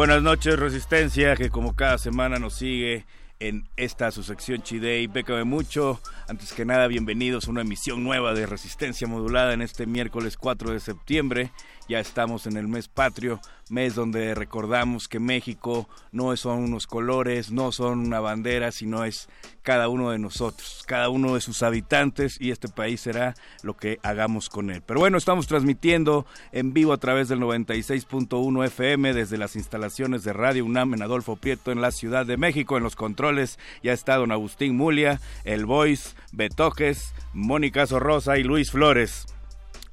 [0.00, 3.04] Buenas noches, Resistencia, que como cada semana nos sigue
[3.38, 5.08] en esta su sección Chidey.
[5.08, 6.00] Bécame mucho.
[6.26, 10.70] Antes que nada, bienvenidos a una emisión nueva de Resistencia Modulada en este miércoles 4
[10.70, 11.52] de septiembre.
[11.90, 17.50] Ya estamos en el mes patrio, mes donde recordamos que México no son unos colores,
[17.50, 19.28] no son una bandera, sino es
[19.62, 23.34] cada uno de nosotros, cada uno de sus habitantes y este país será
[23.64, 24.84] lo que hagamos con él.
[24.86, 30.32] Pero bueno, estamos transmitiendo en vivo a través del 96.1 FM desde las instalaciones de
[30.32, 32.76] Radio UNAM en Adolfo Prieto en la Ciudad de México.
[32.76, 38.70] En los controles ya está don Agustín Mulia, El Voice, Betojes, Mónica Sorrosa y Luis
[38.70, 39.26] Flores.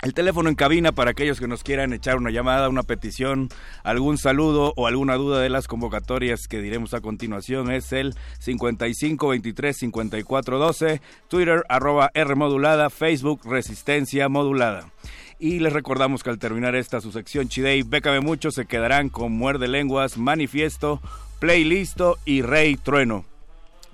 [0.03, 3.49] El teléfono en cabina para aquellos que nos quieran echar una llamada, una petición,
[3.83, 9.27] algún saludo o alguna duda de las convocatorias que diremos a continuación es el 55
[9.27, 14.91] 23 54 12, Twitter arroba R modulada, Facebook Resistencia modulada.
[15.39, 19.31] Y les recordamos que al terminar esta su sección Chidey, Bécame Mucho se quedarán con
[19.31, 21.01] Muerde Lenguas, Manifiesto,
[21.39, 23.25] Playlisto y Rey Trueno.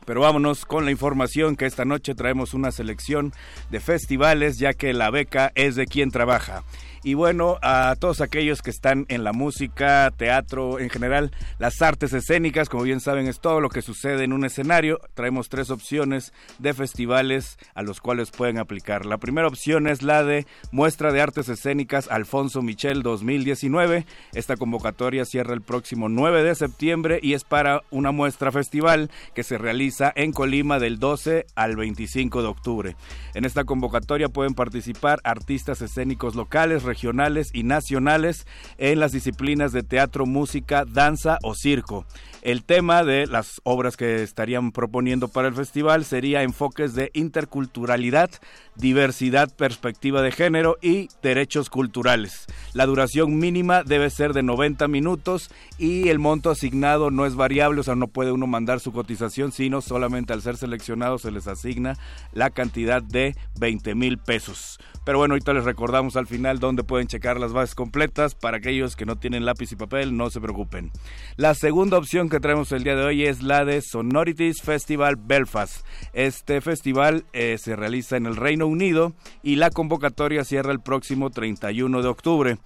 [0.05, 3.33] Pero vámonos con la información que esta noche traemos una selección
[3.69, 6.63] de festivales ya que la beca es de quien trabaja.
[7.05, 12.13] Y bueno, a todos aquellos que están en la música, teatro, en general, las artes
[12.13, 15.01] escénicas, como bien saben, es todo lo que sucede en un escenario.
[15.13, 19.05] Traemos tres opciones de festivales a los cuales pueden aplicar.
[19.05, 24.05] La primera opción es la de Muestra de Artes Escénicas Alfonso Michel 2019.
[24.33, 29.43] Esta convocatoria cierra el próximo 9 de septiembre y es para una muestra festival que
[29.43, 32.95] se realiza en Colima del 12 al 25 de octubre.
[33.33, 38.45] En esta convocatoria pueden participar artistas escénicos locales, regionales y nacionales
[38.77, 42.05] en las disciplinas de teatro, música, danza o circo.
[42.43, 48.29] El tema de las obras que estarían proponiendo para el festival sería enfoques de interculturalidad,
[48.75, 52.45] diversidad, perspectiva de género y derechos culturales.
[52.73, 57.79] La duración mínima debe ser de 90 minutos y el monto asignado no es variable,
[57.79, 61.47] o sea, no puede uno mandar su cotización, sino solamente al ser seleccionado se les
[61.47, 61.97] asigna
[62.33, 64.81] la cantidad de 20 mil pesos.
[65.05, 68.35] Pero bueno, ahorita les recordamos al final dónde pueden checar las bases completas.
[68.35, 70.91] Para aquellos que no tienen lápiz y papel, no se preocupen.
[71.37, 75.85] La segunda opción que traemos el día de hoy es la de Sonorities Festival Belfast.
[76.13, 81.29] Este festival eh, se realiza en el Reino Unido y la convocatoria cierra el próximo
[81.29, 82.57] 31 de octubre.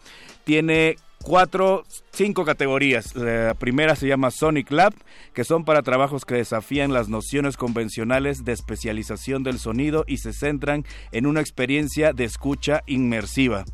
[0.44, 3.16] Tiene cuatro, cinco categorías.
[3.16, 4.94] La primera se llama Sonic Lab,
[5.34, 10.34] que son para trabajos que desafían las nociones convencionales de especialización del sonido y se
[10.34, 13.66] centran en una experiencia de escucha inmersiva.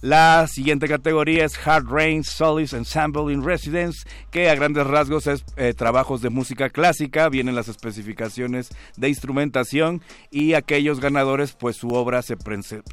[0.00, 5.44] La siguiente categoría es Hard Rain Solis Ensemble in Residence, que a grandes rasgos es
[5.56, 10.00] eh, trabajos de música clásica, vienen las especificaciones de instrumentación
[10.30, 12.36] y aquellos ganadores pues su obra se,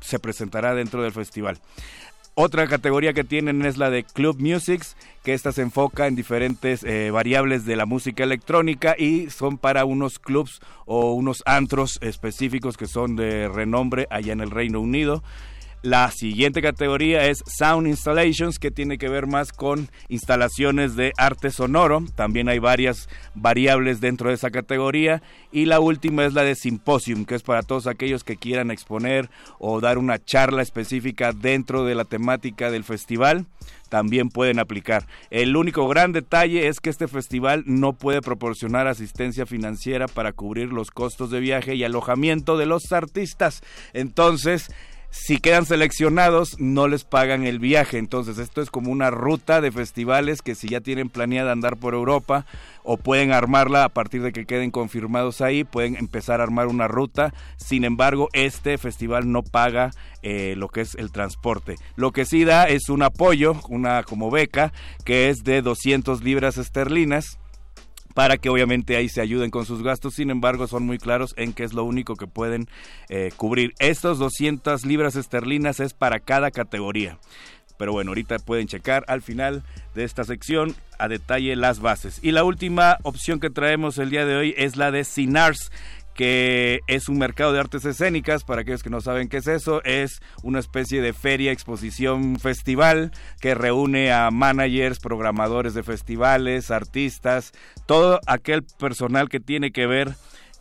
[0.01, 1.59] se presentará dentro del festival.
[2.33, 6.83] Otra categoría que tienen es la de Club Musics, que esta se enfoca en diferentes
[6.83, 12.75] eh, variables de la música electrónica y son para unos clubs o unos antros específicos
[12.77, 15.23] que son de renombre allá en el Reino Unido.
[15.85, 21.51] La siguiente categoría es Sound Installations, que tiene que ver más con instalaciones de arte
[21.51, 22.03] sonoro.
[22.15, 25.21] También hay varias variables dentro de esa categoría.
[25.51, 29.29] Y la última es la de Symposium, que es para todos aquellos que quieran exponer
[29.59, 33.45] o dar una charla específica dentro de la temática del festival
[33.89, 35.05] también pueden aplicar.
[35.29, 40.73] El único gran detalle es que este festival no puede proporcionar asistencia financiera para cubrir
[40.73, 43.61] los costos de viaje y alojamiento de los artistas.
[43.93, 44.69] Entonces,
[45.15, 47.97] si quedan seleccionados no les pagan el viaje.
[47.97, 51.93] Entonces esto es como una ruta de festivales que si ya tienen planeada andar por
[51.93, 52.45] Europa
[52.83, 56.89] o pueden armarla a partir de que queden confirmados ahí, pueden empezar a armar una
[56.89, 57.33] ruta.
[57.55, 61.75] Sin embargo, este festival no paga eh, lo que es el transporte.
[61.95, 64.73] Lo que sí da es un apoyo, una como beca,
[65.05, 67.39] que es de 200 libras esterlinas
[68.15, 70.15] para que obviamente ahí se ayuden con sus gastos.
[70.15, 72.67] Sin embargo, son muy claros en que es lo único que pueden
[73.09, 73.75] eh, cubrir.
[73.77, 77.19] Estos 200 libras esterlinas es para cada categoría.
[77.77, 79.63] Pero bueno, ahorita pueden checar al final
[79.95, 82.19] de esta sección a detalle las bases.
[82.23, 85.69] Y la última opción que traemos el día de hoy es la de Sinars,
[86.15, 89.83] que es un mercado de artes escénicas, para aquellos que no saben qué es eso,
[89.83, 97.51] es una especie de feria, exposición, festival que reúne a managers, programadores de festivales, artistas,
[97.85, 100.15] todo aquel personal que tiene que ver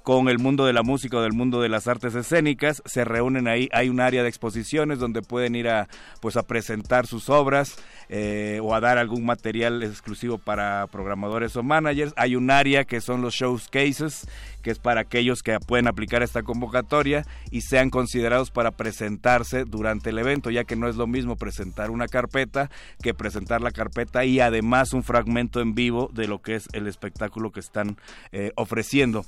[0.05, 3.49] con el mundo de la música o del mundo de las artes escénicas, se reúnen
[3.49, 5.89] ahí, hay un área de exposiciones donde pueden ir a
[6.21, 7.77] pues a presentar sus obras
[8.11, 12.13] eh, o a dar algún material exclusivo para programadores o managers.
[12.19, 14.29] Hay un área que son los showcases,
[14.61, 20.11] que es para aquellos que pueden aplicar esta convocatoria y sean considerados para presentarse durante
[20.11, 22.71] el evento, ya que no es lo mismo presentar una carpeta
[23.03, 26.89] que presentar la carpeta y además un fragmento en vivo de lo que es el
[26.89, 27.97] espectáculo que están
[28.33, 29.25] eh, ofreciendo.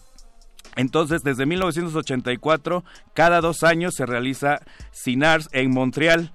[0.76, 4.60] Entonces, desde 1984, cada dos años se realiza
[4.92, 6.32] CINARS en Montreal.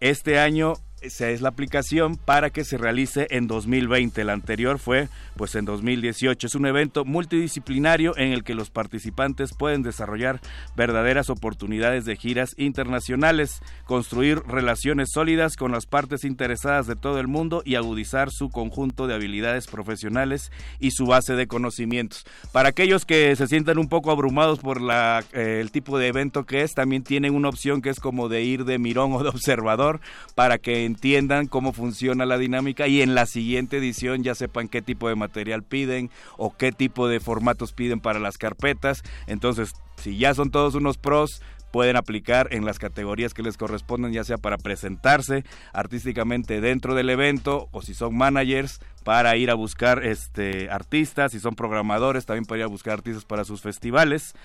[0.00, 0.74] Este año
[1.04, 4.22] esa es la aplicación para que se realice en 2020.
[4.22, 6.46] El anterior fue pues en 2018.
[6.46, 10.40] Es un evento multidisciplinario en el que los participantes pueden desarrollar
[10.76, 17.28] verdaderas oportunidades de giras internacionales, construir relaciones sólidas con las partes interesadas de todo el
[17.28, 22.24] mundo y agudizar su conjunto de habilidades profesionales y su base de conocimientos.
[22.52, 26.46] Para aquellos que se sientan un poco abrumados por la, eh, el tipo de evento
[26.46, 29.28] que es, también tienen una opción que es como de ir de mirón o de
[29.28, 30.00] observador
[30.34, 34.80] para que entiendan cómo funciona la dinámica y en la siguiente edición ya sepan qué
[34.80, 39.02] tipo de material piden o qué tipo de formatos piden para las carpetas.
[39.26, 41.42] Entonces, si ya son todos unos pros,
[41.74, 47.10] pueden aplicar en las categorías que les corresponden, ya sea para presentarse artísticamente dentro del
[47.10, 52.44] evento o si son managers para ir a buscar este artistas, si son programadores también
[52.44, 54.36] para ir a buscar artistas para sus festivales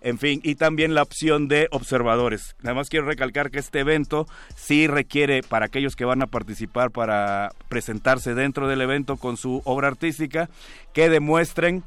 [0.00, 2.56] en fin, y también la opción de observadores.
[2.62, 4.26] Además quiero recalcar que este evento
[4.56, 9.60] sí requiere para aquellos que van a participar para presentarse dentro del evento con su
[9.66, 10.48] obra artística
[10.94, 11.84] que demuestren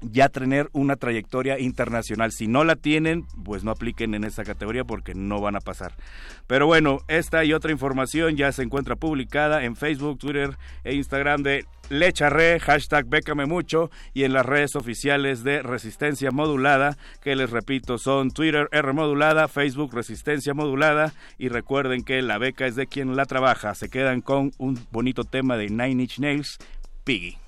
[0.00, 2.32] ya tener una trayectoria internacional.
[2.32, 5.94] Si no la tienen, pues no apliquen en esa categoría porque no van a pasar.
[6.46, 11.42] Pero bueno, esta y otra información ya se encuentra publicada en Facebook, Twitter e Instagram
[11.42, 17.50] de Lecharre, hashtag Bécame Mucho y en las redes oficiales de Resistencia Modulada, que les
[17.50, 22.86] repito son Twitter R Modulada, Facebook Resistencia Modulada y recuerden que la beca es de
[22.86, 23.74] quien la trabaja.
[23.74, 26.58] Se quedan con un bonito tema de Nine Inch Nails,
[27.04, 27.47] Piggy.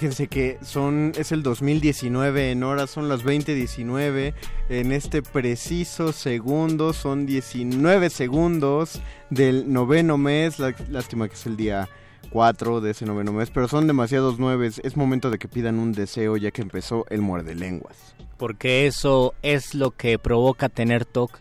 [0.00, 4.32] Fíjense que son es el 2019 en horas, son las 20:19.
[4.70, 10.58] En este preciso segundo son 19 segundos del noveno mes.
[10.88, 11.90] Lástima que es el día
[12.30, 14.80] 4 de ese noveno mes, pero son demasiados nueves.
[14.84, 18.14] Es momento de que pidan un deseo ya que empezó el muerde lenguas.
[18.38, 21.38] Porque eso es lo que provoca tener TOC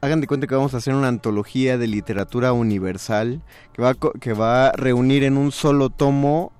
[0.02, 3.40] hagan de cuenta que vamos a hacer una antología de literatura universal
[3.72, 6.52] que va, que va a reunir en un solo tomo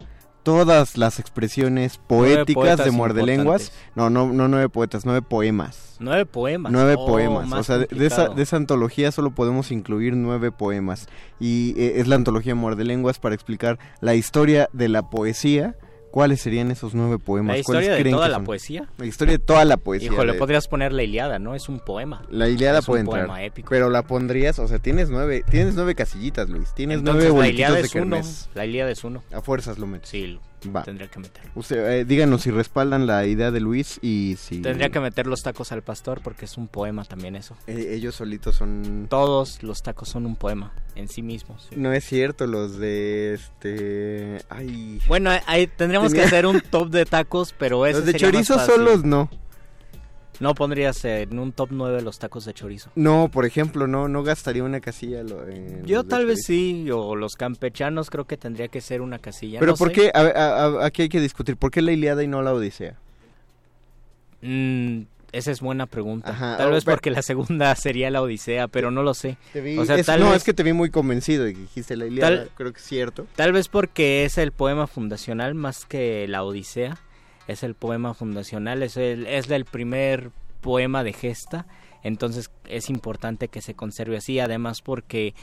[0.44, 3.72] todas las expresiones poéticas de muerde lenguas.
[3.96, 5.96] No, no, no nueve poetas, nueve poemas.
[5.98, 6.70] Nueve poemas.
[6.70, 7.52] Nueve oh, poemas.
[7.52, 11.08] O sea, de, esa, de esa antología solo podemos incluir nueve poemas.
[11.40, 15.76] Y eh, es la antología muerde lenguas para explicar la historia de la poesía
[16.12, 17.54] ¿Cuáles serían esos nueve poemas?
[17.54, 18.86] ¿La historia de toda la poesía?
[18.98, 20.12] La historia de toda la poesía.
[20.12, 21.54] Híjole, podrías poner la Iliada, ¿no?
[21.54, 22.22] Es un poema.
[22.28, 23.26] La Iliada puede entrar.
[23.26, 23.70] Poema épico.
[23.70, 26.74] Pero la pondrías, o sea, tienes nueve, tienes nueve casillitas, Luis.
[26.74, 28.20] Tienes nueve la Iliada es uno.
[28.54, 29.22] La Iliada es uno.
[29.32, 30.10] A fuerzas lo metes.
[30.10, 30.82] Sí, Va.
[30.82, 31.50] Tendría que meterlo.
[31.54, 34.60] Usted, eh, díganos si respaldan la idea de Luis y si...
[34.60, 37.56] Tendría que meter los tacos al pastor porque es un poema también eso.
[37.66, 39.06] Eh, ellos solitos son...
[39.08, 41.68] Todos los tacos son un poema en sí mismos.
[41.74, 44.44] No es cierto, los de este...
[44.48, 45.00] Ay...
[45.06, 49.04] Bueno, ahí tendríamos que hacer un top de tacos, pero eso Los de chorizo solos
[49.04, 49.30] no.
[50.40, 52.90] No pondrías en un top 9 los tacos de chorizo.
[52.94, 55.22] No, por ejemplo, no no gastaría una casilla.
[55.84, 59.60] Yo tal vez sí, o los campechanos creo que tendría que ser una casilla.
[59.60, 60.10] Pero ¿por qué?
[60.80, 61.56] aquí hay que discutir.
[61.56, 62.96] ¿Por qué la Iliada y no la Odisea?
[64.40, 66.36] Mm, esa es buena pregunta.
[66.58, 69.36] tal vez porque la segunda sería la Odisea, pero no lo sé.
[70.18, 73.26] no, es que te vi muy convencido y dijiste la Iliada, creo que es cierto.
[73.36, 76.98] Tal vez porque es el poema fundacional más que la Odisea
[77.48, 81.66] es el poema fundacional, es el, es el primer poema de gesta,
[82.02, 85.34] entonces es importante que se conserve así, además porque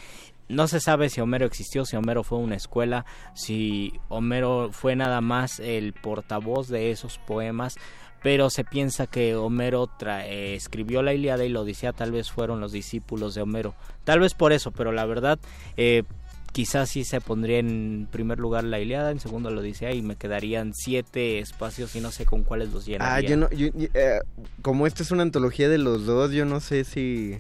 [0.48, 5.22] no se sabe si Homero existió, si Homero fue una escuela, si Homero fue nada
[5.22, 7.76] más el portavoz de esos poemas,
[8.22, 12.60] pero se piensa que Homero eh, escribió la Ilíada y la Odisea tal vez fueron
[12.60, 15.40] los discípulos de Homero, tal vez por eso, pero la verdad
[15.78, 16.04] eh,
[16.52, 20.16] quizás sí se pondría en primer lugar la Iliada, en segundo la Odisea y me
[20.16, 23.16] quedarían siete espacios y no sé con cuáles los llenaría.
[23.16, 24.20] Ah, yo no, eh,
[24.62, 27.38] como esta es una antología de los dos, yo no sé si,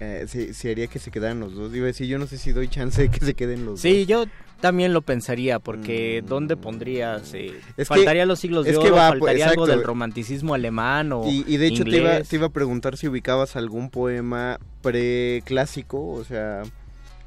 [0.00, 1.74] eh, si, haría que se quedaran los dos.
[1.74, 3.80] Iba a decir, yo no sé si doy chance de que se queden los dos.
[3.80, 4.26] Sí, yo
[4.60, 6.26] también lo pensaría, porque mm.
[6.26, 7.32] ¿dónde pondrías?
[7.34, 11.84] Eh, faltaría los siglos de oro, faltaría algo del romanticismo alemán o Y, de hecho
[11.84, 16.62] te iba, te iba a preguntar si ubicabas algún poema preclásico, o sea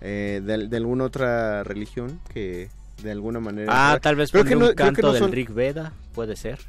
[0.01, 2.69] eh, de, alguna otra religión que
[3.03, 3.71] de alguna manera...
[3.93, 6.59] Ah, tal vez por un canto del Rig Veda, puede ser.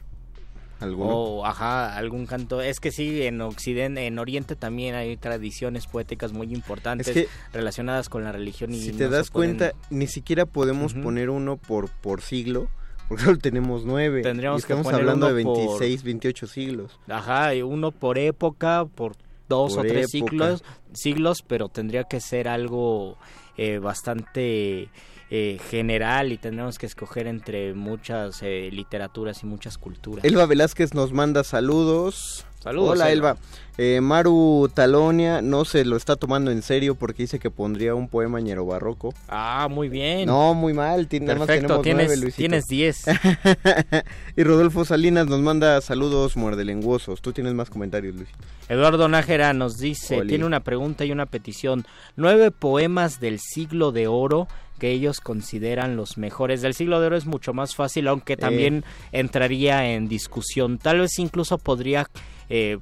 [0.80, 1.10] ¿Alguno?
[1.10, 2.60] O, ajá, algún canto.
[2.60, 8.24] Es que sí, en Occidente, en Oriente también hay tradiciones poéticas muy importantes relacionadas con
[8.24, 8.74] la religión.
[8.74, 12.68] Y si te das cuenta, ni siquiera podemos poner uno por, por siglo,
[13.08, 14.22] porque solo tenemos nueve.
[14.22, 16.98] Tendríamos estamos hablando de 26, 28 siglos.
[17.08, 19.14] Ajá, y uno por época, por
[19.52, 23.18] dos o tres siglos, siglos, pero tendría que ser algo
[23.58, 24.88] eh, bastante
[25.30, 30.24] eh, general y tendríamos que escoger entre muchas eh, literaturas y muchas culturas.
[30.24, 32.46] Elba Velázquez nos manda saludos.
[32.62, 32.90] Saludos.
[32.90, 33.36] Hola, Elba.
[33.78, 38.06] Eh, Maru Talonia no se lo está tomando en serio porque dice que pondría un
[38.06, 39.14] poema ñero barroco.
[39.28, 40.26] Ah, muy bien.
[40.26, 41.08] No, muy mal.
[41.08, 43.04] Perfecto, tenemos tienes, tienes 10.
[44.36, 47.22] y Rodolfo Salinas nos manda saludos muerdelenguosos.
[47.22, 48.28] Tú tienes más comentarios, Luis.
[48.68, 50.28] Eduardo Nájera nos dice, Oli.
[50.28, 51.86] tiene una pregunta y una petición.
[52.14, 54.46] Nueve poemas del siglo de oro
[54.78, 56.60] que ellos consideran los mejores.
[56.60, 60.78] Del siglo de oro es mucho más fácil, aunque también entraría en discusión.
[60.78, 62.08] Tal vez incluso podría
[62.54, 62.78] eh,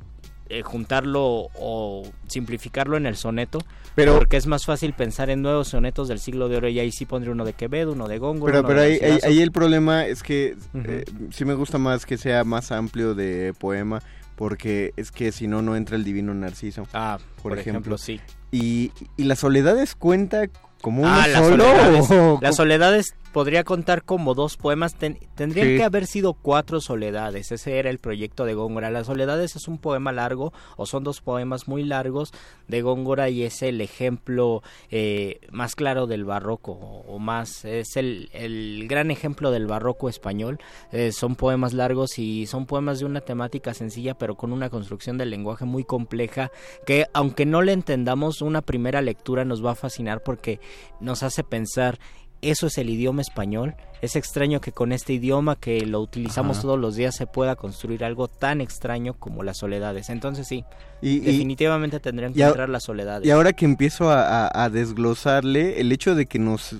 [0.48, 3.60] eh, juntarlo o simplificarlo en el soneto.
[3.94, 6.90] Pero- porque es más fácil pensar en nuevos sonetos del siglo de oro y ahí
[6.90, 8.52] sí pondría uno de Quevedo, uno de Góngora.
[8.52, 12.16] Pero, uno pero de ahí, el problema es que eh, sí me gusta más que
[12.18, 14.02] sea más amplio de poema
[14.34, 16.86] porque es que si no, no entra el divino Narciso.
[16.94, 17.94] Ah, por, por, ejemplo.
[17.94, 18.20] ejemplo, sí.
[18.50, 20.48] Y, y las soledades cuenta
[20.82, 21.64] como uno Ah, las solo.
[21.64, 22.42] soledades.
[22.42, 24.94] Las soledades podría contar como dos poemas.
[24.94, 25.76] Ten- tendrían Sí.
[25.76, 27.52] que haber sido cuatro soledades.
[27.52, 28.90] Ese era el proyecto de Góngora.
[28.90, 32.32] Las soledades es un poema largo o son dos poemas muy largos
[32.68, 37.96] de Góngora y es el ejemplo eh, más claro del barroco o, o más es
[37.96, 40.58] el, el gran ejemplo del barroco español.
[40.92, 45.18] Eh, son poemas largos y son poemas de una temática sencilla pero con una construcción
[45.18, 46.50] del lenguaje muy compleja
[46.86, 50.60] que aunque no le entendamos una primera lectura nos va a fascinar porque
[51.00, 51.98] nos hace pensar
[52.42, 53.74] eso es el idioma español.
[54.02, 56.62] Es extraño que con este idioma que lo utilizamos Ajá.
[56.62, 60.08] todos los días se pueda construir algo tan extraño como las soledades.
[60.08, 60.64] Entonces sí,
[61.02, 63.26] y, y- definitivamente tendrían que entrar las soledades.
[63.26, 66.76] y ahora que empiezo a, a- a desglosarle, el hecho de que nos,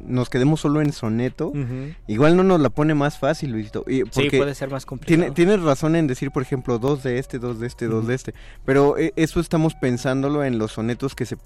[0.00, 1.52] nos quedemos solo en soneto,
[2.06, 3.84] igual no nos la pone más fácil, Luisito.
[3.88, 5.18] Y Sí, porque puede ser más complicado.
[5.22, 8.14] Tiene, tienes razón en decir, por ejemplo, dos de este, dos de este, dos de
[8.14, 8.34] este.
[8.64, 11.36] Pero eh, eso estamos pensándolo en los sonetos que se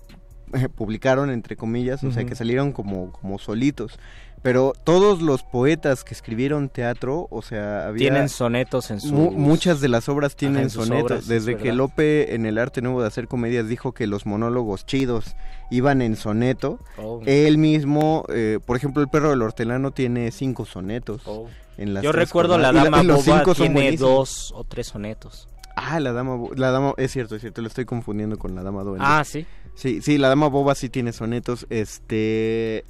[0.77, 3.99] publicaron, entre comillas, o sea, que salieron como, como solitos.
[4.41, 7.99] Pero todos los poetas que escribieron teatro, o sea, había...
[8.11, 9.11] Tienen sonetos en sus...
[9.11, 11.11] mu- muchas de las obras tienen sonetos.
[11.11, 11.73] obras, Desde que.
[11.73, 15.35] Lope en el arte nuevo de hacer comedias dijo que los monólogos chidos
[15.73, 16.79] iban en soneto.
[16.99, 21.23] Oh, Él mismo, eh, por ejemplo, el perro del hortelano tiene cinco sonetos.
[21.27, 21.49] oh.
[21.77, 22.71] En las Yo recuerdo la.
[22.71, 24.11] Y dama y los boba cinco son tiene buenísimos.
[24.13, 25.49] dos o tres sonetos.
[25.77, 28.83] Ah, la dama, la dama, es cierto, es cierto, lo estoy confundiendo con la dama
[28.83, 29.05] duende.
[29.07, 29.47] Ah, sí.
[29.79, 32.85] Sí, sí, la dama boba sí tiene sonetos, este...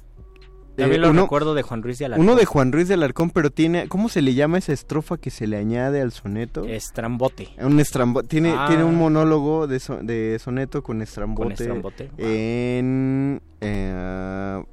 [0.75, 2.25] También eh, lo uno, recuerdo de Juan Ruiz de Alarcón.
[2.27, 5.29] uno de Juan Ruiz de Alarcón, pero tiene, ¿cómo se le llama esa estrofa que
[5.29, 6.63] se le añade al soneto?
[6.65, 7.49] Estrambote.
[7.59, 8.65] Un estrambo tiene, Ah.
[8.67, 11.43] tiene un monólogo de, so- de soneto con estrambote.
[11.43, 12.09] Con estrambote.
[12.17, 13.41] En...
[13.61, 14.63] eh,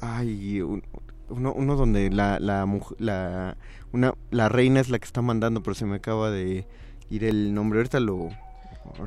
[0.00, 0.82] ay, un-
[1.30, 2.66] uno, uno donde la, la,
[2.98, 3.56] la,
[3.92, 6.66] una, la reina es la que está mandando, pero se me acaba de
[7.10, 7.78] ir el nombre.
[7.80, 8.28] Ahorita lo...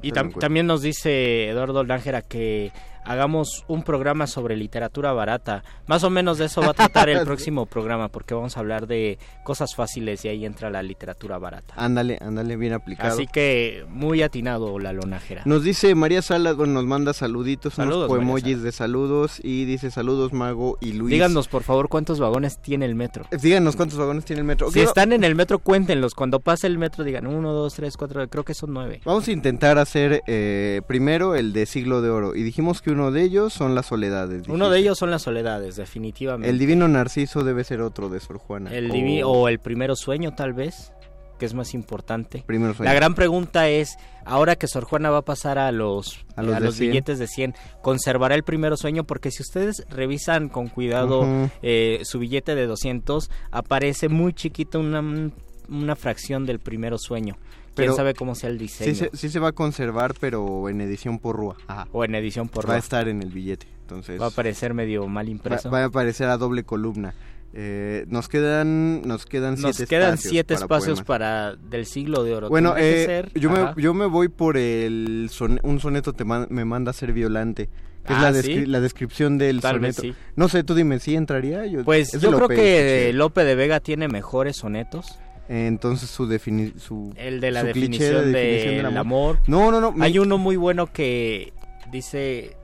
[0.02, 2.72] Y tam- también nos dice Eduardo Nájera que
[3.06, 5.64] hagamos un programa sobre literatura barata.
[5.88, 8.88] Más o menos de eso va a tratar el próximo programa, porque vamos a hablar
[8.88, 11.74] de cosas fáciles y ahí entra la literatura barata.
[11.78, 13.14] Ándale, ándale, bien aplicado.
[13.14, 15.42] Así que muy atinado la Nájera.
[15.46, 18.64] Nos dice María Salas, bueno, nos manda saluditos, Saludos, unos Salas.
[18.64, 21.12] de saludos y dice saludos Mago y Luis.
[21.12, 23.26] Díganos, por favor, cuántos vagones tiene el metro.
[23.32, 24.72] Eh, Díganos cuántos vagones tiene el metro.
[24.72, 26.16] Si están en el metro, cuéntenlos.
[26.16, 29.02] Cuando pase el metro, digan uno, dos, tres, cuatro, creo que son nueve.
[29.06, 33.12] Vamos a intentar hacer eh, primero el de Siglo de Oro y dijimos que uno
[33.12, 34.44] de ellos son las soledades.
[34.48, 34.70] Uno dijiste.
[34.74, 36.50] de ellos son las soledades, definitivamente.
[36.50, 38.74] El Divino Narciso debe ser otro de Sor Juana.
[38.74, 40.92] El o divi- o el primero sueño, tal vez,
[41.40, 42.44] que es más importante.
[42.46, 42.90] Primero sueño.
[42.90, 46.44] La gran pregunta es, ahora que Sor Juana va a pasar a los, A a
[46.44, 46.90] los los, de 100.
[46.92, 49.04] billetes de 100, ¿conservará el primero sueño?
[49.04, 51.50] Porque si ustedes revisan con cuidado Ujú.
[51.62, 55.30] eh, su billete de 200, aparece muy chiquito una,
[55.68, 57.36] una fracción del primero sueño.
[57.76, 58.94] ¿Quién Pero- sabe cómo sea el diseño?
[58.94, 61.58] Sí se, sí se va a conservar, pero en edición por rúa.
[61.68, 61.88] Ajá.
[61.92, 63.68] O en edición por va a va, estar en el billete.
[63.82, 65.70] Entonces va a aparecer medio mal va- impreso.
[65.70, 67.14] va a aparecer a doble columna.
[67.58, 71.06] Eh, nos quedan nos quedan Nos siete quedan espacios siete para espacios poemas.
[71.08, 72.50] para del siglo de oro.
[72.50, 73.76] Bueno, eh, yo, me, ajá.
[73.78, 77.70] yo me voy por el son- un soneto te man- me manda a ser violante,
[78.06, 78.52] que es Ah, la, ¿sí?
[78.52, 80.18] descri- la descripción del Tal vez soneto.
[80.18, 80.24] sí.
[80.36, 81.66] No sé, tú dime, ¿sí entraría?
[81.66, 83.14] Yo, Pues es yo creo Lope, que escuché.
[83.14, 85.18] Lope de Vega tiene mejores sonetos.
[85.48, 89.40] Entonces su defini su El de la su definición, de definición del del amor.
[89.48, 89.92] No, no, no.
[89.92, 91.54] me- Hay uno muy bueno que
[91.92, 92.56] dice...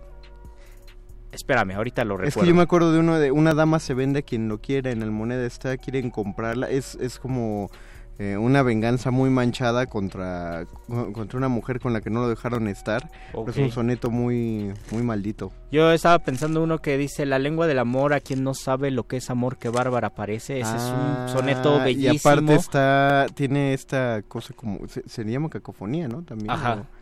[1.32, 2.41] Espérame, ahorita lo Es recuerdo.
[2.41, 4.91] que yo me acuerdo de uno de una dama se vende a quien lo quiera,
[4.91, 6.70] en el moneda está, quieren comprarla.
[6.70, 7.70] Es, es como
[8.19, 10.65] eh, una venganza muy manchada contra,
[11.13, 13.10] contra una mujer con la que no lo dejaron estar.
[13.32, 13.50] Pero.
[13.50, 15.52] Es un soneto muy, muy maldito.
[15.71, 19.08] Yo estaba pensando uno que dice la lengua del amor a quien no sabe lo
[19.08, 20.60] que es amor que bárbara parece.
[20.60, 22.13] Ese es Ah, un soneto bellísimo.
[22.13, 26.24] Y aparte está, tiene esta cosa como, se, se llama cacofonía, ¿no?
[26.24, 26.52] También.
[26.52, 26.76] Ajá.
[26.76, 27.01] ¿no?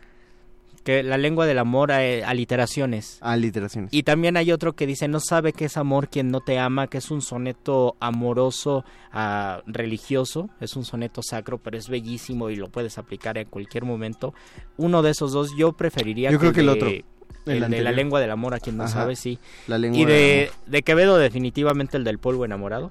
[0.80, 3.18] Porque la lengua del amor, eh, aliteraciones.
[3.20, 3.92] Aliteraciones.
[3.92, 6.86] Y también hay otro que dice, no sabe que es amor quien no te ama,
[6.86, 12.56] que es un soneto amoroso, ah, religioso, es un soneto sacro, pero es bellísimo y
[12.56, 14.32] lo puedes aplicar en cualquier momento.
[14.78, 17.04] Uno de esos dos yo preferiría Yo creo que el otro, el
[17.46, 19.38] el de la lengua del amor, a quien no Ajá, sabe, sí.
[19.66, 22.90] La lengua Y del de, de Quevedo definitivamente el del polvo enamorado.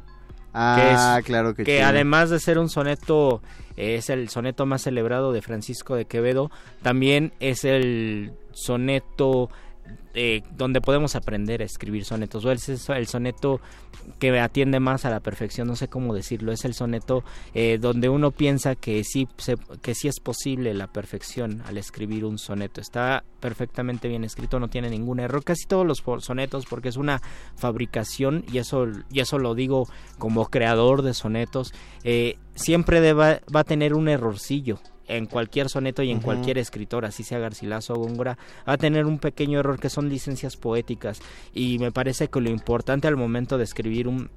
[0.53, 3.41] Ah, que es- claro que que además de ser un soneto,
[3.77, 9.49] es el soneto más celebrado de Francisco de Quevedo, también es el soneto
[10.13, 13.61] eh, donde podemos aprender a escribir sonetos, o es el soneto
[14.17, 18.09] que atiende más a la perfección, no sé cómo decirlo, es el soneto eh, donde
[18.09, 22.81] uno piensa que sí, se- que sí es posible la perfección al escribir un soneto,
[22.81, 27.21] está perfectamente bien escrito, no tiene ningún error, casi todos los sonetos, porque es una
[27.55, 33.63] fabricación, y eso, y eso lo digo como creador de sonetos, eh, siempre va a
[33.63, 38.37] tener un errorcillo en cualquier soneto y en cualquier escritor, así sea Garcilaso o Góngora,
[38.67, 41.19] va a tener un pequeño error que son licencias poéticas.
[41.53, 44.29] Y me parece que lo importante al momento de escribir un,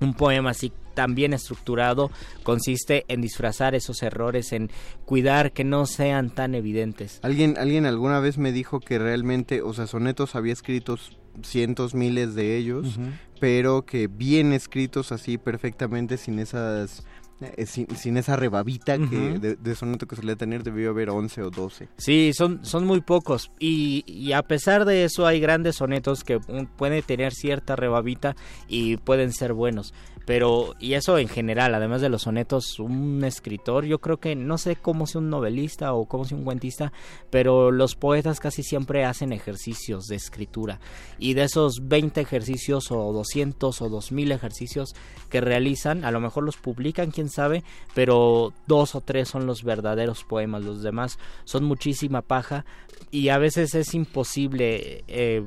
[0.00, 2.10] un poema así tan bien estructurado
[2.42, 4.70] consiste en disfrazar esos errores, en
[5.04, 7.20] cuidar que no sean tan evidentes.
[7.22, 12.34] Alguien, alguien alguna vez me dijo que realmente, o sea, sonetos había escritos cientos, miles
[12.34, 12.98] de ellos,
[13.40, 17.04] pero que bien escritos así perfectamente sin esas...
[17.40, 21.42] eh, sin, sin esa rebabita que de, de soneto que solía tener debió haber 11
[21.42, 21.88] o 12.
[21.98, 23.50] Sí, son, son muy pocos.
[23.58, 26.40] Y, y a pesar de eso hay grandes sonetos que
[26.76, 28.36] pueden tener cierta rebabita
[28.68, 29.92] y pueden ser buenos.
[30.26, 34.58] Pero, y eso en general, además de los sonetos, un escritor, yo creo que no
[34.58, 36.92] sé cómo sea un novelista o cómo sea un cuentista,
[37.30, 40.80] pero los poetas casi siempre hacen ejercicios de escritura.
[41.20, 44.94] Y de esos 20 ejercicios o 200 o 2000 ejercicios
[45.30, 47.62] que realizan, a lo mejor los publican, quién sabe,
[47.94, 52.64] pero dos o tres son los verdaderos poemas, los demás son muchísima paja
[53.12, 55.46] y a veces es imposible eh,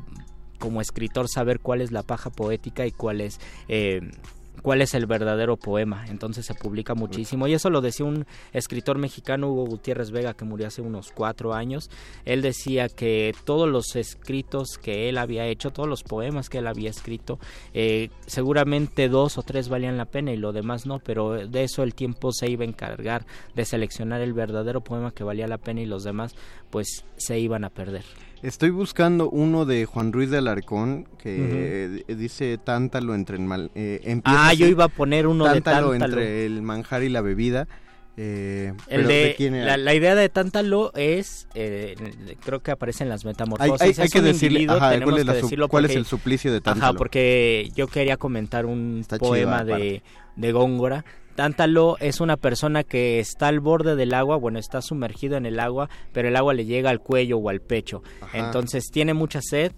[0.58, 3.42] como escritor saber cuál es la paja poética y cuál es...
[3.68, 4.00] eh,
[4.62, 6.06] cuál es el verdadero poema.
[6.10, 7.48] Entonces se publica muchísimo.
[7.48, 11.54] Y eso lo decía un escritor mexicano, Hugo Gutiérrez Vega, que murió hace unos cuatro
[11.54, 11.90] años.
[12.26, 16.68] Él decía que todos los escritos que él había hecho, todos los poemas que él
[16.68, 17.40] había escrito,
[17.74, 21.84] eh, seguramente dos o tres valían la pena y lo demás no, pero de eso
[21.84, 25.82] el tiempo se iba a encargar de seleccionar el verdadero poema que valía la pena
[25.82, 26.36] y los demás
[26.70, 28.04] pues se iban a perder.
[28.42, 33.70] Estoy buscando uno de Juan Ruiz de Alarcón que dice tántalo entre el mal.
[33.76, 36.22] eh, Ah, yo iba a poner uno tántalo de tántalo.
[36.22, 37.68] entre el manjar y la bebida.
[38.22, 39.66] eh, El pero de, quién era?
[39.66, 41.96] la, la idea de Tántalo es, eh,
[42.44, 43.98] creo que aparece en las metamorfosis.
[44.00, 46.52] hay- que decirle ajá, cuál, es, la que su- decirlo cuál es porque- el suplicio
[46.52, 46.98] de Ajá, tántalo.
[46.98, 50.02] porque yo quería comentar un Está poema de,
[50.36, 51.06] de Góngora.
[51.40, 55.62] Tántalo es una persona que está al borde del agua, bueno, está sumergido en el
[55.62, 58.04] agua, pero el agua le llega al cuello o al pecho.
[58.20, 58.40] Ajá.
[58.40, 59.72] Entonces tiene mucha sed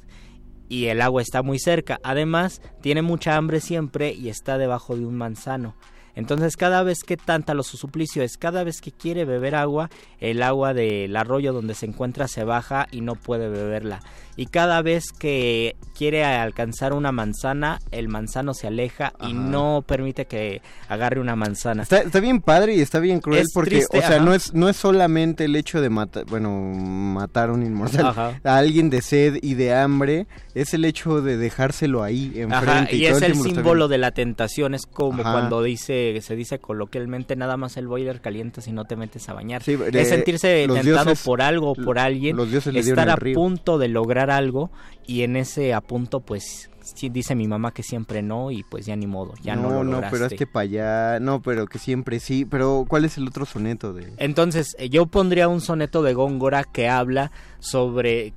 [0.70, 2.00] y el agua está muy cerca.
[2.02, 5.76] Además, tiene mucha hambre siempre y está debajo de un manzano.
[6.16, 10.44] Entonces, cada vez que Tántalo, su suplicio es cada vez que quiere beber agua, el
[10.44, 14.02] agua del arroyo donde se encuentra se baja y no puede beberla.
[14.38, 20.26] Y cada vez que quiere alcanzar una manzana, el manzano se aleja y no permite
[20.26, 21.84] que agarre una manzana.
[21.84, 24.26] Está, está bien padre y está bien cruel Es porque, triste, o sea, ajá.
[24.26, 28.40] no es, no es solamente el hecho de matar, bueno, matar a un inmortal, Ajá.
[28.44, 32.72] a alguien de sed y de hambre, es el hecho de dejárselo ahí enfrente.
[32.72, 36.60] Ajá, y, todo es el símbolo de la tentación, es como cuando dice, se dice
[36.60, 39.64] coloquialmente, nada más el boiler calienta si no te metes a bañar.
[39.64, 43.16] Sí, es de- sentirse tentado dioses- por algo o por alguien, los dioses estar a
[43.16, 43.36] río.
[43.36, 44.72] punto de lograr algo
[45.06, 48.86] y en ese a punto pues sí, dice mi mamá que siempre no y pues
[48.86, 50.16] ya ni modo, ya no, no, lo no, lograste.
[50.18, 53.46] pero es que para allá, no, pero que siempre sí, pero ¿cuál es el otro
[53.46, 54.12] soneto de...?
[54.18, 58.34] Entonces, eh, yo pondría un soneto de Góngora que habla sobre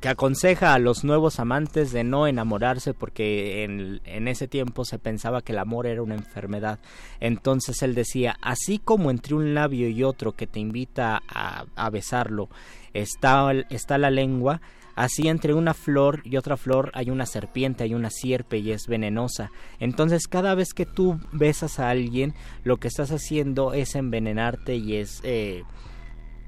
[0.00, 5.42] que aconseja a los nuevos amantes de no enamorarse porque en, ese tiempo se pensaba
[5.42, 6.78] que el amor era una enfermedad.
[7.20, 12.48] Entonces él decía, así como entre un labio y otro que te invita a, besarlo
[12.92, 14.60] está, está la lengua,
[14.94, 18.86] así entre una flor y otra flor hay una serpiente, hay una sierpe y es
[18.86, 19.50] venenosa.
[19.78, 24.96] Entonces cada vez que tú besas a alguien, lo que estás haciendo es envenenarte y
[24.96, 25.20] es...
[25.22, 25.64] eh,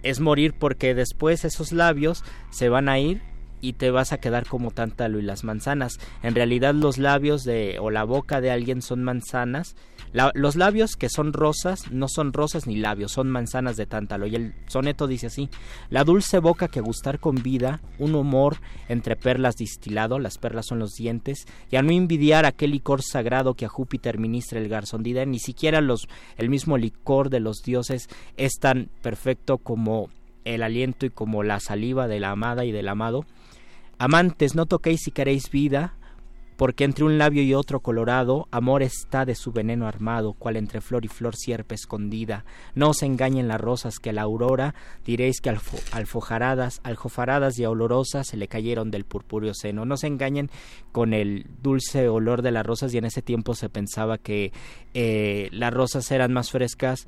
[0.02, 3.20] es morir porque después esos labios se van a ir
[3.61, 5.99] y te vas a quedar como tántalo y las manzanas.
[6.23, 9.77] En realidad los labios de o la boca de alguien son manzanas.
[10.12, 14.27] La- los labios que son rosas no son rosas ni labios, son manzanas de tántalo.
[14.27, 15.51] Y el soneto dice así:
[15.90, 18.57] La dulce boca que gustar convida, un humor
[18.88, 23.55] entre perlas distilado, las perlas son los dientes, y a no envidiar aquel licor sagrado
[23.55, 28.09] que a Júpiter ministra el garzondida, ni siquiera los, el mismo licor de los dioses
[28.37, 30.09] es tan perfecto como
[30.44, 33.27] el aliento y como la saliva de la amada y del amado.
[33.98, 35.94] Amantes, no toquéis si queréis vida,
[36.58, 40.80] porque entre un labio y otro colorado, amor está de su veneno armado, cual entre
[40.80, 42.44] flor y flor sierpe escondida.
[42.74, 45.50] No os engañen las rosas que a la aurora diréis que
[45.92, 49.84] alfojaradas, aljofaradas y olorosas se le cayeron del purpúreo seno.
[49.84, 50.50] No se engañen
[50.90, 54.52] con el dulce olor de las rosas y en ese tiempo se pensaba que
[54.94, 57.06] eh, las rosas eran más frescas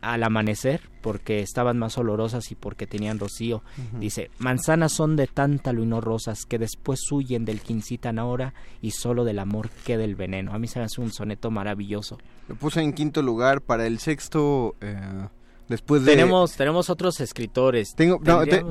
[0.00, 3.62] al amanecer porque estaban más olorosas y porque tenían rocío.
[3.98, 8.92] Dice, manzanas son de tántalo y no rosas que después huyen del quincitan ahora y
[8.92, 10.52] solo del amor queda el veneno.
[10.52, 12.18] A mí se me hace un soneto maravilloso.
[12.48, 14.76] Lo puse en quinto lugar para el sexto...
[14.80, 15.28] Eh,
[15.70, 17.94] Después tenemos tenemos otros escritores.
[17.94, 18.20] Tengo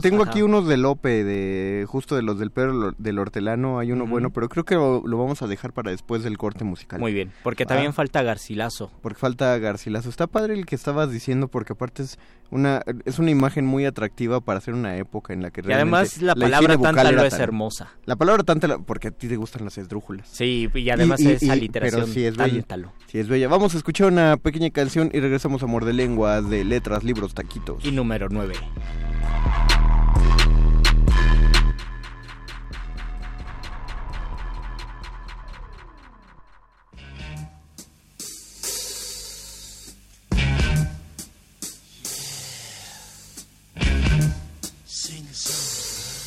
[0.01, 4.05] tengo aquí unos de Lope de justo de los del perro del hortelano hay uno
[4.05, 6.99] bueno, pero creo que lo, vamos a dejar para después del corte musical.
[6.99, 7.93] Muy bien, porque también ah.
[7.93, 8.91] falta Garcilaso.
[9.01, 10.09] Porque falta Garcilaso.
[10.09, 12.19] Está padre el que estabas diciendo porque aparte es
[12.51, 16.21] una es una imagen muy atractiva para hacer una época en la que y además
[16.21, 17.93] la, palabra tántalo es hermosa.
[18.03, 20.27] La palabra tántalo porque a ti te gustan las esdrújulas.
[20.29, 22.01] Sí, y además es esa literación.
[22.01, 22.65] Pero sí es bella.
[23.07, 23.47] Sí es bella.
[23.47, 27.33] Vamos a escuchar una pequeña canción y regresamos a Amor de Lengua de Letra libros,
[27.33, 27.83] taquitos.
[27.85, 28.55] Y número 9.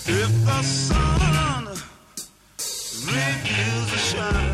[0.05, 1.69] If the sun
[3.07, 4.52] refuses to shine,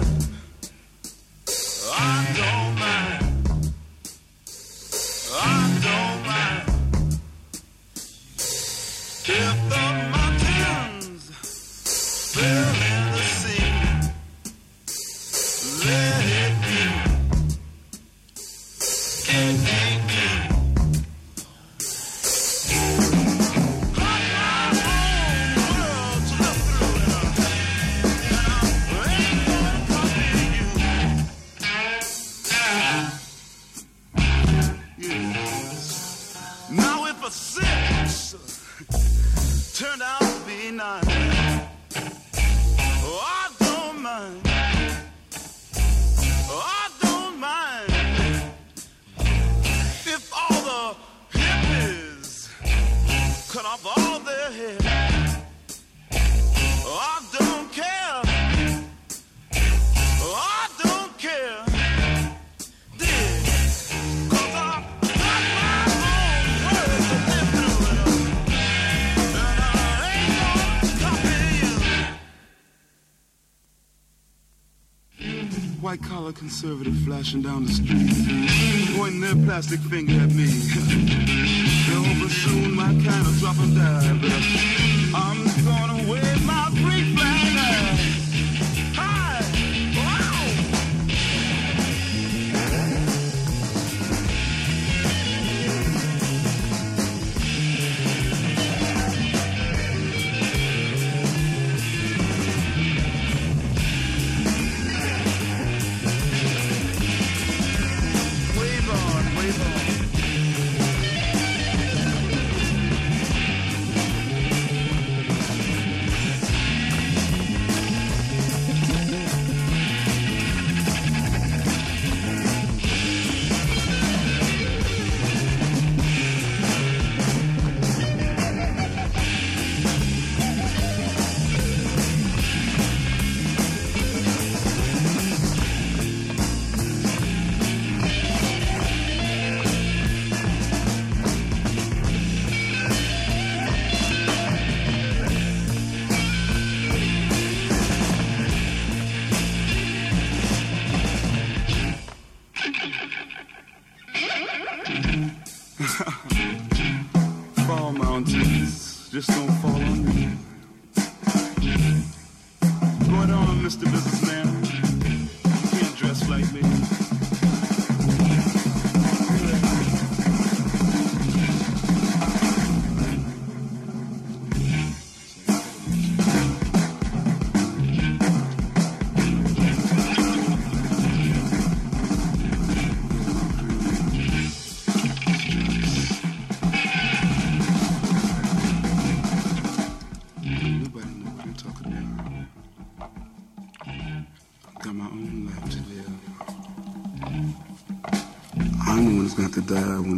[76.61, 81.25] conservative flashing down the street, pointing their plastic finger at me.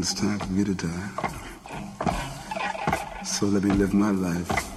[0.00, 1.10] it's time for me to die.
[3.24, 4.69] So let me live my life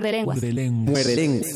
[0.00, 0.42] Muerde lenguas.
[0.42, 1.46] Muerde lenguas.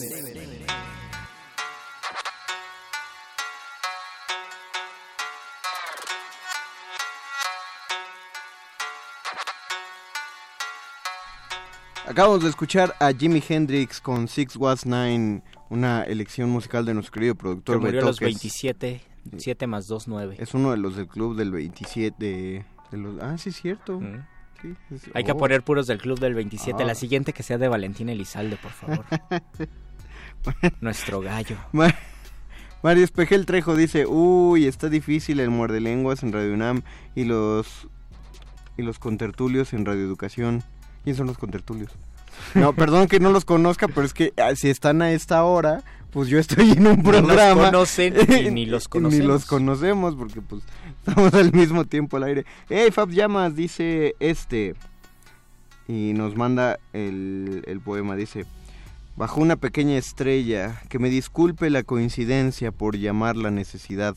[12.06, 17.12] Acabamos de escuchar a Jimi Hendrix con Six Was Nine, una elección musical de nuestro
[17.12, 19.00] querido productor Que murió a los que es- 27,
[19.36, 20.36] 7 más 2, 9.
[20.38, 24.00] Es uno de los del club del 27 de, de los Ah, sí es cierto.
[24.00, 24.26] Mm.
[24.62, 25.36] Sí, es- Hay que oh.
[25.36, 26.82] poner puros del club del 27.
[26.82, 26.86] Ah.
[26.86, 29.04] La siguiente que sea de Valentín Elizalde, por favor.
[30.80, 31.56] Nuestro gallo.
[31.72, 31.94] Ma-
[32.82, 36.82] Mario Espejel Trejo dice, uy, está difícil el muerde lenguas en Radio UNAM
[37.14, 37.88] y los
[38.78, 40.62] y los contertulios en Radio Educación.
[41.04, 41.90] ¿Quién son los contertulios?
[42.54, 45.82] No, perdón que no los conozca, pero es que ah, si están a esta hora,
[46.10, 47.66] pues yo estoy en un No los programa.
[47.66, 48.14] conocen
[48.46, 49.26] y ni los Ni conocemos.
[49.26, 50.62] los conocemos porque pues
[51.06, 52.44] estamos al mismo tiempo al aire.
[52.68, 54.74] Hey, Fab Llamas, dice este.
[55.88, 58.44] Y nos manda el, el poema, dice.
[59.16, 64.14] Bajo una pequeña estrella, que me disculpe la coincidencia por llamar la necesidad,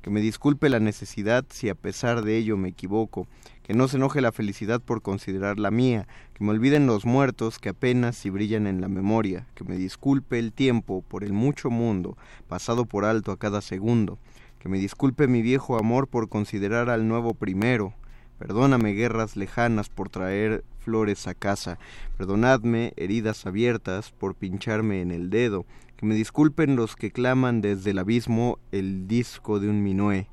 [0.00, 3.26] que me disculpe la necesidad si a pesar de ello me equivoco,
[3.62, 7.58] que no se enoje la felicidad por considerar la mía, que me olviden los muertos
[7.58, 11.70] que apenas si brillan en la memoria, que me disculpe el tiempo por el mucho
[11.70, 12.16] mundo,
[12.48, 14.18] pasado por alto a cada segundo,
[14.62, 17.94] que me disculpe mi viejo amor por considerar al nuevo primero,
[18.42, 21.78] Perdóname guerras lejanas por traer flores a casa.
[22.18, 25.64] Perdonadme heridas abiertas por pincharme en el dedo.
[25.96, 30.26] Que me disculpen los que claman desde el abismo el disco de un minué.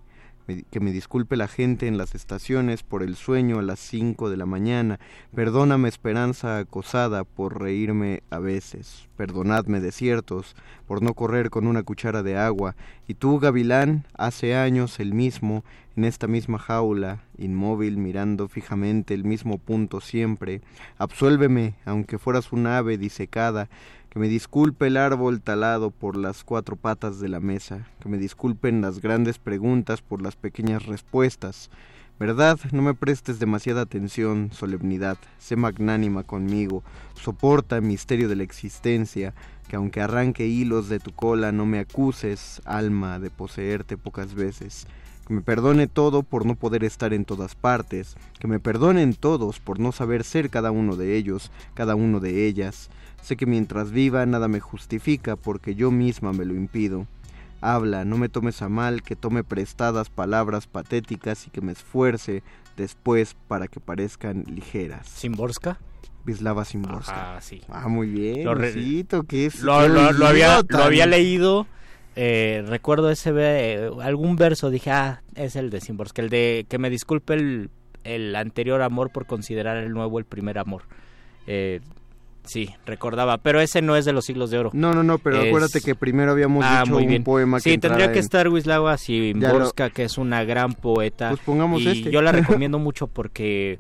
[0.71, 4.37] Que me disculpe la gente en las estaciones por el sueño a las cinco de
[4.37, 4.99] la mañana.
[5.33, 9.07] Perdóname esperanza acosada por reírme a veces.
[9.15, 10.55] Perdonadme desiertos
[10.87, 12.75] por no correr con una cuchara de agua.
[13.07, 15.63] Y tú, gavilán, hace años el mismo,
[15.95, 20.61] en esta misma jaula, inmóvil, mirando fijamente el mismo punto siempre.
[20.97, 23.69] Absuélveme, aunque fueras un ave disecada,
[24.09, 28.17] que me disculpe el árbol talado por las cuatro patas de la mesa, que me
[28.17, 31.69] disculpen las grandes preguntas por las pequeñas respuestas.
[32.19, 32.59] ¿Verdad?
[32.73, 36.83] No me prestes demasiada atención, solemnidad, sé magnánima conmigo,
[37.13, 39.33] soporta el misterio de la existencia,
[39.69, 44.85] que aunque arranque hilos de tu cola no me acuses, alma, de poseerte pocas veces.
[45.27, 49.59] Que me perdone todo por no poder estar en todas partes, que me perdonen todos
[49.59, 52.89] por no saber ser cada uno de ellos, cada uno de ellas.
[53.21, 57.05] Sé que mientras viva nada me justifica porque yo misma me lo impido.
[57.61, 62.41] Habla, no me tomes a mal, que tome prestadas palabras patéticas y que me esfuerce
[62.77, 65.07] después para que parezcan ligeras.
[65.07, 65.77] ¿Simborska?
[66.25, 67.37] Vislava Simborska.
[67.37, 67.61] Ah, sí.
[67.69, 68.45] Ah, muy bien.
[68.45, 68.55] Lo
[69.25, 71.67] que es Lo, qué lo- lo había, leído lo había tan- leído.
[72.15, 74.69] eh, recuerdo ese ve- algún verso.
[74.69, 76.21] Dije, ah, es el de Simborska.
[76.21, 77.69] El de que me disculpe el,
[78.03, 80.83] el anterior amor por considerar el nuevo el primer amor.
[81.47, 81.81] Eh,
[82.49, 84.71] Sí, recordaba, pero ese no es de los siglos de oro.
[84.73, 87.69] No, no, no, pero Es- acuérdate que primero habíamos Ah, dicho muy un poema que
[87.69, 91.29] Sí, tendría que en- estar Wisława Szymborska, Ya que es una gran poeta.
[91.29, 92.09] Pues pongamos y este.
[92.09, 92.31] yo la
[92.65, 93.77] recomiendo mucho porque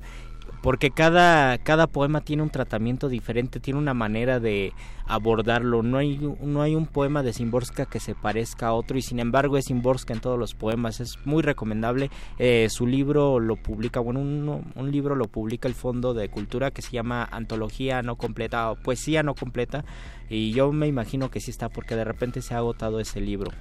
[0.61, 4.73] porque cada cada poema tiene un tratamiento diferente, tiene una manera de
[5.05, 5.83] abordarlo.
[5.83, 9.19] No hay no hay un poema de Szymborska que se parezca a otro y sin
[9.19, 10.99] embargo es Szymborska en todos los poemas.
[10.99, 12.09] Es muy recomendable.
[12.37, 16.71] Eh, su libro lo publica, bueno, un, un libro lo publica el Fondo de Cultura
[16.71, 19.85] que se llama Antología no completa o Poesía no completa
[20.29, 23.51] y yo me imagino que sí está porque de repente se ha agotado ese libro.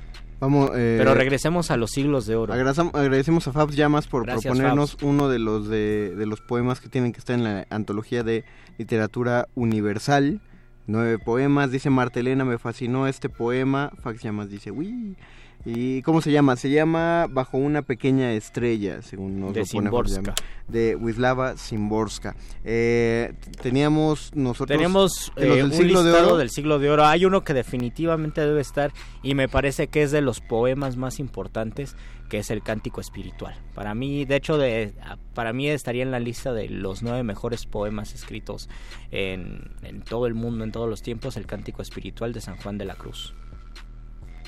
[0.40, 2.52] Vamos, eh, Pero regresemos a los siglos de oro.
[2.54, 5.02] agradecemos a Fabs Llamas por Gracias, proponernos Fabs.
[5.02, 8.44] uno de los de, de los poemas que tienen que estar en la antología de
[8.78, 10.40] literatura universal.
[10.86, 13.90] Nueve poemas, dice Martelena, me fascinó este poema.
[14.02, 15.16] Fax Llamas dice, uy.
[15.64, 16.56] ¿Y cómo se llama?
[16.56, 20.08] Se llama Bajo una pequeña estrella, según nos De lo pone.
[20.08, 20.34] Llamas.
[20.68, 22.36] De Wisława Szymborska.
[22.64, 24.76] Eh, teníamos nosotros...
[24.76, 26.36] Tenemos de los eh, del un siglo de listado oro.
[26.38, 27.04] del siglo de oro.
[27.06, 28.92] Hay uno que definitivamente debe estar
[29.22, 31.96] y me parece que es de los poemas más importantes,
[32.28, 33.54] que es el Cántico Espiritual.
[33.74, 34.94] Para mí, de hecho, de,
[35.34, 38.68] para mí estaría en la lista de los nueve mejores poemas escritos
[39.10, 42.78] en, en todo el mundo, en todos los tiempos, el Cántico Espiritual de San Juan
[42.78, 43.34] de la Cruz.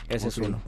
[0.08, 0.60] Ese es uno.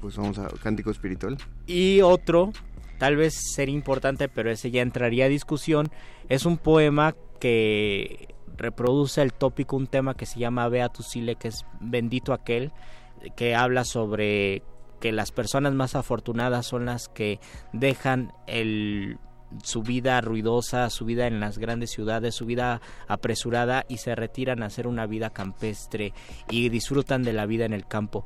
[0.00, 1.38] Pues vamos a Cántico Espiritual.
[1.66, 2.52] Y otro,
[2.98, 5.90] tal vez sería importante, pero ese ya entraría a discusión,
[6.28, 11.48] es un poema que reproduce el tópico, un tema que se llama Beatus Sile, que
[11.48, 12.72] es bendito aquel,
[13.36, 14.62] que habla sobre
[15.00, 17.40] que las personas más afortunadas son las que
[17.72, 19.18] dejan el
[19.62, 24.62] su vida ruidosa, su vida en las grandes ciudades, su vida apresurada y se retiran
[24.62, 26.12] a hacer una vida campestre
[26.50, 28.24] y disfrutan de la vida en el campo.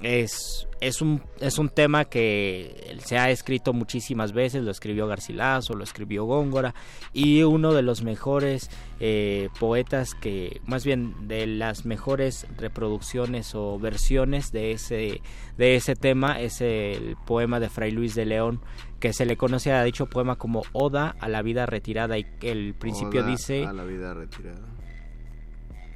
[0.00, 5.74] Es, es, un, es un tema que se ha escrito muchísimas veces, lo escribió Garcilaso,
[5.74, 6.74] lo escribió Góngora
[7.12, 8.70] y uno de los mejores
[9.00, 15.22] eh, poetas que, más bien de las mejores reproducciones o versiones de ese,
[15.56, 18.60] de ese tema es el poema de Fray Luis de León
[19.00, 22.74] que se le conoce a dicho poema como Oda a la vida retirada y el
[22.74, 24.75] principio Oda dice A la vida retirada.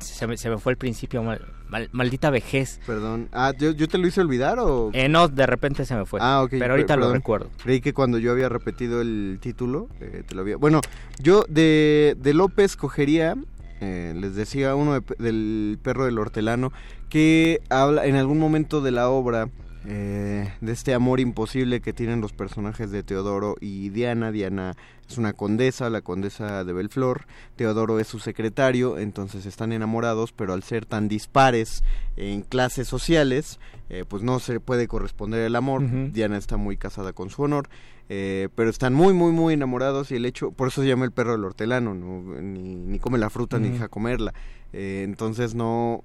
[0.01, 3.29] Se me, se me fue el principio mal- mal- maldita vejez Perdón.
[3.33, 4.91] Ah, ¿yo, yo te lo hice olvidar o...?
[4.93, 6.51] eh, no de repente se me fue Ah, ok.
[6.59, 10.43] pero ahorita lo recuerdo Creí que cuando yo había repetido el título, eh, te lo
[10.43, 10.57] había...
[10.57, 10.81] Bueno,
[11.23, 13.37] yo de, de López cogería,
[13.81, 16.73] eh, les decía, uno de- del perro del hortelano,
[17.09, 19.49] que habla en algún momento de la obra
[19.87, 24.31] eh, de este amor imposible que tienen los personajes de Teodoro y Diana.
[24.31, 24.77] Diana
[25.09, 27.27] es una condesa, la condesa de Belflor.
[27.57, 31.83] Teodoro es su secretario, entonces están enamorados, pero al ser tan dispares
[32.17, 33.59] en clases sociales,
[33.89, 35.83] eh, pues no se puede corresponder el amor.
[36.13, 37.69] Diana está muy casada con su honor,
[38.09, 41.13] eh, pero están muy, muy, muy enamorados y el hecho, por eso se llama el
[41.13, 42.41] perro del hortelano, ¿no?
[42.41, 44.35] ni, ni come la fruta ni deja comerla.
[44.73, 46.05] Eh, entonces no,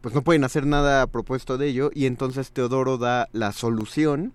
[0.00, 4.32] pues no pueden hacer nada a propuesto de ello y entonces Teodoro da la solución,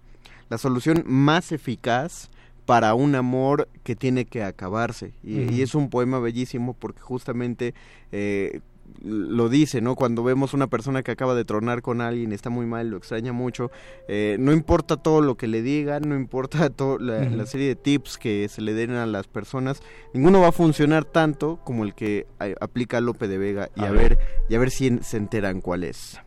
[0.50, 2.30] la solución más eficaz
[2.66, 5.14] para un amor que tiene que acabarse.
[5.24, 7.74] Y, y es un poema bellísimo porque justamente
[8.12, 8.62] eh,
[9.04, 9.96] lo dice, ¿no?
[9.96, 13.34] Cuando vemos una persona que acaba de tronar con alguien, está muy mal, lo extraña
[13.34, 13.70] mucho,
[14.08, 18.18] eh, no importa todo lo que le digan, no importa todo la, serie de tips
[18.18, 19.82] que se le den a las personas,
[20.14, 23.88] ninguno va a funcionar tanto como el que eh, aplica Lope de Vega y A
[23.88, 24.18] a, ver.
[24.18, 24.20] ver.
[24.50, 26.20] y a ver si en- se enteran cuál es.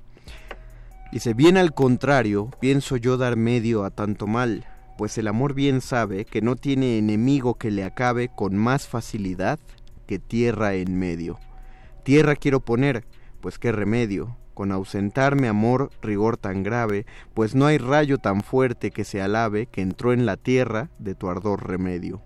[1.11, 4.67] Dice, bien al contrario, pienso yo dar medio a tanto mal,
[4.99, 9.59] pues el amor bien sabe que no tiene enemigo que le acabe con más facilidad
[10.07, 11.39] que tierra en medio.
[12.09, 13.05] Tierra quiero poner,
[13.43, 17.05] pues qué remedio, con ausentarme amor rigor tan grave,
[17.35, 21.15] pues no hay rayo tan fuerte que se alabe que entró en la tierra de
[21.15, 22.23] tu ardor remedio.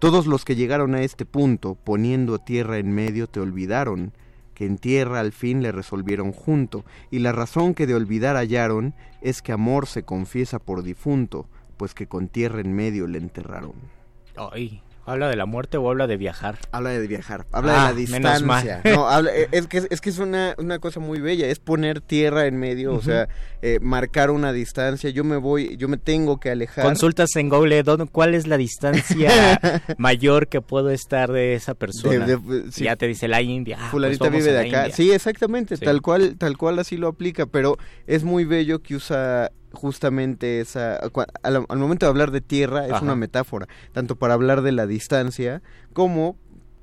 [0.00, 4.12] Todos los que llegaron a este punto, poniendo tierra en medio, te olvidaron,
[4.54, 8.92] que en tierra al fin le resolvieron junto, y la razón que de olvidar hallaron
[9.20, 11.46] es que amor se confiesa por difunto,
[11.76, 13.74] pues que con tierra en medio le enterraron.
[14.36, 16.58] Ay, ¿habla de la muerte o habla de viajar?
[16.70, 18.62] Habla de viajar, habla Ah, de la menos mal.
[18.62, 18.80] distancia.
[18.96, 22.00] No, habla- eh, es que es que es una, una cosa muy bella, es poner
[22.00, 23.28] tierra en medio, o sea,
[23.62, 25.10] eh, marcar una distancia.
[25.10, 26.84] Yo me voy, yo me tengo que alejar.
[26.84, 29.30] Consultas en Google ¿dónde- cuál es la distancia
[29.98, 32.26] mayor que puedo estar de esa persona.
[32.26, 32.84] De- de- sí.
[32.84, 33.76] Ya te dice la India.
[33.78, 34.90] ah, pues Fulanita vamos vive de acá.
[34.94, 35.84] Sí, exactamente, Sí.
[35.84, 37.76] tal cual, tal cual así lo aplica, pero
[38.06, 40.96] es muy bello que usa justamente esa
[41.42, 43.04] al, al momento de hablar de tierra es Ajá.
[43.04, 45.62] una metáfora, tanto para hablar de la distancia
[45.92, 46.36] como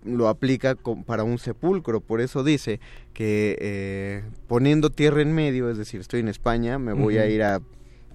[0.03, 2.79] lo aplica con- para un sepulcro, por eso dice
[3.13, 7.43] que eh, poniendo tierra en medio, es decir, estoy en España, me voy a ir
[7.43, 7.55] a,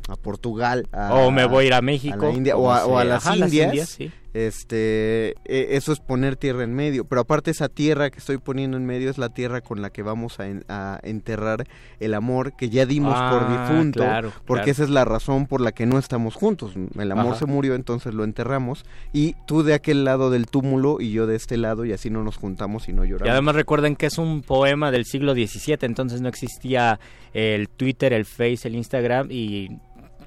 [0.09, 2.16] a Portugal, a- O me voy a ir a México.
[2.27, 4.11] la India, o a, o a se- las ajá, Indias, sí.
[4.35, 8.76] Este e- eso es poner tierra en medio pero aparte esa tierra que estoy poniendo
[8.76, 11.66] en medio es la tierra con la que vamos a, en- a enterrar
[12.01, 14.72] el amor que ya dimos por Ah, difunto claro, porque claro.
[14.72, 17.37] esa es la razón por la que no estamos juntos el amor Ajá.
[17.41, 21.37] se murió entonces lo enterramos y tú de aquel lado del túmulo y yo de
[21.37, 24.18] este lado y así no nos juntamos y no Y lloramos además recuerden que es
[24.18, 26.99] un poema del siglo XVII, entonces no existía
[27.32, 29.68] el Twitter, el Face, el Instagram y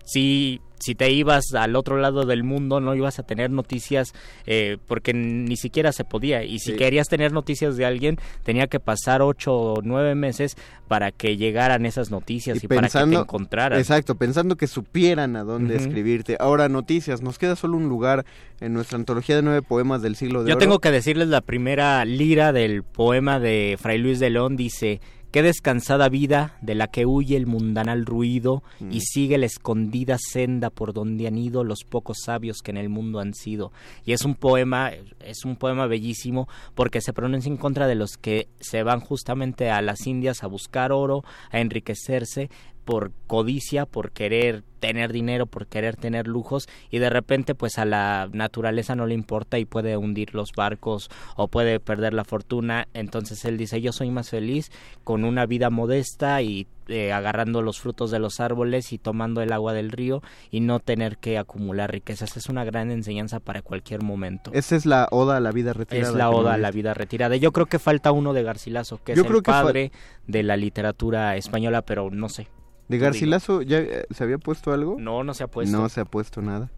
[0.05, 4.13] si, si te ibas al otro lado del mundo no ibas a tener noticias
[4.45, 6.77] eh, porque ni siquiera se podía y si Sí.
[6.77, 10.55] querías tener noticias de alguien tenía que pasar ocho o nueve meses
[10.87, 13.77] para que llegaran esas noticias y, para que te encontraran.
[13.79, 16.37] Exacto, pensando que supieran a dónde escribirte.
[16.39, 17.21] Ahora, noticias.
[17.21, 18.25] Nos queda solo un lugar
[18.61, 20.59] en nuestra antología de nueve poemas del siglo de Yo oro.
[20.59, 25.01] tengo que decirles la primera lira del poema de Fray Luis de León dice
[25.37, 30.71] Qué descansada vida de la que huye el mundanal ruido y sigue la escondida senda
[30.71, 33.71] por donde han ido los pocos sabios que en el mundo han sido.
[34.03, 38.17] Y es un poema, es un poema bellísimo porque se pronuncia en contra de los
[38.17, 42.49] que se van justamente a las Indias a buscar oro, a enriquecerse
[42.87, 47.83] por codicia, por querer tener dinero, por querer tener lujos y de repente pues a
[47.83, 52.87] la naturaleza no le importa y puede hundir los barcos o puede perder la fortuna.
[52.93, 54.71] Entonces él dice yo soy más feliz
[55.03, 59.51] con una vida modesta y eh, agarrando los frutos de los árboles y tomando el
[59.51, 62.37] agua del río y no tener que acumular riquezas.
[62.37, 64.51] Es una gran enseñanza para cualquier momento.
[64.53, 66.07] Esa es la oda a la vida retirada.
[66.07, 67.35] Es la oda a la vida retirada.
[67.35, 69.91] Yo creo que falta uno de Garcilaso, que Yo es creo el que padre
[70.25, 72.47] de la literatura española, pero no sé.
[72.87, 74.95] ¿De Garcilaso ya eh, se había puesto algo?
[74.99, 75.75] No, no se ha puesto.
[75.77, 76.69] No se ha puesto nada.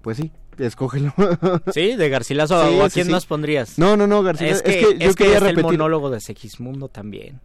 [0.00, 1.12] Pues sí, escógelo.
[1.72, 3.26] Sí, de Garcilaso, Sí, ¿o a quién sí.
[3.28, 3.78] pondrías?
[3.78, 4.56] No, no, no, Garcilaso.
[4.56, 5.72] Es que, es que yo es que quería es el repetir.
[5.78, 7.40] monólogo de Segismundo también.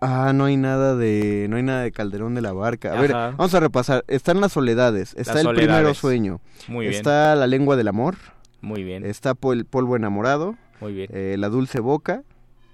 [0.00, 2.96] Ah, no hay nada de no hay nada de Calderón de la Barca.
[2.96, 3.30] A ver, Ajá.
[3.36, 4.04] vamos a repasar.
[4.06, 5.96] Están las soledades, está Las el primero soledades.
[5.98, 6.94] sueño, Muy bien.
[6.98, 8.14] está la lengua del amor,
[8.60, 11.08] Muy bien, está el polvo enamorado, muy bien.
[11.12, 12.22] eh, la dulce boca,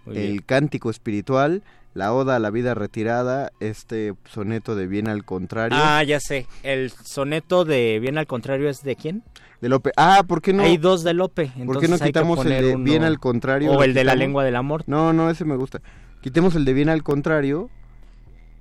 [0.05, 0.43] Muy el bien.
[0.45, 1.62] cántico espiritual,
[1.95, 6.47] la oda a la vida retirada, este soneto de bien al contrario Ah, ya sé.
[6.62, 9.22] El soneto de Bien al contrario es de quién?
[9.61, 9.92] de Lope.
[9.97, 10.62] Ah, ¿por qué no?
[10.64, 11.47] Hay dos de Lope.
[11.47, 13.70] ¿Por qué entonces no quitamos el de uno- bien al contrario?
[13.70, 14.18] O ¿Lo el de la quitamos?
[14.18, 14.84] lengua del amor.
[14.86, 15.80] No, no, ese me gusta.
[16.20, 17.70] Quitemos el de bien al contrario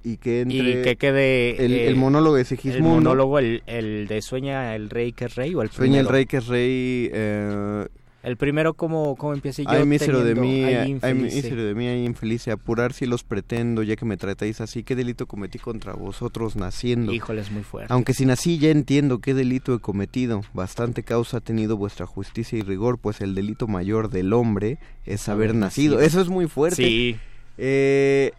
[0.03, 2.95] y que entre Y que quede el, eh, el monólogo de el Sigismundo.
[3.09, 6.11] monólogo, el, el de Sueña el rey que es rey o el Sueña el primero?
[6.13, 7.09] rey que es rey.
[7.13, 7.87] Eh,
[8.23, 9.63] El primero, ¿cómo, cómo empieza?
[9.63, 13.83] Yo ay, mísero de mí, ay, mísero de mí, ay, infelice, apurar si los pretendo,
[13.83, 17.11] ya que me tratáis así, ¿qué delito cometí contra vosotros naciendo?
[17.13, 17.91] Híjole, es muy fuerte.
[17.93, 22.57] Aunque si nací ya entiendo qué delito he cometido, bastante causa ha tenido vuestra justicia
[22.57, 25.95] y rigor, pues el delito mayor del hombre es haber Haber nacido.
[25.95, 26.07] nacido.
[26.07, 26.77] Eso es muy fuerte.
[26.77, 27.17] Sí,
[27.57, 28.31] Eh,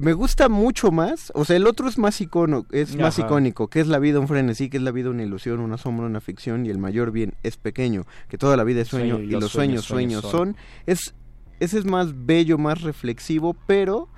[0.00, 3.80] me gusta mucho más, o sea, el otro es más icono, es más icónico, que
[3.80, 6.64] es la vida un frenesí, que es la vida una ilusión, una sombra, una ficción
[6.64, 9.84] y el mayor bien es pequeño, que toda la vida es sueño, y los sueños,
[9.84, 10.56] sueños, son.
[10.86, 11.14] Es
[11.60, 14.08] ese es más bello, más reflexivo, pero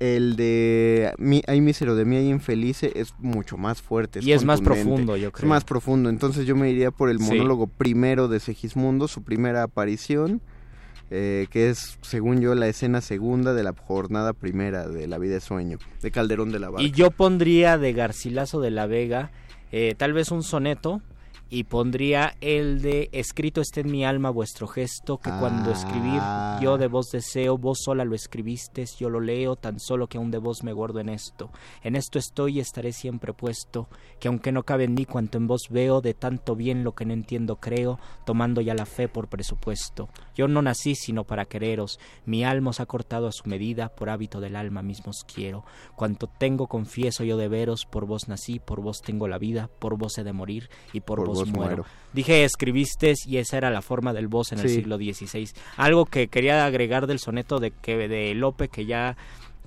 [0.00, 4.20] el de mi, hay mísero de mí, hay infelice es mucho más fuerte.
[4.22, 5.48] y es más profundo, yo Es creo.
[5.48, 7.24] más profundo, entonces yo me iría por el Sí.
[7.30, 10.40] monólogo primero de Segismundo, su primera aparición,
[11.10, 15.36] eh, que es, según yo, la escena segunda de la jornada primera de La vida
[15.36, 16.82] es sueño, de Calderón de la Barca.
[16.82, 19.30] Y yo pondría de Garcilaso de la Vega
[19.76, 21.02] eh, tal vez un soneto
[21.54, 26.58] y pondría el de escrito está en mi alma vuestro gesto que cuando escribir Ah.
[26.60, 30.30] yo de vos deseo vos sola lo escribiste yo lo leo tan solo que aún
[30.30, 31.50] de vos me guardo en esto.
[31.82, 33.88] En esto estoy y estaré siempre puesto
[34.18, 37.04] que aunque no cabe en mí cuanto en vos veo de tanto bien lo que
[37.04, 40.08] no entiendo creo tomando ya la fe por presupuesto.
[40.34, 44.10] Yo no nací sino para quereros mi alma os ha cortado a su medida por
[44.10, 45.64] hábito del alma mismos quiero.
[45.94, 49.96] Cuanto tengo confieso yo de veros por vos nací por vos tengo la vida por
[49.96, 51.66] vos he de morir y por, Por vos, vos muero.
[51.76, 51.84] muero.
[52.12, 55.48] Dije escribiste y esa era la forma del vos en el siglo XVI.
[55.76, 59.16] Algo que quería agregar del soneto de que de Lope que ya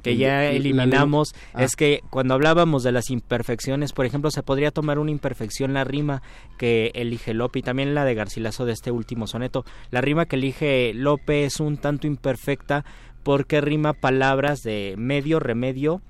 [0.04, 4.72] que ya eliminamos lengua- es que cuando hablábamos de las imperfecciones, por ejemplo, se podría
[4.72, 6.22] tomar una imperfección la rima
[6.58, 9.66] que elige Lope y también la de Garcilaso de este último soneto.
[9.90, 12.86] La rima que elige Lope es un tanto imperfecta
[13.24, 16.02] porque rima palabras de medio, remedio.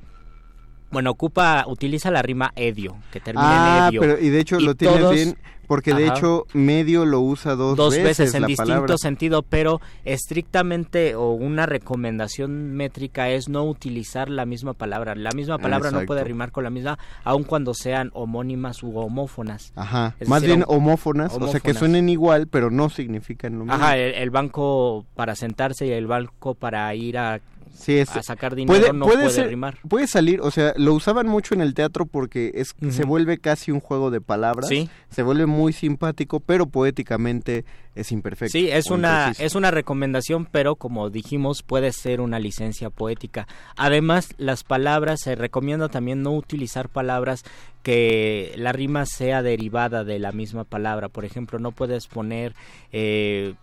[0.92, 4.00] Bueno, ocupa, utiliza la rima edio, que termina en Ah, edio.
[4.02, 7.76] pero y de hecho Y lo todos- bien, porque de hecho medio lo usa dos,
[7.76, 8.98] dos veces, en la distinto palabra.
[8.98, 15.16] sentido, pero estrictamente o una recomendación métrica es no utilizar la misma palabra.
[15.16, 19.74] La misma palabra no puede rimar con la misma, aun cuando sean homónimas u homófonas.
[19.76, 23.54] Ajá, Es más decir, bien hom- homófonas, o sea que suenen igual, pero no significan
[23.60, 23.74] lo mismo.
[23.74, 27.40] Ajá, el, el banco para sentarse y el banco para ir a
[27.78, 29.78] Sí, es- a sacar dinero no puede, ser- rimar.
[29.88, 33.72] Puede salir, o sea, lo usaban mucho en el teatro porque es se vuelve casi
[33.72, 34.68] un juego de palabras.
[34.68, 34.90] Sí.
[35.10, 37.66] Se vuelve muy simpático, pero poéticamente
[37.96, 38.52] es imperfecto.
[38.52, 39.46] Sí, es una, impreciso.
[39.46, 43.48] es una recomendación, pero como dijimos, puede ser una licencia poética.
[43.76, 47.44] Además, las palabras, se recomienda también no utilizar palabras
[47.84, 51.10] que la rima sea derivada de la misma palabra.
[51.10, 52.54] Por ejemplo, no puedes poner
[52.92, 53.54] eh,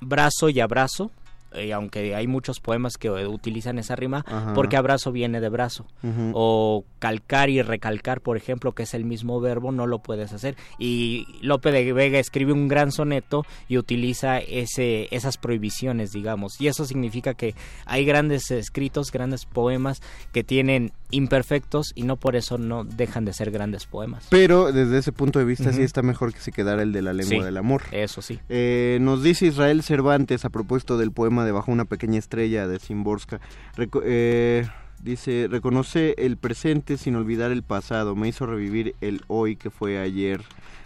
[0.00, 1.10] brazo y abrazo,
[1.54, 4.54] eh, aunque hay muchos poemas que utilizan esa rima, Ajá.
[4.54, 5.86] porque abrazo viene de brazo.
[6.34, 10.56] O calcar y recalcar, por ejemplo, que es el mismo verbo, no lo puedes hacer.
[10.78, 16.60] Y Lope de Vega escribe un gran soneto y utiliza ese, esas prohibiciones, digamos.
[16.60, 17.54] Y eso significa que
[17.86, 23.32] hay grandes escritos, grandes poemas que tienen imperfectos y no por eso no dejan de
[23.32, 24.26] ser grandes poemas.
[24.28, 27.12] Pero desde ese punto de vista sí está mejor que se quedara el de la
[27.12, 27.44] lengua Sí.
[27.44, 27.82] del amor.
[27.92, 28.40] Eso sí.
[28.48, 32.80] Eh, nos dice Israel Cervantes a propósito del poema de Bajo una pequeña estrella de
[32.80, 33.40] Simborska.
[33.76, 34.66] Reco- eh,
[35.02, 38.16] dice, reconoce el presente sin olvidar el pasado.
[38.16, 40.42] Me hizo revivir el hoy que fue ayer.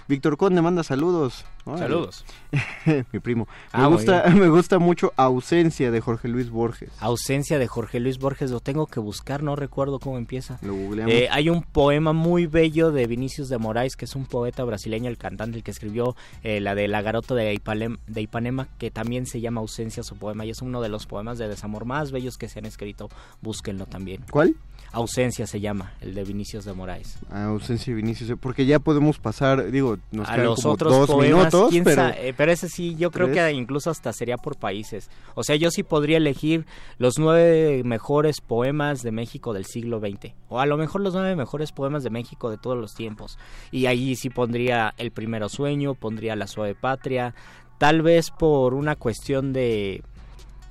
[0.08, 1.44] Víctor Conde manda saludos.
[1.64, 2.24] Saludos.
[3.12, 3.48] Mi primo.
[3.72, 6.90] Ah, me, muy gusta, me gusta mucho Ausencia de Jorge Luis Borges.
[7.00, 10.58] Ausencia de Jorge Luis Borges, lo tengo que buscar, no recuerdo cómo empieza.
[10.62, 11.12] Lo googleamos.
[11.12, 15.08] Eh, hay un poema muy bello de Vinicius de Moraes, que es un poeta brasileño,
[15.10, 18.92] el cantante, el que escribió eh, la de La Garota de, Ipalem- de Ipanema, que
[18.92, 22.12] también se llama Ausencia su poema, y es uno de los poemas de desamor más
[22.12, 23.08] bellos que se han escrito.
[23.42, 24.24] Búsquenlo también.
[24.30, 24.54] ¿Cuál?
[24.92, 27.18] Ausencia se llama, el de Vinicius de Moraes.
[27.30, 28.38] Ah, Ausencia de Vinicius.
[28.40, 32.08] Porque ya podemos pasar, digo, nos a quedan los como otros dos poemas, minutos, pero...
[32.08, 33.38] eh, pero ese sí, yo creo ¿Tres?
[33.38, 35.10] que incluso hasta sería por países.
[35.34, 36.66] O sea, yo sí podría elegir
[36.98, 40.32] los nueve mejores poemas de México del siglo XX.
[40.48, 43.38] O a lo mejor los nueve mejores poemas de México de todos los tiempos.
[43.70, 47.34] Y ahí sí pondría El Primero Sueño, pondría La Suave Patria.
[47.78, 50.02] Tal vez por una cuestión de...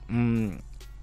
[0.07, 0.53] mm,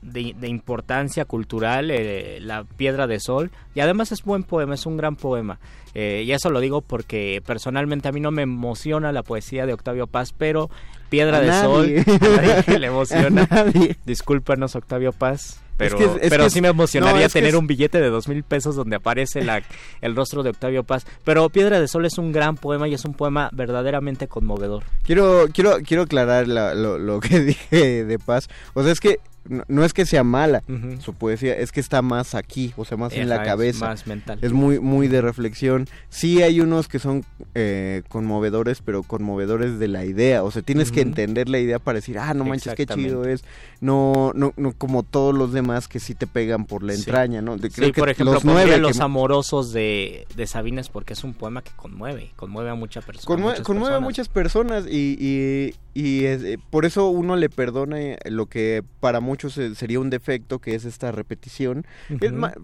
[0.02, 3.50] de, de importancia cultural, eh, La Piedra de Sol.
[3.74, 5.58] Y además es buen poema, es un gran poema.
[5.94, 9.74] Eh, y eso lo digo porque personalmente a mí no me emociona la poesía de
[9.74, 10.70] Octavio Paz, pero
[11.10, 12.04] Piedra A de nadie.
[12.04, 13.46] Sol a nadie le emociona.
[13.50, 13.96] A nadie.
[14.06, 15.58] Discúlpanos, Octavio Paz.
[15.76, 18.00] Pero, que es- es pero sí es- me emocionaría no, es tener es- un billete
[18.00, 19.62] de dos mil pesos donde aparece la,
[20.00, 21.04] el rostro de Octavio Paz.
[21.24, 24.84] Pero Piedra de Sol es un gran poema y es un poema verdaderamente conmovedor.
[25.04, 28.48] Quiero, quiero, quiero aclarar la- lo, lo que dije de Paz.
[28.74, 29.18] O sea, es que
[29.48, 30.62] no, no es que sea mala
[31.00, 33.86] su poesía, es que está más aquí, o sea, más en la es cabeza.
[33.88, 34.38] más mental.
[34.40, 35.81] Es muy, muy de reflexión.
[36.08, 37.24] Sí hay unos que son
[37.54, 40.42] eh, conmovedores, pero conmovedores de la idea.
[40.44, 43.44] O sea, tienes que entender la idea para decir, ah, no manches, qué chido es.
[43.80, 47.00] No, no, no como todos los demás que sí te pegan por la Sí.
[47.00, 47.56] entraña, ¿no?
[47.56, 51.12] De- Sí, creo que por ejemplo, los nueve Los que- Amorosos de, de Sabines porque
[51.14, 53.26] es un poema que conmueve, conmueve a mucha persona.
[53.26, 54.02] Conmue- muchas conmueve a personas.
[54.08, 59.20] muchas personas y, y, y es- eh, por eso uno le perdona lo que para
[59.20, 61.84] muchos eh, sería un defecto, que es esta repetición.
[62.08, 62.38] Es Ujú.
[62.40, 62.54] ma-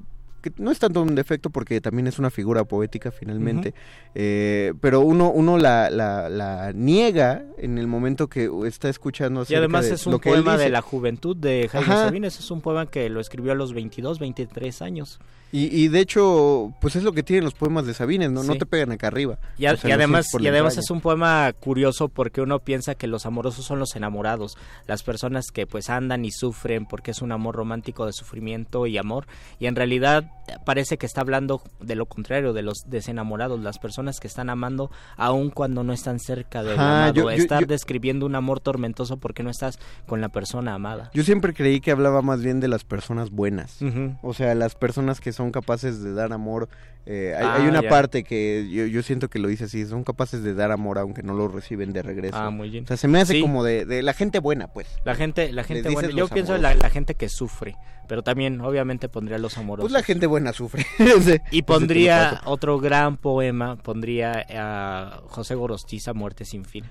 [0.41, 3.75] que no es tanto un defecto porque también es una figura poética finalmente,
[4.15, 9.55] eh, pero uno, uno la, la, la niega en el momento que está escuchando Y
[9.55, 12.05] además de es un poema de la juventud de Jaime Ajá.
[12.05, 15.19] Sabines, es un poema que lo escribió a los 22, 23 años.
[15.51, 18.43] Y, y de hecho, pues es lo que tienen los poemas de Sabines, ¿no?
[18.43, 19.39] No te pegan acá arriba.
[19.57, 22.59] Y, a- O sea, y lo además, y además es un poema curioso porque uno
[22.59, 27.13] piensa que los amorosos son los enamorados, las personas que pues andan y sufren porque
[27.13, 29.27] es un amor romántico de sufrimiento y amor.
[29.59, 30.31] Y en realidad
[30.67, 34.91] parece que está hablando de lo contrario, de los desenamorados, las personas que están amando
[35.17, 36.73] aun cuando no están cerca Ajá,
[37.07, 37.15] amado.
[37.15, 41.11] yo- yo- Estar yo- describiendo un amor tormentoso porque no estás con la persona amada.
[41.15, 43.79] Yo siempre creí que hablaba más bien de las personas buenas.
[44.23, 46.69] O sea, las personas que son capaces de dar amor.
[47.07, 47.89] eh, hay, Ah, hay una ya.
[47.89, 51.23] parte que yo, yo siento que lo dice así, son capaces de dar amor aunque
[51.23, 52.37] no lo reciben de regreso.
[52.37, 52.85] Ah, muy bien.
[52.85, 53.41] O sea, se me hace Sí.
[53.41, 54.87] como de, de la gente buena, pues.
[55.07, 56.11] La gente, la gente buena.
[56.11, 57.77] Yo pienso en la, la gente que sufre,
[58.09, 59.91] pero también obviamente pondría los amorosos.
[59.91, 60.85] Pues la gente buena sufre.
[61.51, 66.85] Y pondría otro gran poema, pondría a José Gorostiza, Muerte sin fin.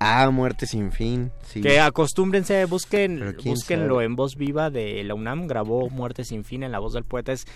[0.00, 1.32] Ah, muerte sin fin.
[1.42, 1.60] Sí.
[1.60, 4.04] Que acostúmbrense, busquen, búsquenlo sabe.
[4.04, 7.32] en voz viva de la UNAM, grabó Muerte sin fin en la voz del poeta.
[7.32, 7.46] Es,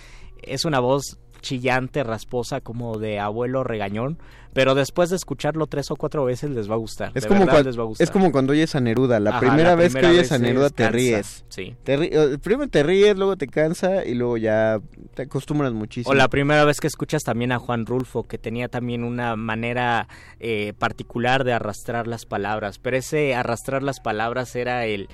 [0.47, 4.17] es una voz chillante, rasposa, como de abuelo regañón,
[4.53, 7.11] pero después de escucharlo tres o cuatro veces les va a gustar.
[7.15, 8.05] Es de como, verdad cuan- les va a gustar.
[8.05, 9.19] es como cuando oyes a Neruda.
[9.19, 11.43] La Ajá, primera la vez que oyes a Neruda te cansa, ríes.
[11.49, 11.75] Sí.
[11.83, 14.79] Te ri- primero te ríes, luego te cansa y luego ya
[15.15, 16.11] te acostumbras muchísimo.
[16.11, 20.07] O la primera vez que escuchas también a Juan Rulfo, que tenía también una manera
[20.39, 25.09] eh, particular de arrastrar las palabras, pero ese arrastrar las palabras era el,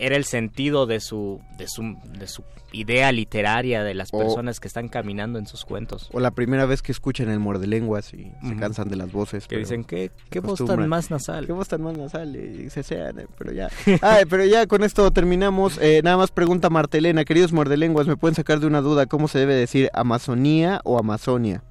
[0.00, 2.42] era el sentido de su, de su, de su
[2.72, 6.08] idea literaria de las O- personas que están caminando en sus cuentos.
[6.12, 9.46] O la primera vez que escuchan el muerde lenguas y se cansan de las voces.
[9.46, 11.46] Que dicen, ¿qué, qué voz tan más nasal?
[11.46, 12.34] ¿Qué voz tan más nasal?
[12.36, 13.68] Y se sean, eh, pero ya.
[14.02, 15.78] Ay, pero ya con esto terminamos.
[15.82, 19.38] Eh, nada más pregunta Martelena, queridos muerdelenguas, ¿me pueden sacar de una duda cómo se
[19.40, 21.62] debe decir Amazonía o Amazonia?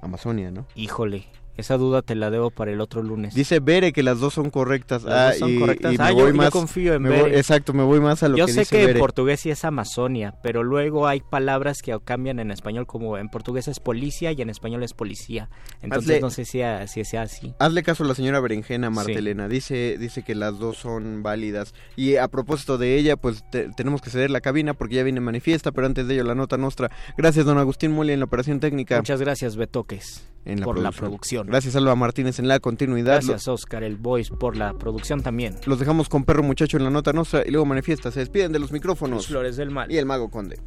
[0.00, 0.66] Amazonia, ¿no?
[0.74, 1.24] Híjole,
[1.56, 3.34] esa duda te la debo para el otro lunes.
[3.34, 5.02] Dice Bere que las dos son correctas.
[5.04, 5.94] Las Ah, dos son y- correctas.
[5.94, 7.38] y me Ah, yo- voy yo confío en me voy- Bere.
[7.38, 9.64] exacto, me voy más a lo Yo que sé dice que en portugués sí es
[9.64, 14.42] Amazonia, pero luego hay palabras que cambian en español, como en portugués es policía y
[14.42, 15.48] en español es policía.
[15.82, 17.54] Entonces Hazle- no sé si, a- si sea así.
[17.58, 21.74] Hazle caso a la señora Berenjena Martelena, dice, dice que las dos son válidas.
[21.96, 25.20] Y a propósito de ella, pues te- tenemos que ceder la cabina porque ya viene
[25.20, 26.90] manifiesta, pero antes de ello la nota nuestra.
[27.16, 28.96] Gracias, don Agustín Muli en la operación técnica.
[28.96, 31.46] Muchas gracias, Betoques, en por la producción.
[31.46, 33.14] Gracias, Alba Martínez en la continuidad.
[33.14, 35.56] Gracias, Oscar, el Voice, por la producción también.
[35.66, 38.10] Los dejamos con Perro Muchacho en la nota nuestra y luego manifiesta.
[38.10, 39.26] Se despiden de los Los micrófonos.
[39.26, 39.92] Flores del Mal.
[39.92, 40.58] Y el Mago Conde.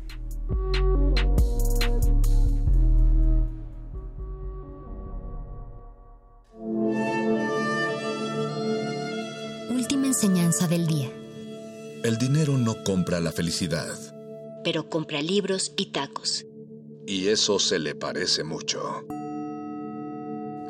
[9.70, 11.10] Última enseñanza del día.
[12.04, 13.98] El dinero no compra la felicidad.
[14.64, 16.46] Pero compra libros y tacos.
[17.06, 19.06] Y eso se le parece mucho.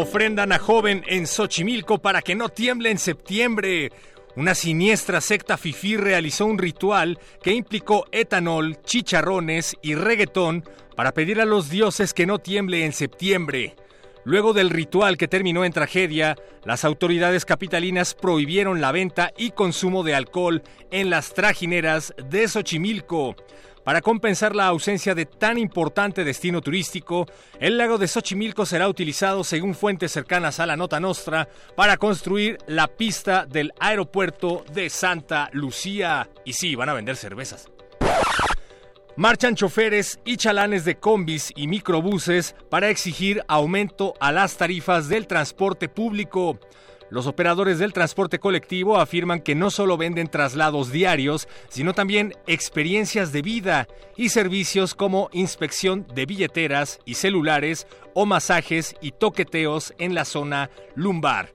[0.00, 3.92] Ofrendan a joven en Xochimilco para que no tiemble en septiembre.
[4.34, 10.64] Una siniestra secta fifí realizó un ritual que implicó etanol, chicharrones y reggaetón
[10.96, 13.76] para pedir a los dioses que no tiemble en septiembre.
[14.24, 16.34] Luego del ritual que terminó en tragedia,
[16.64, 23.36] las autoridades capitalinas prohibieron la venta y consumo de alcohol en las trajineras de Xochimilco.
[23.84, 27.26] Para compensar la ausencia de tan importante destino turístico,
[27.58, 32.58] el lago de Xochimilco será utilizado, según fuentes cercanas a la Nota Nostra, para construir
[32.66, 36.28] la pista del aeropuerto de Santa Lucía.
[36.44, 37.70] Y sí, van a vender cervezas.
[39.16, 45.26] Marchan choferes y chalanes de combis y microbuses para exigir aumento a las tarifas del
[45.26, 46.58] transporte público.
[47.10, 53.32] Los operadores del transporte colectivo afirman que no solo venden traslados diarios, sino también experiencias
[53.32, 60.14] de vida y servicios como inspección de billeteras y celulares o masajes y toqueteos en
[60.14, 61.52] la zona lumbar.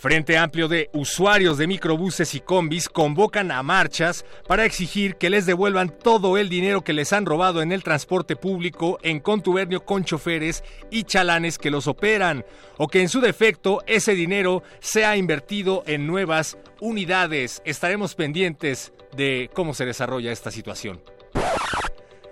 [0.00, 5.44] Frente Amplio de usuarios de microbuses y combis convocan a marchas para exigir que les
[5.44, 10.04] devuelvan todo el dinero que les han robado en el transporte público en contubernio con
[10.04, 12.46] choferes y chalanes que los operan,
[12.78, 17.60] o que en su defecto ese dinero sea invertido en nuevas unidades.
[17.66, 21.02] Estaremos pendientes de cómo se desarrolla esta situación.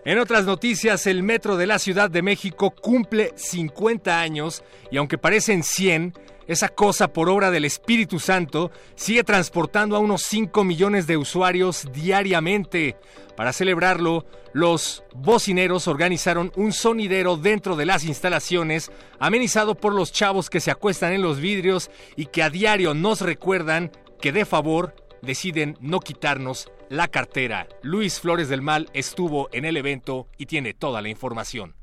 [0.06, 5.18] En otras noticias, el metro de la Ciudad de México cumple 50 años y aunque
[5.18, 6.14] parecen 100,
[6.48, 11.86] esa cosa por obra del Espíritu Santo sigue transportando a unos 5 millones de usuarios
[11.92, 12.96] diariamente.
[13.36, 18.90] Para celebrarlo, los bocineros organizaron un sonidero dentro de las instalaciones,
[19.20, 23.20] amenizado por los chavos que se acuestan en los vidrios y que a diario nos
[23.20, 27.68] recuerdan que de favor deciden no quitarnos la cartera.
[27.82, 31.74] Luis Flores del Mal estuvo en el evento y tiene toda la información.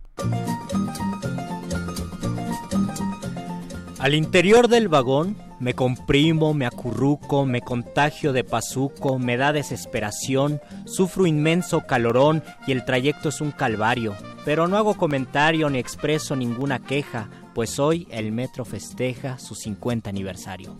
[4.05, 10.61] Al interior del vagón me comprimo, me acurruco, me contagio de pazuco, me da desesperación,
[10.85, 14.15] sufro inmenso calorón y el trayecto es un calvario.
[14.45, 20.07] Pero no hago comentario ni expreso ninguna queja, pues hoy el metro festeja su 50
[20.07, 20.77] aniversario.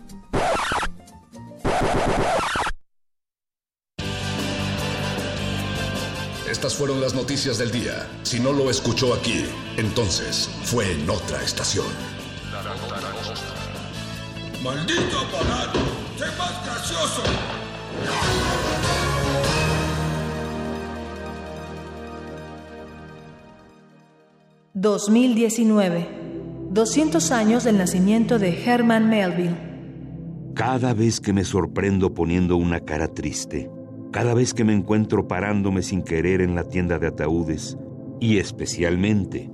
[6.47, 8.07] Estas fueron las noticias del día.
[8.21, 9.45] Si no lo escuchó aquí,
[9.77, 12.14] entonces fue en otra estación.
[14.65, 15.79] ¡Maldito aparato!
[16.17, 17.21] ¡Sé más gracioso!
[24.73, 26.07] ...2019...
[26.73, 29.55] ...200 años del nacimiento de Herman Melville...
[30.55, 33.69] Cada vez que me sorprendo poniendo una cara triste,
[34.11, 37.77] cada vez que me encuentro parándome sin querer en la tienda de ataúdes,
[38.19, 39.51] y especialmente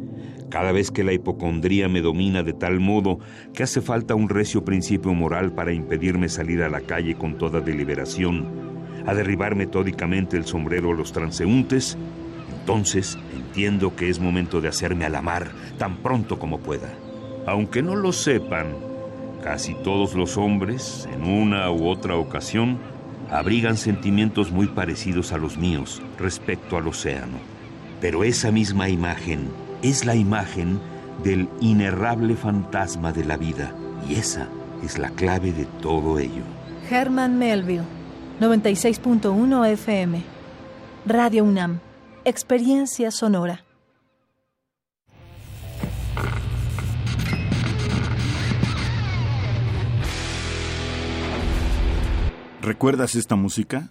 [0.52, 3.20] Cada vez que la hipocondría me domina de tal modo
[3.54, 7.62] que hace falta un recio principio moral para impedirme salir a la calle con toda
[7.62, 8.48] deliberación,
[9.08, 11.98] a derribar metódicamente el sombrero a los transeúntes,
[12.60, 16.90] entonces entiendo que es momento de hacerme a la mar tan pronto como pueda.
[17.48, 18.76] Aunque no lo sepan,
[19.42, 22.78] casi todos los hombres, en una u otra ocasión,
[23.30, 27.38] abrigan sentimientos muy parecidos a los míos respecto al océano.
[28.02, 29.48] Pero esa misma imagen
[29.82, 30.80] es la imagen
[31.24, 33.74] del inerrable fantasma de la vida,
[34.08, 34.48] y esa
[34.84, 36.44] es la clave de todo ello.
[36.90, 37.84] Herman Melville,
[38.40, 40.24] 96.1 FM.
[41.06, 41.80] Radio UNAM,
[42.26, 43.64] Experiencia Sonora.
[52.62, 53.90] ¿Recuerdas esta música?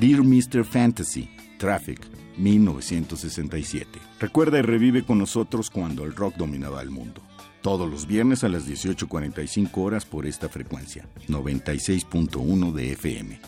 [0.00, 0.64] Dear Mr.
[0.64, 1.28] Fantasy,
[1.58, 2.00] Traffic,
[2.38, 3.98] 1967.
[4.18, 7.20] Recuerda y revive con nosotros cuando el rock dominaba el mundo.
[7.60, 13.40] Todos los viernes a las 18.45 horas por esta frecuencia, 96.1 de FM.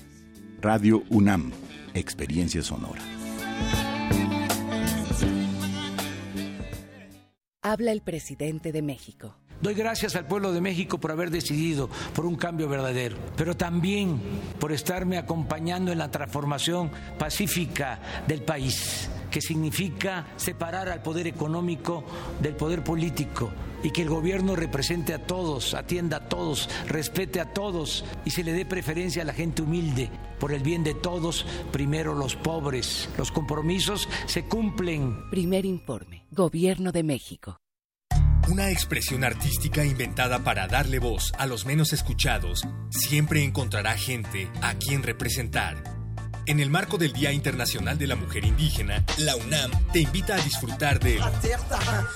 [0.61, 1.53] Radio UNAM,
[1.95, 3.01] Experiencia Sonora.
[7.63, 9.37] Habla el presidente de México.
[9.63, 14.21] Doy gracias al pueblo de México por haber decidido por un cambio verdadero, pero también
[14.59, 22.03] por estarme acompañando en la transformación pacífica del país, que significa separar al poder económico
[22.41, 23.53] del poder político
[23.85, 28.43] y que el gobierno represente a todos, atienda a todos, respete a todos y se
[28.43, 30.11] le dé preferencia a la gente humilde.
[30.41, 33.09] Por el bien de todos, primero los pobres.
[33.17, 35.31] Los compromisos se cumplen.
[35.31, 37.61] Primer informe, Gobierno de México.
[38.49, 44.75] Una expresión artística inventada para darle voz a los menos escuchados siempre encontrará gente a
[44.75, 45.83] quien representar.
[46.45, 50.41] En el marco del Día Internacional de la Mujer Indígena, la UNAM te invita a
[50.41, 51.23] disfrutar del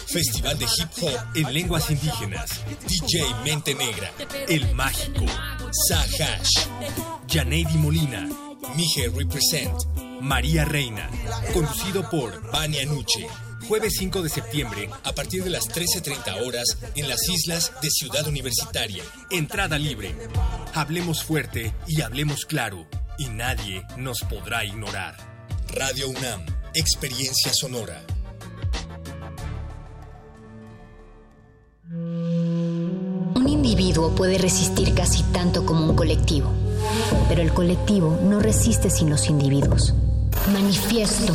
[0.07, 4.11] Festival de Hip Hop en Lenguas Indígenas, DJ Mente Negra,
[4.49, 5.25] El Mágico,
[5.89, 6.67] Sahash,
[7.29, 8.29] Janeidi Molina,
[8.75, 9.73] Mije Represent,
[10.21, 11.09] María Reina,
[11.53, 13.29] conducido por Vania Nuche.
[13.69, 18.29] Jueves 5 de septiembre, a partir de las 13.30 horas, en las islas de Ciudad
[18.29, 19.03] Universitaria.
[19.31, 20.15] Entrada libre.
[20.73, 22.87] Hablemos fuerte y hablemos claro,
[23.19, 25.17] y nadie nos podrá ignorar.
[25.75, 28.05] Radio UNAM, Experiencia Sonora.
[31.91, 36.53] Un individuo puede resistir casi tanto como un colectivo,
[37.29, 39.93] pero el colectivo no resiste sin los individuos.
[40.53, 41.35] Manifiesto.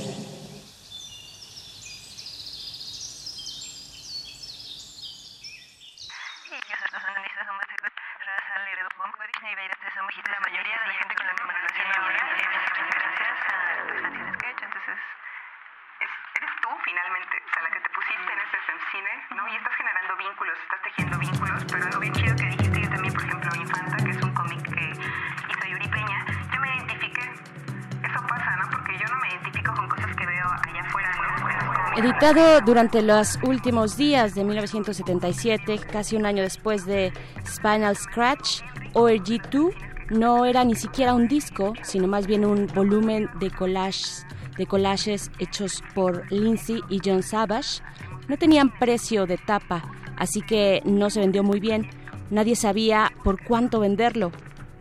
[32.21, 37.11] Editado durante los últimos días de 1977, casi un año después de
[37.47, 38.61] Spinal Scratch,
[38.93, 39.73] ORG2
[40.11, 45.31] no era ni siquiera un disco, sino más bien un volumen de collages, de collages
[45.39, 47.81] hechos por Lindsay y John Savage.
[48.27, 49.81] No tenían precio de tapa,
[50.15, 51.89] así que no se vendió muy bien.
[52.29, 54.31] Nadie sabía por cuánto venderlo.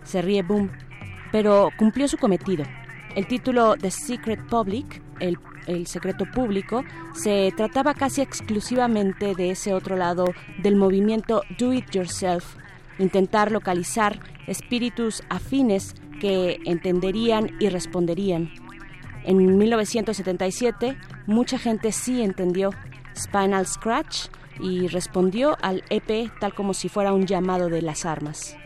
[0.04, 0.70] Se ríe Boom,
[1.32, 2.66] pero cumplió su cometido.
[3.14, 5.38] El título The Secret Public, el
[5.70, 10.26] el secreto público, se trataba casi exclusivamente de ese otro lado
[10.62, 12.56] del movimiento Do It Yourself,
[12.98, 18.50] intentar localizar espíritus afines que entenderían y responderían.
[19.24, 20.96] En 1977,
[21.26, 22.70] mucha gente sí entendió
[23.16, 24.28] Spinal Scratch
[24.60, 28.56] y respondió al EP tal como si fuera un llamado de las armas.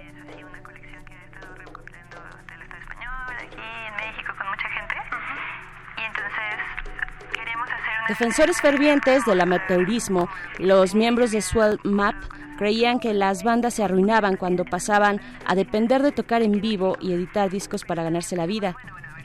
[8.07, 10.29] Defensores fervientes del amateurismo,
[10.59, 12.15] los miembros de Swell Map
[12.59, 17.15] creían que las bandas se arruinaban cuando pasaban a depender de tocar en vivo y
[17.15, 18.77] editar discos para ganarse la vida.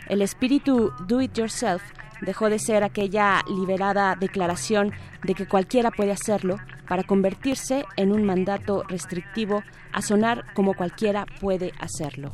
[0.07, 1.81] El espíritu do it yourself
[2.21, 6.55] dejó de ser aquella liberada declaración de que cualquiera puede hacerlo
[6.87, 9.61] para convertirse en un mandato restrictivo
[9.91, 12.33] a sonar como cualquiera puede hacerlo.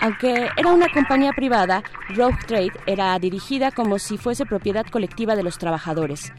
[0.00, 5.42] Aunque era una compañía privada, Rogue Trade era dirigida como si fuese propiedad colectiva de
[5.42, 6.32] los trabajadores.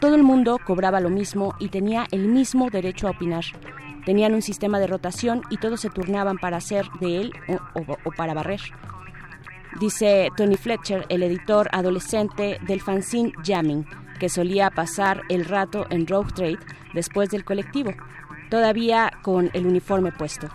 [0.00, 3.44] Todo el mundo cobraba lo mismo y tenía el mismo derecho a opinar.
[4.06, 7.32] Tenían un sistema de rotación y todos se turnaban para hacer de él
[7.74, 8.60] o, para barrer.
[9.78, 13.86] Dice Tony Fletcher, el editor adolescente del fanzine Jamming,
[14.18, 16.58] que solía pasar el rato en Rogue Trade
[16.94, 17.92] después del colectivo,
[18.48, 20.48] todavía con el uniforme puesto.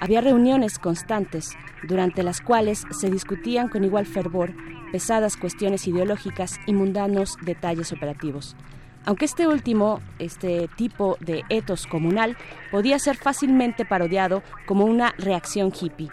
[0.00, 4.54] Había reuniones constantes, durante las cuales se discutían con igual fervor
[4.90, 8.56] pesadas cuestiones ideológicas y mundanos detalles operativos.
[9.04, 12.36] Aunque este último, este tipo de etos comunal,
[12.70, 16.10] podía ser fácilmente parodiado como una reacción hippie.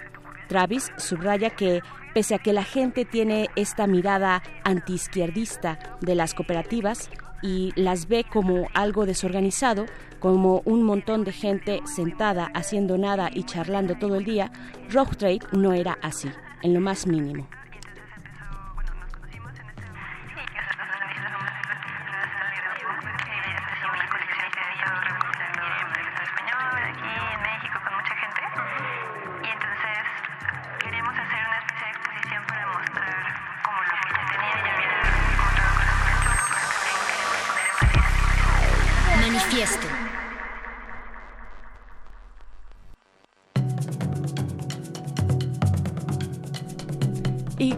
[0.47, 1.81] Travis subraya que,
[2.13, 7.09] pese a que la gente tiene esta mirada antiizquierdista de las cooperativas
[7.41, 9.85] y las ve como algo desorganizado,
[10.19, 14.51] como un montón de gente sentada haciendo nada y charlando todo el día,
[14.89, 16.29] Rogue Trade no era así,
[16.63, 17.47] en lo más mínimo.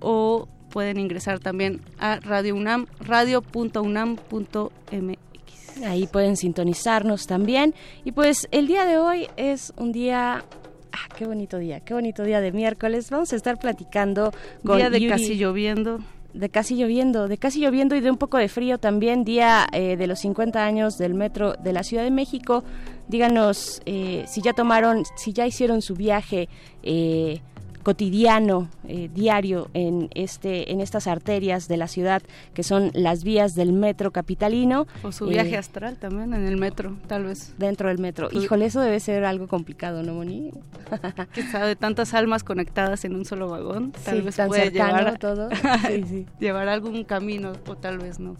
[0.00, 5.82] o pueden ingresar también a Radio UNAM, radio.unam.mx.
[5.84, 7.74] Ahí pueden sintonizarnos también.
[8.04, 10.44] Y pues el día de hoy es un día
[10.92, 13.10] Ah, qué bonito día, qué bonito día de miércoles.
[13.10, 14.32] Vamos a estar platicando
[14.64, 16.00] con día de casi lloviendo
[16.34, 19.96] de casi lloviendo, de casi lloviendo y de un poco de frío también, día eh,
[19.96, 22.64] de los 50 años del metro de la Ciudad de México.
[23.10, 26.48] Díganos eh, si ya tomaron, si ya hicieron su viaje
[26.84, 27.40] eh,
[27.82, 32.22] cotidiano, eh, diario en este, en estas arterias de la ciudad
[32.54, 34.86] que son las vías del metro capitalino.
[35.02, 37.52] O su viaje astral también en el metro, tal vez.
[37.58, 38.28] Dentro del metro.
[38.30, 40.52] Híjole, eso debe ser algo complicado, ¿no, Moni?
[41.34, 45.48] Quizá de tantas almas conectadas en un solo vagón, tal vez puede llevar todo.
[46.38, 48.36] llevar algún camino o tal vez no.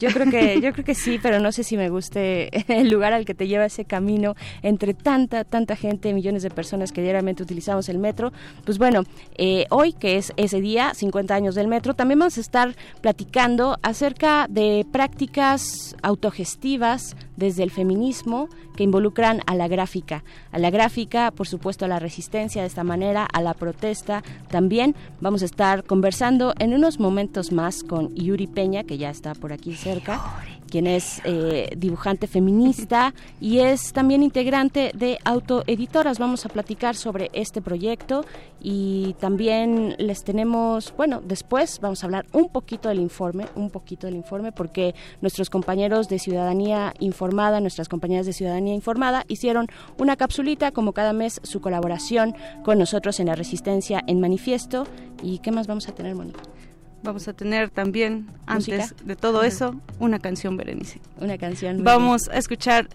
[0.00, 3.12] Yo creo que, yo creo que sí, pero no sé si me guste el lugar
[3.12, 7.42] al que te lleva ese camino entre tanta, tanta gente, millones de personas que diariamente
[7.42, 8.32] utilizamos el metro.
[8.64, 9.04] Pues bueno,
[9.36, 13.78] eh, hoy que es ese día, 50 años del metro, también vamos a estar platicando
[13.82, 21.30] acerca de prácticas autogestivas desde el feminismo que involucran a la gráfica, a la gráfica,
[21.30, 24.22] por supuesto, a la resistencia de esta manera, a la protesta.
[24.48, 29.34] También vamos a estar conversando en unos momentos más con Yuri Peña, que ya está
[29.34, 29.89] por aquí cerca
[30.70, 36.18] quien es eh, dibujante feminista y es también integrante de Autoeditoras.
[36.18, 38.24] Vamos a platicar sobre este proyecto
[38.62, 44.06] y también les tenemos, bueno, después vamos a hablar un poquito del informe, un poquito
[44.06, 49.66] del informe, porque nuestros compañeros de Ciudadanía Informada, nuestras compañeras de Ciudadanía Informada, hicieron
[49.98, 52.34] una capsulita, como cada mes, su colaboración
[52.64, 54.86] con nosotros en la Resistencia en Manifiesto.
[55.22, 56.40] ¿Y qué más vamos a tener, Mónica?
[57.02, 61.00] Vamos a tener también, antes de todo eso, una canción, Berenice.
[61.18, 61.82] Una canción.
[61.82, 62.88] Vamos a escuchar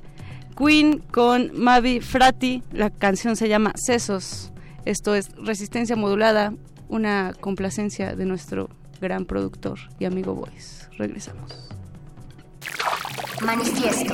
[0.57, 2.61] Queen con Mavi Frati.
[2.71, 4.51] La canción se llama Sesos.
[4.85, 6.53] Esto es Resistencia Modulada,
[6.87, 8.69] una complacencia de nuestro
[9.01, 10.87] gran productor y amigo Boys.
[10.97, 11.69] Regresamos.
[13.41, 14.13] Manifiesto.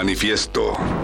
[0.00, 0.99] Manifiesto.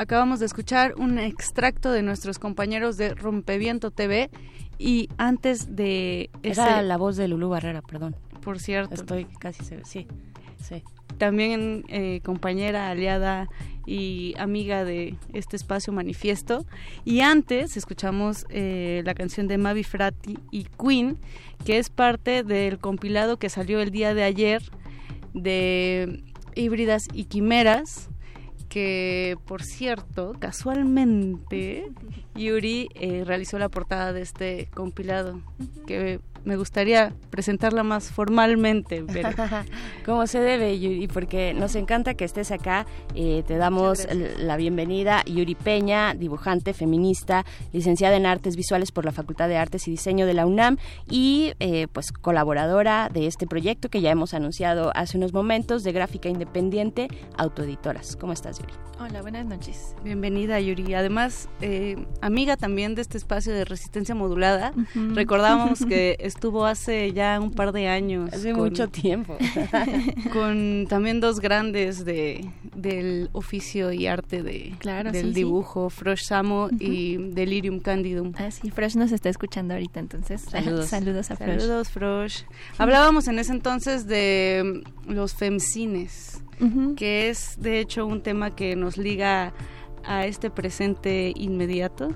[0.00, 4.30] Acabamos de escuchar un extracto de nuestros compañeros de Rompeviento TV
[4.78, 6.30] y antes de...
[6.42, 8.16] Era la voz de Lulú Barrera, perdón.
[8.42, 8.94] Por cierto.
[8.94, 10.06] Estoy casi segura, sí,
[10.56, 10.82] sí.
[11.18, 13.50] También eh, compañera, aliada
[13.84, 16.64] y amiga de este espacio manifiesto.
[17.04, 21.18] Y antes escuchamos eh, la canción de Mavi Frati y Queen,
[21.66, 24.62] que es parte del compilado que salió el día de ayer
[25.34, 26.24] de
[26.54, 28.08] Híbridas y Quimeras,
[28.70, 31.90] que por cierto, casualmente,
[32.36, 35.42] Yuri eh, realizó la portada de este compilado,
[35.86, 39.04] que me gustaría presentarla más formalmente.
[39.12, 39.30] Pero...
[40.04, 42.86] Como se debe, Yuri, porque nos encanta que estés acá.
[43.14, 44.06] Eh, te damos
[44.38, 45.22] la bienvenida.
[45.24, 50.26] Yuri Peña, dibujante, feminista, licenciada en Artes Visuales por la Facultad de Artes y Diseño
[50.26, 55.16] de la UNAM y eh, pues colaboradora de este proyecto que ya hemos anunciado hace
[55.16, 58.16] unos momentos de gráfica independiente, autoeditoras.
[58.16, 58.72] ¿Cómo estás, Yuri?
[58.98, 59.94] Hola, buenas noches.
[60.04, 60.94] Bienvenida, Yuri.
[60.94, 64.72] Además, eh, amiga también de este espacio de resistencia modulada.
[64.94, 68.32] Recordábamos que estuvo hace ya un par de años.
[68.32, 69.36] Hace mucho tiempo.
[70.32, 76.70] con también dos grandes de, del oficio y arte de, claro, del dibujo, Frosh Samo
[76.78, 78.32] y Delirium Candidum.
[78.38, 80.40] Ah, sí, Frosh nos está escuchando ahorita, entonces.
[80.42, 80.86] Saludos.
[80.88, 81.60] Saludos a Frosh.
[81.60, 82.42] Saludos, Frosh.
[82.78, 86.40] Hablábamos en ese entonces de los femcines
[86.96, 89.54] que es de hecho un tema que nos liga
[90.04, 92.14] a este presente inmediato,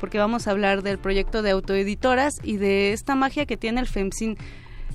[0.00, 3.86] porque vamos a hablar del proyecto de autoeditoras y de esta magia que tiene el
[3.86, 4.36] FEMSIN.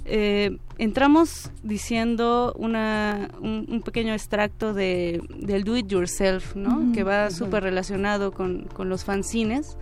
[0.07, 6.91] Eh, entramos diciendo una, un, pequeño extracto de, del do it yourself, ¿no?
[6.93, 9.77] que va súper relacionado con, con los fanzines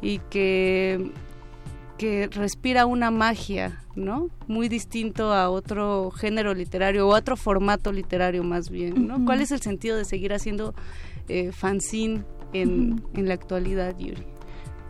[0.00, 1.12] y que
[1.96, 4.28] que respira una magia, ¿no?
[4.46, 9.24] Muy distinto a otro género literario o a otro formato literario más bien, ¿no?
[9.24, 10.74] ¿Cuál es el sentido de seguir haciendo
[11.28, 14.35] eh, fanzine en, en la actualidad, Yuri?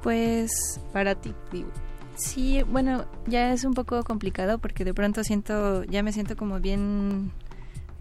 [0.06, 1.68] Pues para ti, digo.
[2.14, 6.60] Sí, bueno, ya es un poco complicado porque de pronto siento, ya me siento como
[6.60, 7.32] bien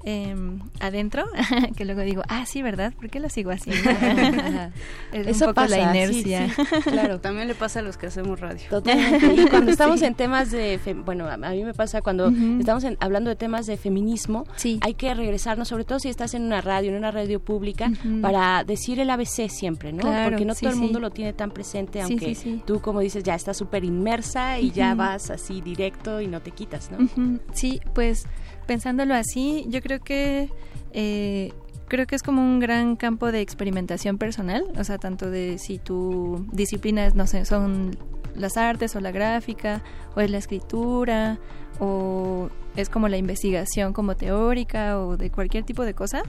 [0.08, 1.26] Em, adentro,
[1.76, 2.94] que luego digo, ah, sí, ¿verdad?
[2.94, 3.90] ¿Por qué lo sigo haciendo?
[5.12, 6.48] es Eso un poco pasa, la inercia.
[6.84, 8.62] claro, también le pasa a los que hacemos radio.
[8.70, 9.34] Totalmente.
[9.34, 12.30] Y cuando estamos en temas de, bueno, a mí me pasa cuando
[12.60, 14.46] estamos hablando de temas de feminismo,
[14.82, 17.92] hay que regresarnos, sobre todo si estás en una radio, en una radio pública,
[18.22, 20.04] para decir el ABC siempre, ¿no?
[20.24, 23.58] Porque no todo el mundo lo tiene tan presente, aunque tú, como dices, ya estás
[23.58, 27.10] súper inmersa y ya vas así directo y no te quitas, ¿no?
[27.54, 28.28] Sí, pues
[28.66, 30.50] pensándolo así, yo creo que
[30.92, 31.54] eh,
[31.88, 35.78] creo que es como un gran campo de experimentación personal, o sea, tanto de si
[35.78, 37.98] tu disciplina no sé, son
[38.36, 39.84] las artes o la gráfica,
[40.16, 41.40] o es la escritura,
[41.80, 46.24] o es como la investigación como teórica o de cualquier tipo de cosa,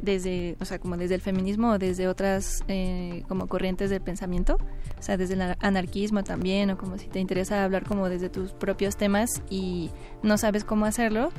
[0.00, 4.58] desde, o sea, como desde el feminismo o desde otras eh, como corrientes del pensamiento,
[4.98, 8.52] o sea, desde el anarquismo también, o como si te interesa hablar como desde tus
[8.52, 9.90] propios temas y
[10.22, 11.30] no sabes cómo hacerlo,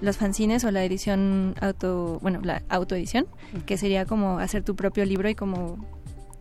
[0.00, 3.26] los fanzines o la edición auto, bueno, la autoedición,
[3.64, 5.78] que sería como hacer tu propio libro y como,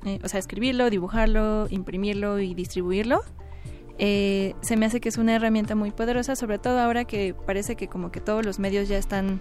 [0.05, 3.21] eh, o sea, escribirlo, dibujarlo, imprimirlo y distribuirlo.
[3.97, 7.75] Eh, se me hace que es una herramienta muy poderosa, sobre todo ahora que parece
[7.75, 9.39] que como que todos los medios ya están,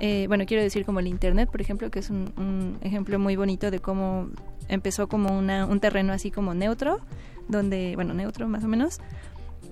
[0.00, 3.36] eh, bueno, quiero decir como el Internet, por ejemplo, que es un, un ejemplo muy
[3.36, 4.30] bonito de cómo
[4.68, 7.00] empezó como una, un terreno así como neutro,
[7.48, 9.00] donde, bueno, neutro más o menos,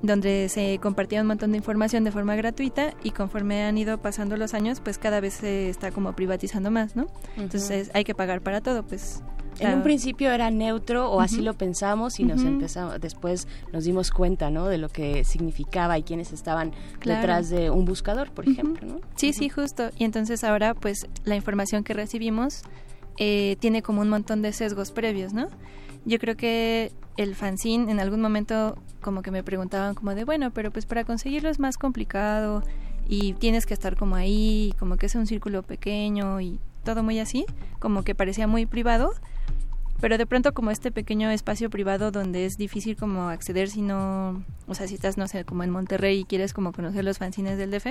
[0.03, 4.37] donde se compartía un montón de información de forma gratuita y conforme han ido pasando
[4.37, 7.07] los años, pues cada vez se está como privatizando más, ¿no?
[7.37, 9.23] Entonces hay que pagar para todo, pues
[9.59, 14.11] en un principio era neutro o así lo pensamos y nos empezamos después nos dimos
[14.11, 16.73] cuenta no de lo que significaba y quiénes estaban
[17.05, 19.01] detrás de un buscador por ejemplo ¿no?
[19.17, 19.91] sí sí justo.
[19.99, 22.63] Y entonces ahora pues la información que recibimos
[23.19, 25.49] eh, tiene como un montón de sesgos previos no
[26.07, 30.51] yo creo que el fanzine en algún momento como que me preguntaban como de, bueno,
[30.53, 32.63] pero pues para conseguirlo es más complicado
[33.09, 37.19] y tienes que estar como ahí, como que es un círculo pequeño y todo muy
[37.19, 37.45] así,
[37.79, 39.13] como que parecía muy privado
[40.01, 44.43] pero de pronto como este pequeño espacio privado donde es difícil como acceder si no,
[44.67, 47.59] o sea, si estás, no sé, como en Monterrey y quieres como conocer los fanzines
[47.59, 47.87] del DF,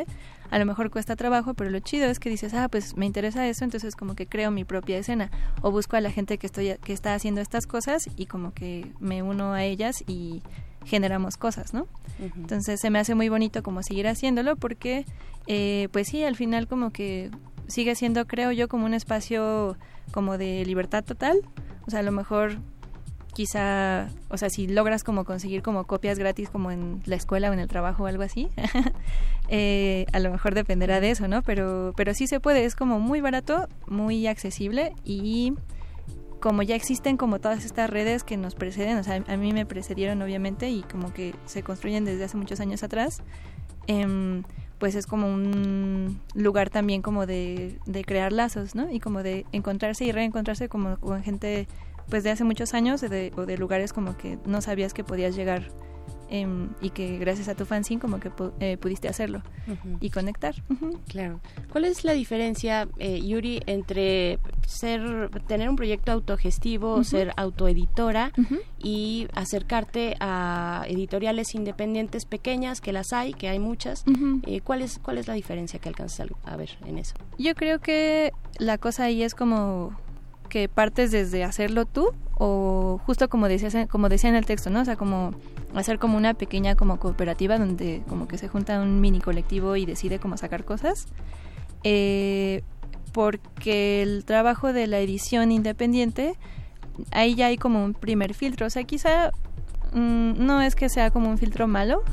[0.49, 3.47] a lo mejor cuesta trabajo, pero lo chido es que dices, ah, pues me interesa
[3.47, 5.29] eso, entonces como que creo mi propia escena
[5.61, 8.91] o busco a la gente que, estoy, que está haciendo estas cosas y como que
[8.99, 10.41] me uno a ellas y
[10.89, 11.87] generamos cosas, ¿no?
[12.19, 15.05] Entonces se me hace muy bonito como seguir haciéndolo porque,
[15.47, 17.31] eh, pues sí, al final como que
[17.67, 19.77] sigue siendo, creo yo, como un espacio
[20.11, 21.39] como de libertad total.
[21.87, 22.57] O sea, a lo mejor
[23.33, 27.53] quizá, o sea, si logras como conseguir como copias gratis como en la escuela o
[27.53, 28.49] en el trabajo o algo así,
[29.47, 31.41] eh, a lo mejor dependerá de eso, ¿no?
[31.43, 35.53] Pero, pero sí se puede, es como muy barato, muy accesible y
[36.39, 39.65] como ya existen como todas estas redes que nos preceden, o sea, a mí me
[39.65, 43.21] precedieron obviamente y como que se construyen desde hace muchos años atrás,
[43.87, 44.43] eh,
[44.79, 48.89] pues es como un lugar también como de, de crear lazos, ¿no?
[48.89, 51.67] Y como de encontrarse y reencontrarse como con gente
[52.09, 55.69] pues de hace muchos años o de lugares como que no sabías que podías llegar
[56.29, 59.41] em, y que gracias a tu fanzine como que eh, pudiste hacerlo
[59.99, 60.55] y conectar.
[61.07, 61.39] Claro.
[61.71, 68.31] ¿Cuál es la diferencia, eh, Yuri, entre ser tener un proyecto autogestivo, ser autoeditora
[68.77, 74.03] y acercarte a editoriales independientes pequeñas, que las hay, que hay muchas?
[74.45, 77.15] Eh, ¿cuál, es, ¿Cuál es la diferencia que alcanzas a ver en eso?
[77.37, 79.95] Yo creo que la cosa ahí es como
[80.49, 84.81] que partes desde hacerlo tú o justo como decías como decía en el texto no
[84.81, 85.33] o sea como
[85.75, 89.85] hacer como una pequeña como cooperativa donde como que se junta un mini colectivo y
[89.85, 91.07] decide cómo sacar cosas
[91.83, 92.63] eh,
[93.11, 96.35] porque el trabajo de la edición independiente
[97.11, 98.67] ahí ya hay como un primer filtro.
[98.67, 99.31] O sea quizá
[99.93, 102.03] mm, no es que sea como un filtro malo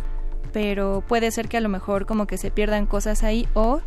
[0.52, 3.80] pero puede ser que a lo mejor como que se pierdan cosas ahí o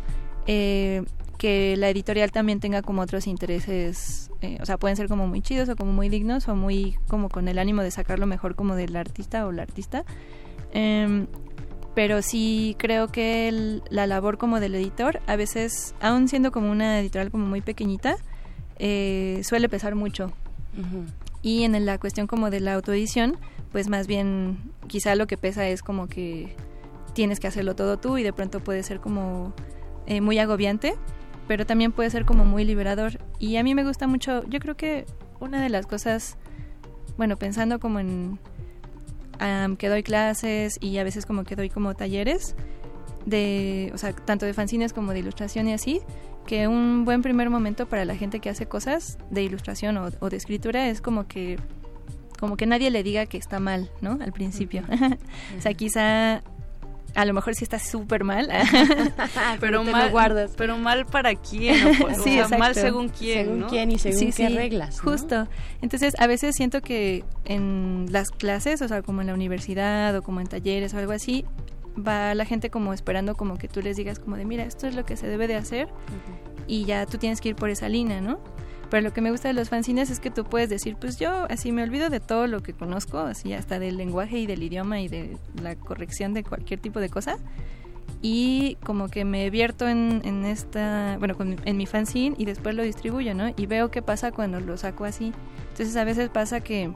[0.46, 1.02] eh,
[1.40, 5.40] que la editorial también tenga como otros intereses, eh, o sea, pueden ser como muy
[5.40, 8.76] chidos o como muy dignos o muy como con el ánimo de sacarlo mejor como
[8.76, 10.04] del artista o la artista.
[10.74, 11.28] Em,
[11.94, 17.00] pero sí creo que la labor como del editor, a veces, aún siendo como una
[17.00, 18.16] editorial como muy pequeñita,
[18.78, 20.32] eh, suele pesar mucho.
[21.40, 23.38] Y en la cuestión como de la autoedición,
[23.72, 24.58] pues más bien
[24.88, 26.54] quizá lo que pesa es como que
[27.14, 29.54] tienes que hacerlo todo tú y de pronto puede ser como
[30.06, 30.96] eh, muy agobiante
[31.50, 33.18] pero también puede ser como muy liberador.
[33.40, 35.04] Y a mí me gusta mucho, yo creo que
[35.40, 36.36] una de las cosas,
[37.16, 38.38] bueno, pensando como en
[39.76, 42.54] que doy clases y a veces como que doy como talleres
[43.26, 46.00] de, o sea, tanto de fanzines como de ilustración y así,
[46.46, 50.30] que un buen primer momento para la gente que hace cosas de ilustración o, o
[50.30, 51.58] de escritura es como que
[52.38, 54.20] como que nadie le diga que está mal, ¿no?
[54.22, 54.84] Al principio.
[55.58, 56.44] o sea, quizá
[57.14, 58.48] a lo mejor sí está súper mal.
[59.60, 60.52] pero mal, guardas.
[60.56, 61.76] Pero mal para quién,
[62.24, 65.00] sí, mal según quién, según quién y según qué reglas.
[65.00, 65.48] Justo.
[65.82, 70.22] Entonces, a veces siento que en las clases, o sea, como en la universidad o
[70.22, 71.44] como en talleres o algo así,
[71.96, 74.94] va la gente como esperando como que tú les digas como de, mira, esto es
[74.94, 75.88] lo que se debe de hacer
[76.66, 78.38] y ya tú tienes que ir por esa línea, ¿no?
[78.90, 81.46] Pero lo que me gusta de los fanzines es que tú puedes decir, pues yo
[81.48, 85.00] así me olvido de todo lo que conozco, así hasta del lenguaje y del idioma
[85.00, 87.38] y de la corrección de cualquier tipo de cosa.
[88.20, 92.82] Y como que me vierto en, en esta, bueno, en mi fanzine y después lo
[92.82, 93.54] distribuyo, ¿no?
[93.56, 95.32] Y veo qué pasa cuando lo saco así.
[95.70, 96.92] Entonces a veces pasa que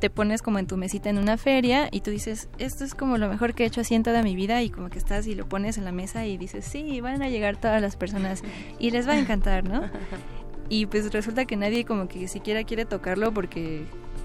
[0.00, 3.18] te pones como en tu mesita en una feria y tú dices, esto es como
[3.18, 5.34] lo mejor que he hecho así en toda mi vida y como que estás y
[5.34, 8.42] lo pones en la mesa y dices, sí, van a llegar todas las personas
[8.78, 9.82] y les va a encantar, ¿no?
[10.68, 13.84] y pues resulta que nadie como que siquiera quiere tocarlo porque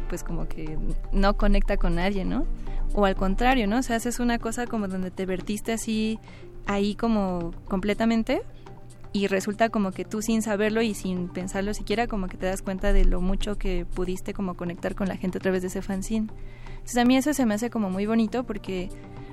[0.10, 0.78] pues como que
[1.12, 2.46] no conecta con nadie, ¿no?
[2.94, 3.80] O al contrario, ¿no?
[3.80, 6.20] O sea, haces una cosa como donde te vertiste así
[6.66, 8.44] ahí como completamente
[9.12, 12.62] y resulta como que tú sin saberlo y sin pensarlo siquiera como que te das
[12.62, 15.82] cuenta de lo mucho que pudiste como conectar con la gente a través de ese
[15.82, 16.28] fanzine.
[16.72, 18.90] Entonces a mí eso se me hace como muy bonito porque,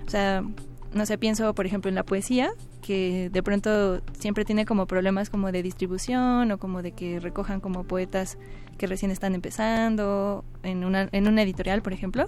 [0.07, 0.45] o sea,
[0.93, 2.51] no sé, pienso por ejemplo en la poesía,
[2.83, 7.61] que de pronto siempre tiene como problemas como de distribución o como de que recojan
[7.61, 8.39] como poetas
[8.77, 12.27] que recién están empezando en una, en una editorial, por ejemplo.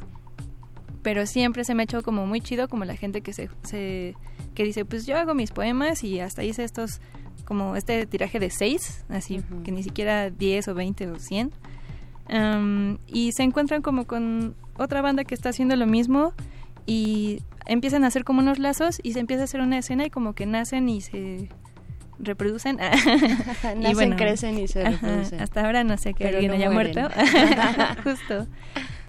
[1.02, 4.14] Pero siempre se me ha hecho como muy chido como la gente que se, se
[4.54, 7.00] que dice, pues yo hago mis poemas y hasta hice estos
[7.44, 11.52] como este tiraje de seis, así que ni siquiera 10 o 20 o 100.
[13.08, 16.32] y se encuentran como con otra banda que está haciendo lo mismo
[16.86, 20.10] y empiezan a hacer como unos lazos y se empieza a hacer una escena y
[20.10, 21.48] como que nacen y se
[22.18, 22.76] reproducen.
[22.76, 25.40] nacen, y bueno, crecen y se reproducen.
[25.40, 27.00] hasta ahora no sé que alguien haya muerto.
[28.04, 28.46] Justo.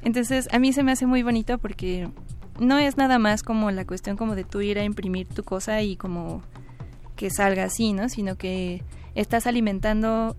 [0.04, 2.10] Entonces, a mí se me hace muy bonito porque
[2.60, 5.82] no es nada más como la cuestión como de tú ir a imprimir tu cosa
[5.82, 6.44] y como
[7.16, 8.10] que salga así, ¿no?
[8.10, 8.84] Sino que
[9.16, 10.36] estás alimentando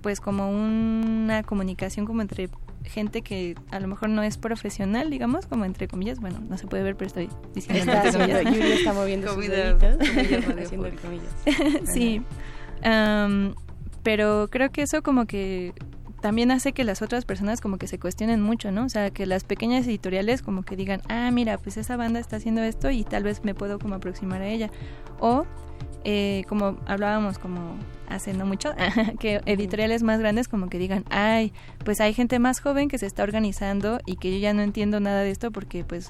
[0.00, 2.48] pues como una comunicación como entre
[2.84, 6.66] gente que a lo mejor no es profesional, digamos, como entre comillas, bueno, no se
[6.66, 9.96] puede ver, pero estoy diciendo está haciendo, Yuri está moviendo sus deditos,
[10.62, 11.84] haciendo comillas.
[11.92, 12.22] sí,
[12.84, 13.54] um,
[14.02, 15.72] pero creo que eso como que
[16.20, 18.84] también hace que las otras personas como que se cuestionen mucho, ¿no?
[18.84, 22.36] O sea, que las pequeñas editoriales como que digan, ah, mira, pues esa banda está
[22.36, 24.70] haciendo esto y tal vez me puedo como aproximar a ella.
[25.20, 25.44] O
[26.04, 27.76] eh, como hablábamos como
[28.08, 28.74] hace no mucho,
[29.18, 31.52] que editoriales más grandes como que digan, ay,
[31.84, 35.00] pues hay gente más joven que se está organizando y que yo ya no entiendo
[35.00, 36.08] nada de esto porque pues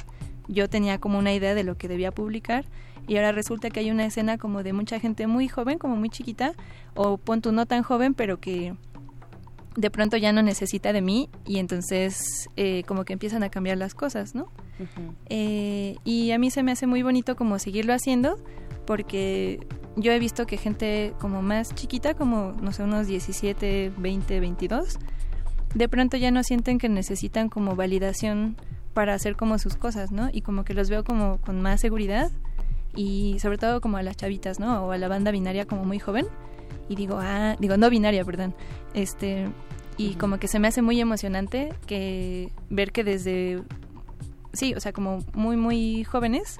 [0.48, 2.64] yo tenía como una idea de lo que debía publicar
[3.06, 6.08] y ahora resulta que hay una escena como de mucha gente muy joven, como muy
[6.08, 6.54] chiquita,
[6.94, 8.74] o punto no tan joven, pero que
[9.76, 13.76] de pronto ya no necesita de mí y entonces eh, como que empiezan a cambiar
[13.76, 14.48] las cosas, ¿no?
[15.28, 18.38] Eh, y a mí se me hace muy bonito como seguirlo haciendo
[18.86, 19.66] porque
[19.96, 24.98] yo he visto que gente como más chiquita, como no sé, unos 17, 20, 22,
[25.74, 28.56] de pronto ya no sienten que necesitan como validación
[28.92, 30.30] para hacer como sus cosas, ¿no?
[30.32, 32.30] Y como que los veo como con más seguridad
[32.94, 34.86] y sobre todo como a las chavitas, ¿no?
[34.86, 36.26] O a la banda binaria como muy joven
[36.88, 38.54] y digo, ah, digo no binaria, perdón.
[38.94, 39.48] Este
[39.96, 43.62] y como que se me hace muy emocionante que ver que desde
[44.52, 46.58] sí, o sea, como muy muy jóvenes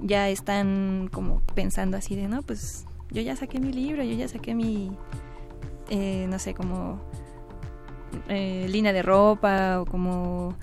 [0.00, 4.28] ya están como pensando así de, no, pues yo ya saqué mi libro, yo ya
[4.28, 4.96] saqué mi
[5.88, 7.00] eh, no sé, como
[8.28, 10.56] eh, línea de ropa o como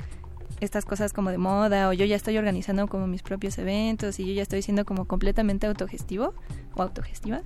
[0.59, 4.25] estas cosas como de moda o yo ya estoy organizando como mis propios eventos y
[4.25, 6.33] yo ya estoy siendo como completamente autogestivo
[6.75, 7.41] o autogestiva.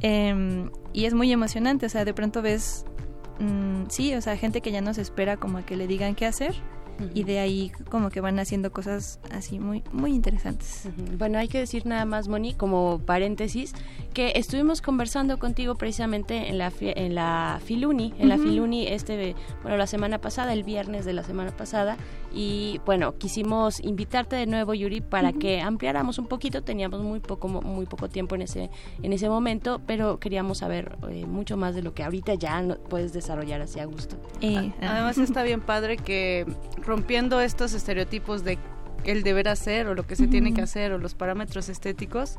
[0.00, 2.84] Em, y es muy emocionante, o sea, de pronto ves,
[3.38, 6.14] mm, sí, o sea, gente que ya no se espera como a que le digan
[6.16, 6.54] qué hacer
[7.14, 10.88] y de ahí como que van haciendo cosas así muy muy interesantes.
[11.18, 13.74] Bueno, hay que decir nada más, Moni, como paréntesis,
[14.14, 19.76] que estuvimos conversando contigo precisamente en la en la Filuni, en la Filuni este bueno,
[19.76, 21.96] la semana pasada, el viernes de la semana pasada
[22.34, 27.48] y bueno, quisimos invitarte de nuevo Yuri para que ampliáramos un poquito, teníamos muy poco
[27.48, 28.70] muy poco tiempo en ese
[29.02, 32.76] en ese momento, pero queríamos saber eh, mucho más de lo que ahorita ya no,
[32.76, 34.16] puedes desarrollar así a gusto.
[34.40, 36.46] Eh, Además está bien padre que
[36.84, 38.58] rompiendo estos estereotipos de
[39.04, 42.36] el deber hacer o lo que se tiene que hacer o los parámetros estéticos,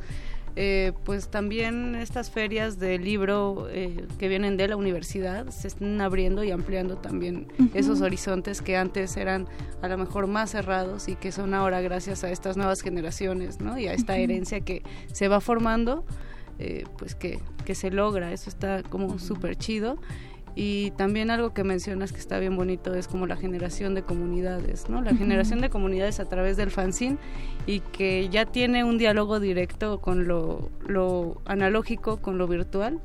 [0.55, 5.99] eh, pues también estas ferias de libro eh, que vienen de la universidad se están
[5.99, 9.47] abriendo y ampliando también esos horizontes que antes eran
[9.81, 13.79] a lo mejor más cerrados y que son ahora gracias a estas nuevas generaciones ¿no?
[13.79, 16.05] y a esta herencia que se va formando,
[16.59, 19.97] eh, pues que, que se logra, eso está como súper chido
[20.55, 24.87] y también algo que mencionas que está bien bonito es como la generación de comunidades,
[24.87, 25.01] ¿no?
[25.01, 27.17] La generación de comunidades a través del fanzine
[27.65, 32.99] y que ya tiene un diálogo directo con lo, lo analógico, con lo virtual.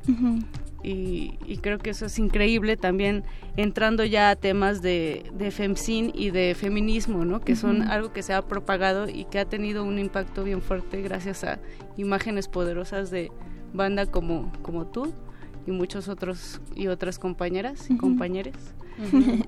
[0.83, 3.25] y, creo que eso es increíble también
[3.57, 7.41] entrando ya a temas de, de femcin y de feminismo, ¿no?
[7.41, 11.01] Que son algo que se ha propagado y que ha tenido un impacto bien fuerte
[11.01, 11.59] gracias a
[11.97, 13.33] imágenes poderosas de
[13.73, 15.13] banda como, como tú
[15.69, 18.57] y muchos otros y otras compañeras y compañeros.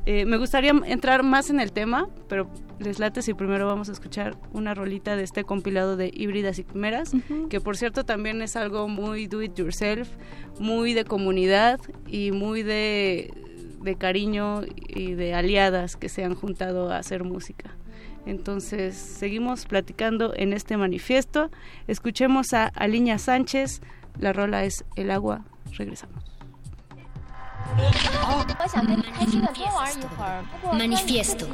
[0.07, 2.49] Eh, me gustaría entrar más en el tema, pero
[2.79, 6.63] les late si primero vamos a escuchar una rolita de este compilado de híbridas y
[6.63, 7.13] primeras,
[7.49, 10.09] que por cierto también es algo muy do it yourself,
[10.61, 13.33] muy de comunidad y muy de,
[13.83, 17.75] de cariño y de aliadas que se han juntado a hacer música.
[18.27, 21.51] Entonces, seguimos platicando en este manifiesto.
[21.89, 23.81] Escuchemos a Aliña Sánchez.
[24.19, 25.45] La rola es El agua
[25.77, 26.25] Regresamos.
[30.73, 31.47] Manifiesto.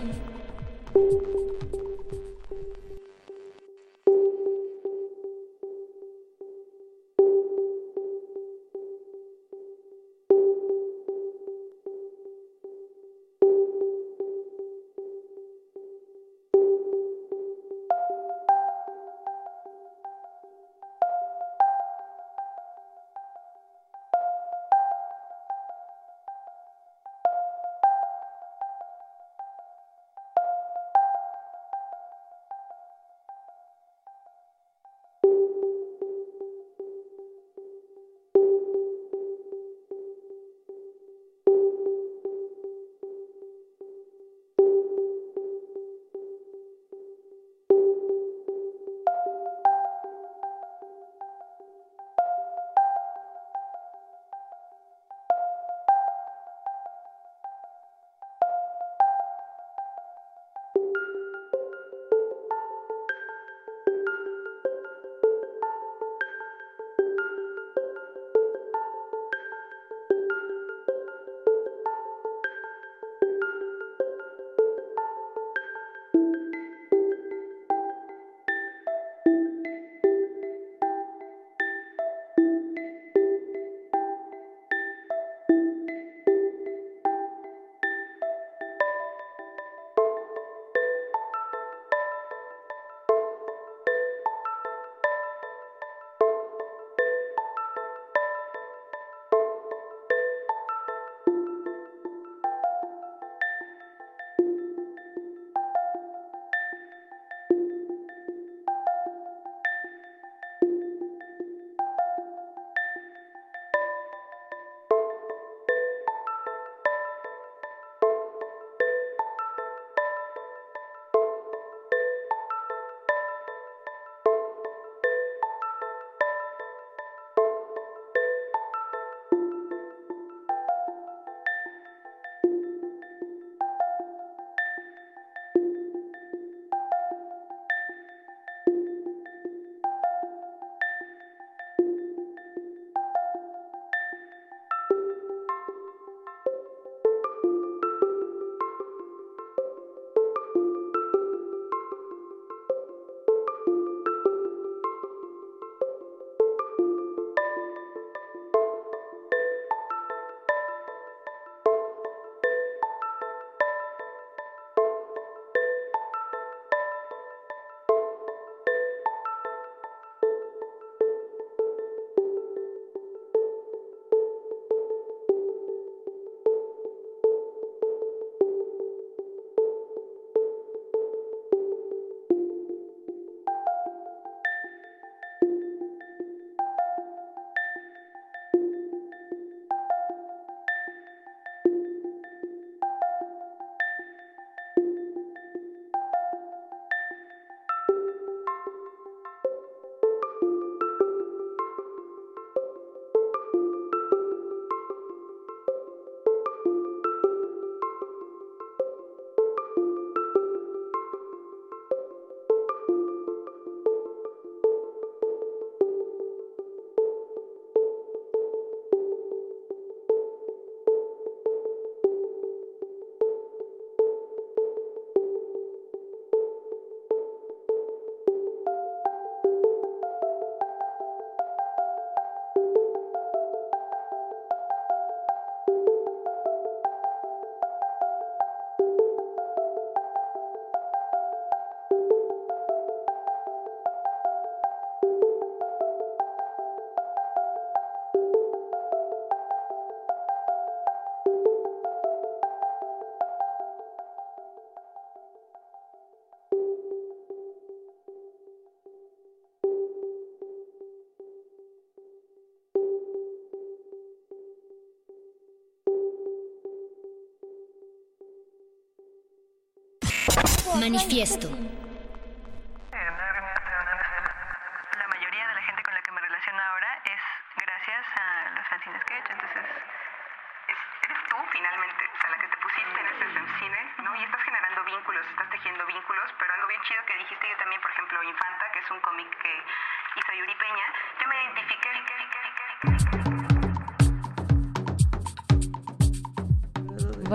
[270.78, 271.48] Manifiesto.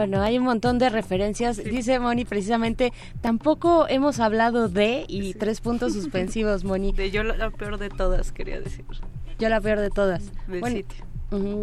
[0.01, 1.57] Bueno, hay un montón de referencias.
[1.63, 2.91] Dice Moni precisamente,
[3.21, 6.91] tampoco hemos hablado de y tres puntos suspensivos, Moni.
[6.91, 8.83] De yo la, la peor de todas, quería decir.
[9.37, 10.23] Yo la peor de todas.
[10.47, 11.00] Del Bueno, sitio.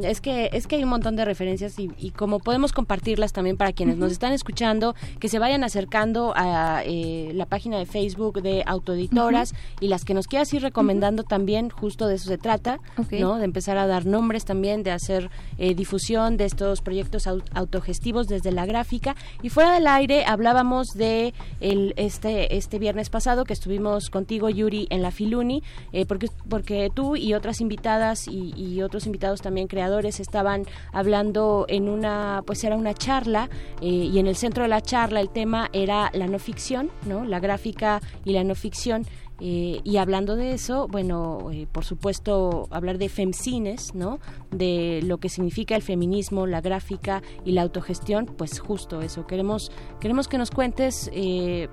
[0.02, 3.56] Es que es que hay un montón de referencias y, y como podemos compartirlas también
[3.56, 8.40] para quienes nos están escuchando, que se vayan acercando a eh, la página de Facebook
[8.42, 12.78] de Autoeditoras y las que nos quieras ir recomendando también, justo de eso se trata.
[13.20, 13.36] ¿no?
[13.36, 18.26] De empezar a dar nombres también, de hacer eh, difusión de estos proyectos au- autogestivos
[18.26, 19.16] desde la gráfica.
[19.42, 24.86] Y fuera del aire hablábamos de el, este este viernes pasado que estuvimos contigo Yuri
[24.90, 25.62] en la Filuni,
[25.92, 31.66] eh, porque porque tú y otras invitadas y, y otros invitados también creadores estaban hablando
[31.68, 33.48] en una pues era una charla
[33.80, 37.24] eh, y en el centro de la charla el tema era la no ficción, no
[37.24, 39.06] la gráfica y la no ficción.
[39.40, 44.18] Eh, y hablando de eso, bueno, eh, por supuesto, hablar de femcines, ¿no?
[44.50, 49.26] De lo que significa el feminismo, la gráfica y la autogestión, pues justo eso.
[49.26, 49.70] Queremos,
[50.00, 51.68] queremos que nos cuentes eh,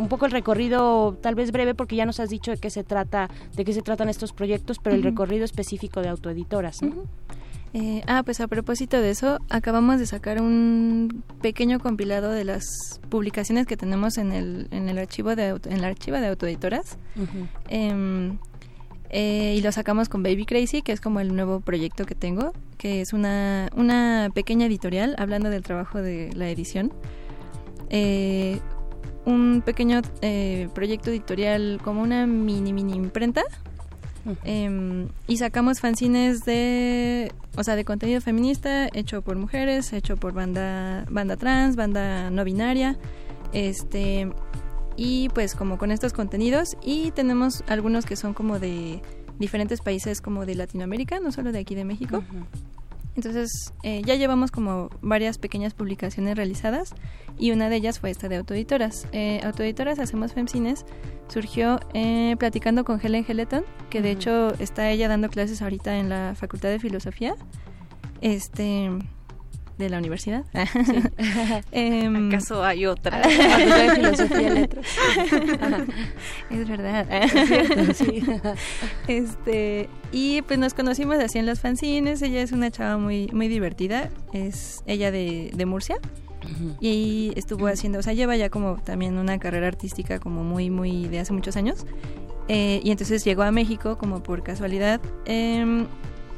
[0.00, 2.82] un poco el recorrido, tal vez breve, porque ya nos has dicho de qué se
[2.84, 6.94] trata, de qué se tratan estos proyectos, pero el recorrido específico de autoeditoras, ¿no?
[7.72, 13.00] Eh, ah, pues a propósito de eso, acabamos de sacar un pequeño compilado de las
[13.10, 16.98] publicaciones que tenemos en el, en el archivo de auto- en la archiva de autoeditoras.
[17.68, 18.38] Em,
[19.10, 22.52] eh, y lo sacamos con Baby Crazy, que es como el nuevo proyecto que tengo,
[22.76, 26.92] que es una, una pequeña editorial hablando del trabajo de la edición.
[27.88, 28.60] Eh,
[29.24, 33.42] un pequeño eh, proyecto editorial como una mini mini imprenta.
[34.44, 40.34] Em, y sacamos fanzines de o sea de contenido feminista hecho por mujeres hecho por
[40.34, 42.98] banda banda trans banda no binaria.
[43.52, 44.30] Este
[44.96, 49.00] y pues como con estos contenidos y tenemos algunos que son como de
[49.38, 52.22] diferentes países como de Latinoamérica no solo de aquí de México
[53.16, 56.94] entonces eh, ya llevamos como varias pequeñas publicaciones realizadas
[57.38, 59.06] y una de ellas fue esta de Autoeditoras.
[59.12, 60.84] Eh, Autoeditoras Hacemos Femcines
[61.28, 66.08] surgió eh, platicando con Helen Geleton, que de hecho está ella dando clases ahorita en
[66.08, 67.34] la Facultad de Filosofía
[68.20, 68.90] este
[69.80, 70.44] de la universidad.
[71.72, 73.20] Em, ¿Acaso hay otra?
[73.20, 74.86] De Filosofía Letras.
[76.50, 77.06] Es verdad.
[77.10, 78.22] Es cierto, sí.
[79.08, 82.22] Este, y pues nos conocimos así en los fanzines.
[82.22, 84.10] Ella es una chava muy, muy divertida.
[84.32, 85.96] Es ella de, de Murcia.
[86.80, 91.06] Y estuvo haciendo, o sea, lleva ya como también una carrera artística como muy, muy
[91.06, 91.86] de hace muchos años.
[92.48, 95.00] Eh, y entonces llegó a México como por casualidad.
[95.26, 95.86] em,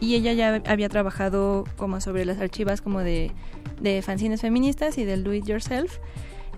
[0.03, 3.31] y ella ya había trabajado como sobre las archivas como de,
[3.81, 5.99] de fanzines feministas y del do it yourself.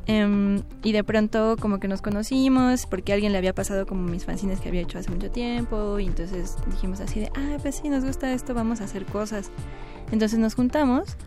[0.07, 4.25] Em, y de pronto como que nos conocimos porque alguien le había pasado como mis
[4.25, 7.91] fanzines que había hecho hace mucho tiempo y entonces dijimos así de, ah, pues sí,
[7.91, 9.51] nos gusta esto, vamos a hacer cosas.
[10.11, 11.19] Entonces nos juntamos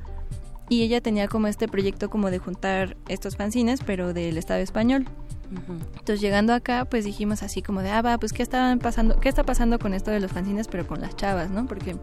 [0.69, 5.05] y ella tenía como este proyecto como de juntar estos fanzines pero del Estado español.
[5.49, 9.29] Entonces llegando acá, pues dijimos así como de, ah, va, pues qué estaban pasando, qué
[9.29, 11.65] está pasando con esto de los fanzines, pero con las chavas, ¿no?
[11.65, 11.95] Porque,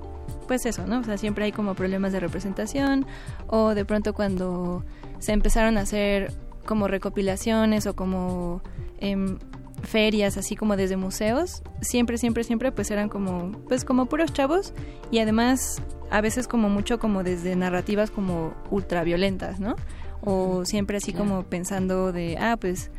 [0.49, 1.01] pues eso, ¿no?
[1.01, 3.07] O sea, siempre hay como problemas de representación,
[3.47, 4.85] o de pronto cuando
[5.19, 6.33] se empezaron a hacer
[6.65, 8.63] como recopilaciones o como
[8.99, 9.39] em,
[9.83, 14.73] ferias, así como desde museos, siempre, siempre, siempre, pues eran como, pues como puros chavos,
[15.11, 19.77] y además a veces como mucho como desde narrativas como ultraviolentas, ¿no?
[20.23, 21.27] O siempre así Claro.
[21.29, 22.91] como pensando de, ah, pues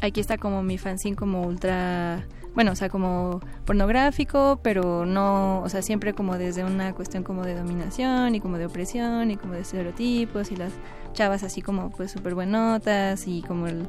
[0.00, 5.68] aquí está como mi fanzine como ultra bueno, o sea, como pornográfico, pero no, o
[5.68, 9.54] sea, siempre como desde una cuestión como de dominación y como de opresión y como
[9.54, 10.72] de estereotipos y las
[11.14, 13.88] chavas así como pues súper buenotas y como el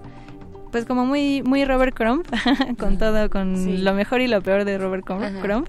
[0.72, 2.26] pues como muy muy Robert Crumb
[2.80, 3.78] con todo con Sí.
[3.78, 5.42] lo mejor y lo peor de Robert Crumb.
[5.42, 5.68] Crumb.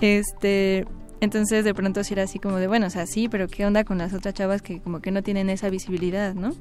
[0.00, 0.86] este
[1.20, 3.84] entonces de pronto sí era así como de bueno o sea sí pero qué onda
[3.84, 6.52] con las otras chavas que como que no tienen esa visibilidad no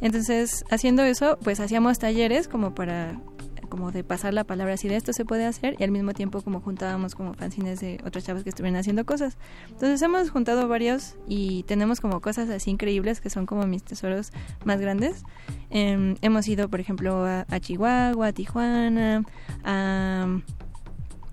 [0.00, 3.18] entonces haciendo eso pues hacíamos talleres como para
[3.66, 6.40] como de pasar la palabra así de esto se puede hacer y al mismo tiempo
[6.42, 9.36] como juntábamos como fanzines de otras chavas que estuvieran haciendo cosas.
[9.68, 14.32] Entonces hemos juntado varios y tenemos como cosas así increíbles que son como mis tesoros
[14.64, 15.24] más grandes.
[15.70, 19.24] Em, hemos ido, por ejemplo, a, a Chihuahua, a Tijuana,
[19.64, 20.38] a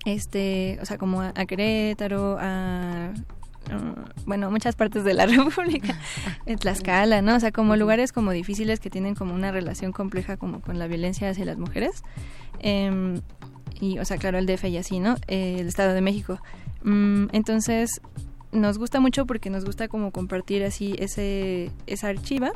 [0.04, 3.12] este, o sea, como a, a Querétaro, a
[4.26, 5.98] bueno, muchas partes de la República,
[6.46, 7.36] en Tlaxcala, ¿no?
[7.36, 10.86] O sea, como lugares como difíciles que tienen como una relación compleja como con la
[10.86, 12.02] violencia hacia las mujeres.
[12.60, 13.20] Em,
[13.80, 15.16] y, o sea, claro, el DF y así, ¿no?
[15.26, 16.40] Eh, el Estado de México.
[16.82, 18.00] Mm, entonces,
[18.52, 22.52] nos gusta mucho porque nos gusta como compartir así ese, esa archiva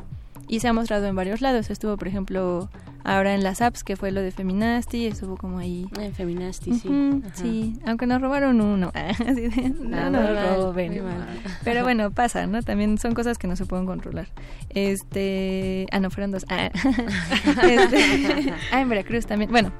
[0.49, 1.69] y se ha mostrado en varios lados.
[1.69, 2.69] Estuvo, por ejemplo,
[3.05, 5.87] ahora en las apps, que fue lo de Feminasti, estuvo como ahí.
[5.99, 7.21] En Feminasti, sí.
[7.35, 8.91] Sí, aunque nos robaron uno.
[8.93, 11.03] Así de, no Ah, nos mal, roben.
[11.05, 11.27] mal.
[11.63, 12.61] Pero bueno, pasa, ¿no?
[12.63, 14.27] También son cosas que no se pueden controlar.
[14.69, 15.85] Este.
[15.91, 16.45] Ah, no, fueron dos.
[16.49, 16.69] Ah,
[17.63, 19.51] Este, ah, en Veracruz también.
[19.51, 19.71] Bueno,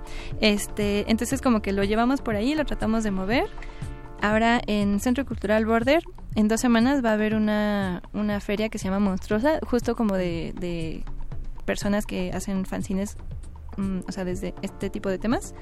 [0.41, 1.09] este.
[1.09, 3.45] Entonces, como que lo llevamos por ahí, lo tratamos de mover.
[4.21, 6.03] Ahora en Centro Cultural Border,
[6.35, 10.15] en dos semanas va a haber una, una feria que se llama Monstruosa, justo como
[10.15, 11.03] de, de
[11.65, 13.15] personas que hacen fanzines,
[13.77, 15.53] mm, o sea, desde este tipo de temas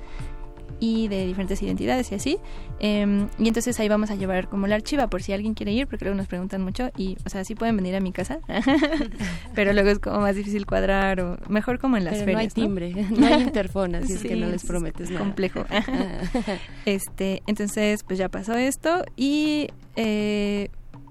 [0.80, 2.38] y de diferentes identidades y así.
[2.80, 5.88] Em, y entonces ahí vamos a llevar como la archiva por si alguien quiere ir,
[5.88, 8.40] porque luego nos preguntan mucho y, o sea, sí pueden venir a mi casa,
[9.56, 12.56] pero luego es como más difícil cuadrar o mejor como en las Pero ferias.
[12.58, 15.24] no hay timbre, no hay interfón, así es que no les es prometes nada.
[15.24, 15.66] complejo.
[16.86, 20.70] este, entonces, pues ya pasó esto y eh,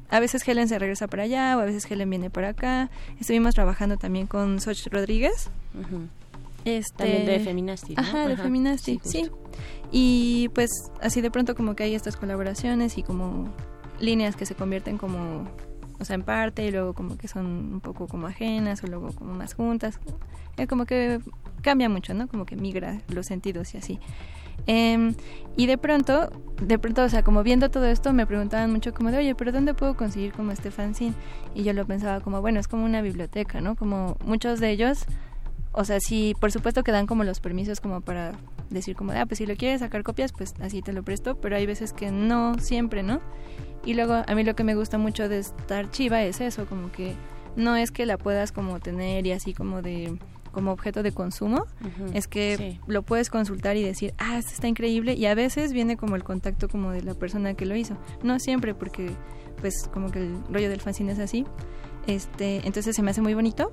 [0.08, 2.90] a veces Helen se regresa para allá o a veces Helen viene para acá.
[3.20, 5.50] Estuvimos trabajando también con Soch Rodríguez.
[5.74, 6.06] Ujú.
[6.66, 8.02] Este, También de Feminasti, ¿no?
[8.02, 9.30] Ajá, de Ajá, Feminasti, sí.
[9.92, 10.70] Y pues
[11.00, 13.54] así de pronto como que hay estas colaboraciones y como
[14.00, 15.48] líneas que se convierten como,
[16.00, 19.12] o sea, en parte y luego como que son un poco como ajenas o luego
[19.12, 20.00] como más juntas.
[20.56, 21.20] Es como que
[21.62, 22.26] cambia mucho, ¿no?
[22.26, 24.00] Como que migra los sentidos y así.
[24.66, 25.14] Em,
[25.56, 26.30] y de pronto,
[26.60, 29.52] de pronto, o sea, como viendo todo esto, me preguntaban mucho como de, oye, pero
[29.52, 31.14] ¿dónde puedo conseguir como este fanzine?
[31.54, 33.76] Y yo lo pensaba como, bueno, es como una biblioteca, ¿no?
[33.76, 35.06] Como muchos de ellos,
[35.76, 38.32] o sea, sí, por supuesto que dan como los permisos como para
[38.70, 41.36] decir como, de, ah, pues si lo quieres sacar copias, pues así te lo presto,
[41.36, 43.20] pero hay veces que no siempre, ¿no?
[43.84, 46.90] Y luego a mí lo que me gusta mucho de esta archiva es eso, como
[46.90, 47.14] que
[47.56, 50.18] no es que la puedas como tener y así como de
[50.50, 51.66] como objeto de consumo,
[52.14, 52.80] es que sí.
[52.86, 56.24] lo puedes consultar y decir, ah, esto está increíble, y a veces viene como el
[56.24, 57.98] contacto como de la persona que lo hizo.
[58.22, 59.10] No siempre, porque
[59.60, 61.44] pues como que el rollo del fanzine es así.
[62.06, 63.70] Este, entonces se me hace muy bonito.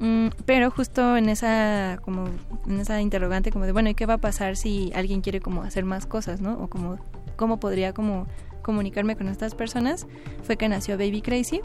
[0.00, 2.24] Mm, pero justo en esa como
[2.66, 5.62] en esa interrogante como de bueno y qué va a pasar si alguien quiere como
[5.62, 6.98] hacer más cosas no o como
[7.36, 8.26] cómo podría como
[8.62, 10.06] comunicarme con estas personas
[10.42, 11.60] fue que nació Baby Crazy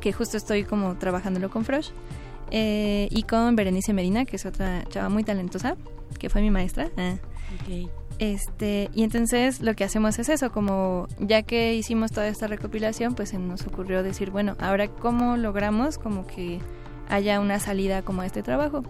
[0.00, 1.90] que justo estoy como trabajándolo con Frosh
[2.50, 5.76] eh, y con Berenice Medina que es otra chava muy talentosa
[6.18, 7.16] que fue mi maestra Ah.
[8.18, 13.14] Este, y entonces lo que hacemos es eso, como ya que hicimos toda esta recopilación,
[13.14, 16.60] pues se nos ocurrió decir, bueno, ahora cómo logramos como que
[17.08, 18.82] haya una salida como este trabajo.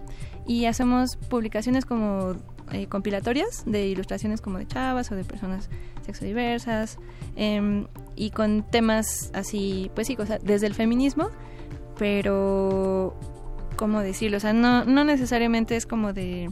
[0.47, 2.35] Y hacemos publicaciones como
[2.71, 5.69] eh, compilatorias de ilustraciones como de chavas o de personas
[6.05, 6.97] sexodiversas
[7.35, 11.29] em, y con temas así, pues sí, o sea, desde el feminismo,
[11.97, 13.15] pero,
[13.75, 14.37] ¿cómo decirlo?
[14.37, 16.51] O sea, no, no necesariamente es como de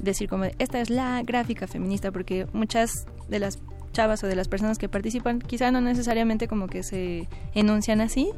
[0.00, 3.58] decir como esta es la gráfica feminista porque muchas de las
[3.92, 8.30] chavas o de las personas que participan quizá no necesariamente como que se enuncian así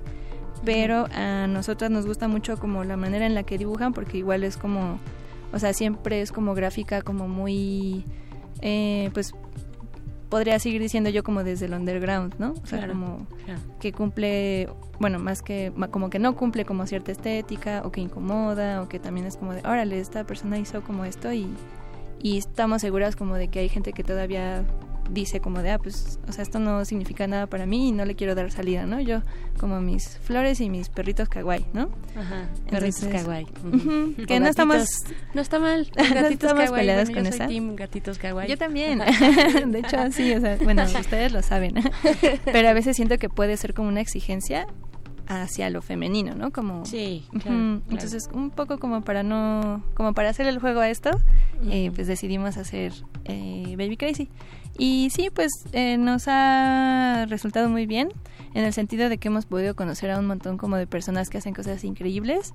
[0.64, 4.44] pero a nosotras nos gusta mucho como la manera en la que dibujan porque igual
[4.44, 4.98] es como
[5.52, 8.04] o sea siempre es como gráfica como muy
[8.60, 9.34] eh, pues
[10.28, 13.26] podría seguir diciendo yo como desde el underground no o sea Claro, como
[13.80, 14.68] que cumple
[14.98, 18.98] bueno más que como que no cumple como cierta estética o que incomoda o que
[18.98, 21.48] también es como de órale esta persona hizo como esto y
[22.22, 24.64] y estamos seguras como de que hay gente que todavía
[25.10, 28.05] dice como de ah pues o sea esto no significa nada para mí y no
[28.05, 29.20] le quiero dar salida no yo
[29.60, 33.47] como mis flores y mis perritos kawaii no Ajá, perritos Entonces, kawaii.
[34.26, 34.86] que no estamos
[35.35, 35.89] No está mal.
[35.97, 36.81] no Gatitos estamos kawaii.
[36.81, 38.48] peleadas Bueno, con yo soy esa team gatitos kawaii.
[38.48, 38.98] yo también
[39.66, 41.74] de hecho sí o sea bueno ustedes lo saben
[42.44, 44.66] pero a veces siento que puede ser como una exigencia
[45.26, 46.51] hacia lo femenino, ¿no?
[46.52, 47.81] Como Sí, claro.
[47.89, 51.10] Entonces, un poco como para no, como para hacer el juego a esto,
[51.70, 52.93] eh, pues decidimos hacer
[53.24, 54.28] eh, Baby Crazy.
[54.76, 58.09] Y sí, pues eh, nos ha resultado muy bien
[58.55, 61.38] en el sentido de que hemos podido conocer a un montón como de personas que
[61.38, 62.55] hacen cosas increíbles.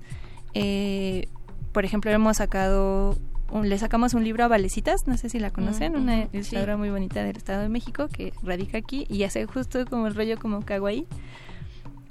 [0.54, 1.26] Eh,
[1.72, 3.16] por ejemplo, hemos sacado,
[3.50, 6.74] un- le sacamos un libro a Valecitas, no sé si la conocen, Mm, una ilustradora
[6.74, 6.78] sí.
[6.78, 10.38] muy bonita del Estado de México que radica aquí y hace justo como el rollo
[10.38, 11.06] como kawaii.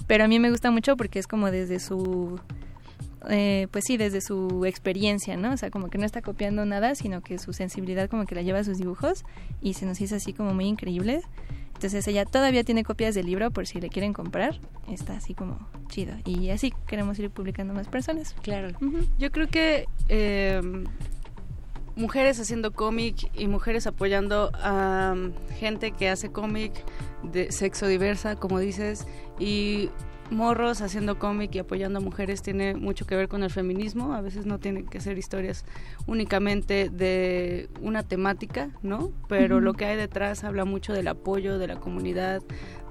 [0.07, 2.39] Pero a mí me gusta mucho porque es como desde su
[3.29, 5.53] eh, pues sí, desde su experiencia, ¿no?
[5.53, 8.41] O sea, como que no está copiando nada, sino que su sensibilidad como que la
[8.41, 9.25] lleva a sus dibujos
[9.61, 11.21] y se nos hizo así como muy increíble.
[11.73, 14.59] Entonces ella todavía tiene copias del libro por si le quieren comprar.
[14.89, 16.13] Está así como chido.
[16.25, 18.35] Y así queremos ir publicando más personas.
[18.41, 18.77] Claro.
[19.17, 20.61] Yo creo que eh,
[21.95, 26.73] mujeres haciendo cómic y mujeres apoyando a um, gente que hace cómic
[27.23, 29.05] de sexo diversa, como dices,
[29.39, 29.89] y
[30.31, 34.13] morros haciendo cómic y apoyando a mujeres tiene mucho que ver con el feminismo.
[34.13, 35.65] A veces no tienen que ser historias
[36.07, 39.11] únicamente de una temática, ¿no?
[39.27, 42.41] Pero lo que hay detrás habla mucho del apoyo de la comunidad,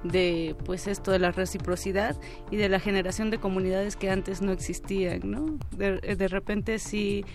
[0.03, 2.19] de pues esto de la reciprocidad
[2.51, 5.57] y de la generación de comunidades que antes no existían, ¿no?
[5.75, 7.25] De, de repente sí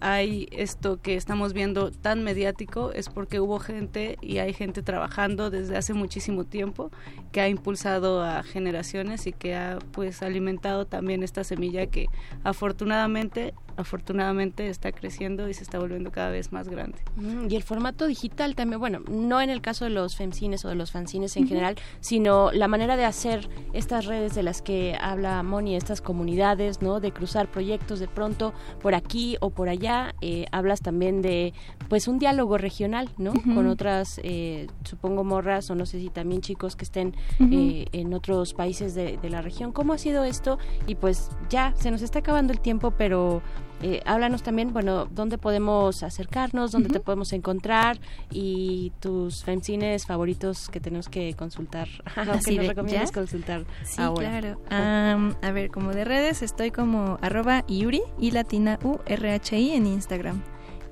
[0.00, 5.50] hay esto que estamos viendo tan mediático es porque hubo gente y hay gente trabajando
[5.50, 6.90] desde hace muchísimo tiempo
[7.32, 12.08] que ha impulsado a generaciones y que ha pues alimentado también esta semilla que
[12.44, 16.98] afortunadamente afortunadamente está creciendo y se está volviendo cada vez más grande.
[17.16, 20.68] Mm, y el formato digital también, bueno, no en el caso de los femcines o
[20.68, 24.96] de los fanzines en general, sino la manera de hacer estas redes de las que
[25.00, 27.00] habla Moni, estas comunidades, ¿no?
[27.00, 29.89] De cruzar proyectos de pronto por aquí o por allá.
[30.20, 31.52] Eh, hablas también de,
[31.88, 33.32] pues, un diálogo regional, ¿no?
[33.32, 38.14] Con otras, eh, supongo, morras o no sé si también chicos que estén eh, en
[38.14, 39.72] otros países de, de la región.
[39.72, 40.58] ¿Cómo ha sido esto?
[40.86, 43.42] Y pues ya, se nos está acabando el tiempo, pero
[43.82, 47.98] eh, háblanos también, bueno, dónde podemos acercarnos, dónde te podemos encontrar
[48.30, 51.88] y tus fanzines favoritos que tenemos que consultar.
[52.16, 54.28] Así que de- nos recomiendas consultar Sí, ahora.
[54.40, 54.60] claro.
[54.70, 59.58] Am, a ver, como de redes estoy como arroba Yuri y latina U R H
[59.58, 60.42] I en Instagram.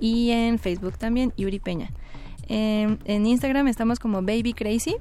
[0.01, 1.91] Y en Facebook también, Yuri Peña.
[2.49, 4.97] Em, en Instagram estamos como Baby Crazy.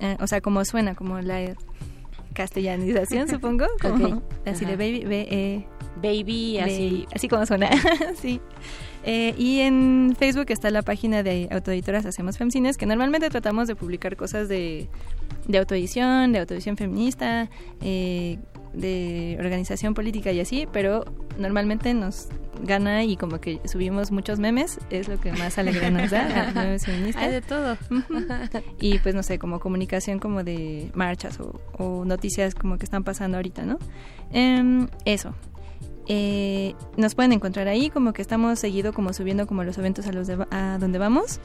[0.00, 1.54] eh, o sea, como suena, como la
[2.34, 3.66] castellanización, supongo.
[3.80, 4.76] Como, Ok, Así de ajá.
[4.82, 5.66] Baby, B, E,
[6.02, 7.06] Baby, así.
[7.14, 7.70] Así como suena.
[8.20, 8.40] sí.
[9.04, 13.74] Eh, y en Facebook está la página de Autoeditoras Hacemos Femcines, que normalmente tratamos de
[13.74, 14.88] publicar cosas de,
[15.48, 17.48] de autoedición, de autoedición feminista,
[17.80, 18.38] eh,
[18.74, 21.04] de organización política y así, pero
[21.38, 22.28] normalmente nos
[22.62, 26.84] gana y como que subimos muchos memes, es lo que más alegría nos da, memes
[26.84, 27.22] feministas.
[27.22, 27.76] Hay de todo.
[28.80, 33.02] y pues no sé, como comunicación como de marchas o, o noticias como que están
[33.02, 33.78] pasando ahorita, ¿no?
[34.30, 35.34] Em, eso.
[36.12, 40.12] Eh, nos pueden encontrar ahí, como que estamos seguido como subiendo como los eventos a
[40.12, 41.38] los de- a donde vamos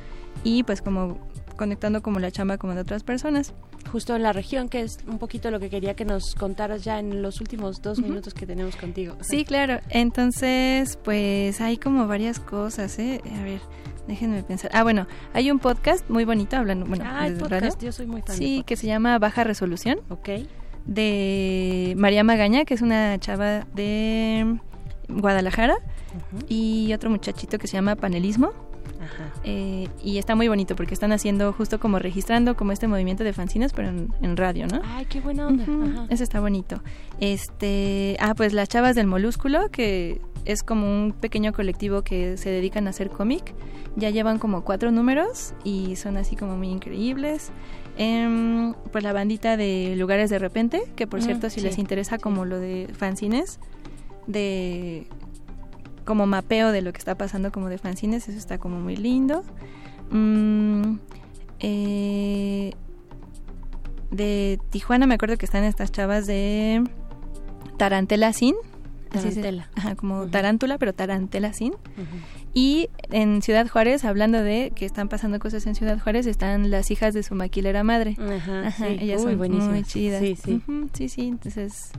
[0.43, 1.19] y pues como
[1.55, 3.53] conectando como la chamba como de otras personas.
[3.91, 6.97] Justo en la región, que es un poquito lo que quería que nos contaras ya
[6.97, 9.15] en los últimos dos minutos que tenemos contigo.
[9.21, 9.79] Sí, claro.
[9.89, 13.21] Entonces, pues hay como varias cosas, ¿eh?
[13.39, 13.61] A ver,
[14.07, 14.71] déjenme pensar.
[14.73, 17.77] Ah, bueno, hay un podcast muy bonito hablando, bueno, Ah, el podcast, radio.
[17.79, 19.99] yo soy muy fan Sí, que se llama Baja Resolución.
[20.09, 20.29] Ok.
[20.85, 24.57] De María Magaña, que es una chava de
[25.07, 25.75] Guadalajara.
[26.47, 28.51] Y otro muchachito que se llama Panelismo.
[29.01, 29.31] Ajá.
[29.43, 33.33] Eh, y está muy bonito porque están haciendo justo como registrando como este movimiento de
[33.33, 34.81] fanzines, pero en, en radio, ¿no?
[34.83, 35.63] Ay, qué buena onda.
[35.63, 36.07] Ajá.
[36.09, 36.81] Eso está bonito.
[37.19, 42.49] Este, ah, pues las chavas del molúsculo, que es como un pequeño colectivo que se
[42.49, 43.53] dedican a hacer cómic.
[43.95, 47.51] Ya llevan como cuatro números y son así como muy increíbles.
[47.97, 51.77] Em, pues la bandita de Lugares de Repente, que por Mm, cierto, si sí, les
[51.77, 53.59] interesa como lo de fanzines,
[54.27, 55.07] de
[56.03, 59.43] como mapeo de lo que está pasando como de fanzines, eso está como muy lindo.
[60.11, 60.97] Mm,
[61.59, 62.73] eh,
[64.11, 66.83] de Tijuana me acuerdo que están estas chavas de
[67.77, 68.55] Tarantela Sin.
[69.21, 69.69] Se- Tarantela.
[69.75, 71.73] ajá, como tarántula, pero Tarantela Sin.
[72.53, 76.89] Y en Ciudad Juárez, hablando de que están pasando cosas en Ciudad Juárez, están las
[76.91, 78.15] hijas de su maquilera madre.
[78.19, 78.83] Ajá, sí.
[79.01, 79.69] ellas Uy, son buenísimas.
[79.73, 80.21] muy chidas.
[80.21, 80.61] Sí, sí.
[80.93, 81.91] Sí, sí, entonces...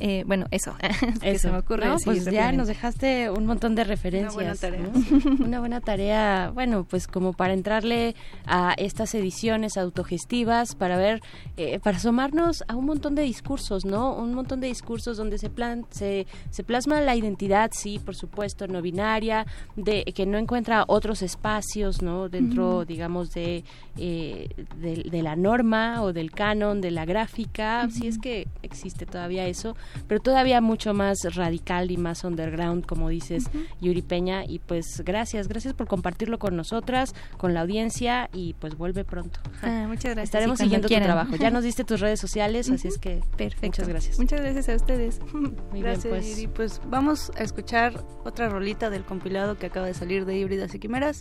[0.00, 0.74] eh, bueno, eso.
[1.20, 1.48] que Eso.
[1.48, 1.86] se me ocurre.
[1.86, 4.34] No, pues ya nos dejaste un montón de referencias.
[4.34, 4.80] buena tarea.
[4.80, 5.44] ¿no?
[5.44, 8.14] Una buena tarea, bueno, pues como para entrarle
[8.46, 11.22] a estas ediciones autogestivas, para ver,
[11.56, 14.14] eh, para asomarnos a un montón de discursos, ¿no?
[14.14, 18.66] Un montón de discursos donde se, plan, se, se plasma la identidad, sí, por supuesto,
[18.68, 19.46] no binaria,
[19.76, 22.28] de que no encuentra otros espacios, ¿no?
[22.28, 23.64] Dentro, digamos, de,
[23.96, 24.48] eh,
[24.80, 29.46] de, de la norma o del canon, de la gráfica, si es que existe todavía
[29.46, 29.76] eso,
[30.08, 33.50] pero todavía mucho más radical y más underground, como dices,
[33.80, 34.44] Yuri Peña.
[34.44, 39.40] Y pues gracias, gracias por compartirlo con nosotras, con la audiencia y pues vuelve pronto.
[39.62, 40.24] Ah, muchas gracias.
[40.24, 41.36] Estaremos siguiendo tu trabajo.
[41.36, 43.66] Ya nos diste tus redes sociales, así es que Perfecto.
[43.66, 44.18] muchas gracias.
[44.18, 45.20] Muchas gracias a ustedes.
[45.32, 46.36] Muy Gracias, bien, pues.
[46.36, 46.46] Yuri.
[46.48, 50.78] Pues vamos a escuchar otra rolita del compilado que acaba de salir de Híbridas y
[50.78, 51.20] Quimeras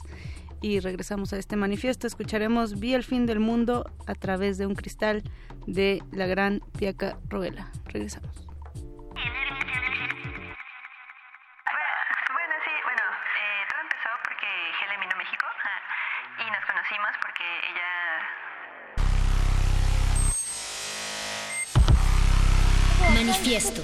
[0.61, 2.07] y regresamos a este manifiesto.
[2.07, 5.23] Escucharemos Vi el fin del mundo a través de un cristal
[5.67, 7.71] de la gran Piaca Roela.
[7.85, 8.44] Regresamos.
[12.34, 13.02] Bueno, sí, bueno,
[13.41, 14.47] eh, todo empezó porque
[14.81, 15.81] Helen vino a México ajá,
[16.45, 17.89] y nos conocimos porque ella.
[23.14, 23.81] Manifiesto.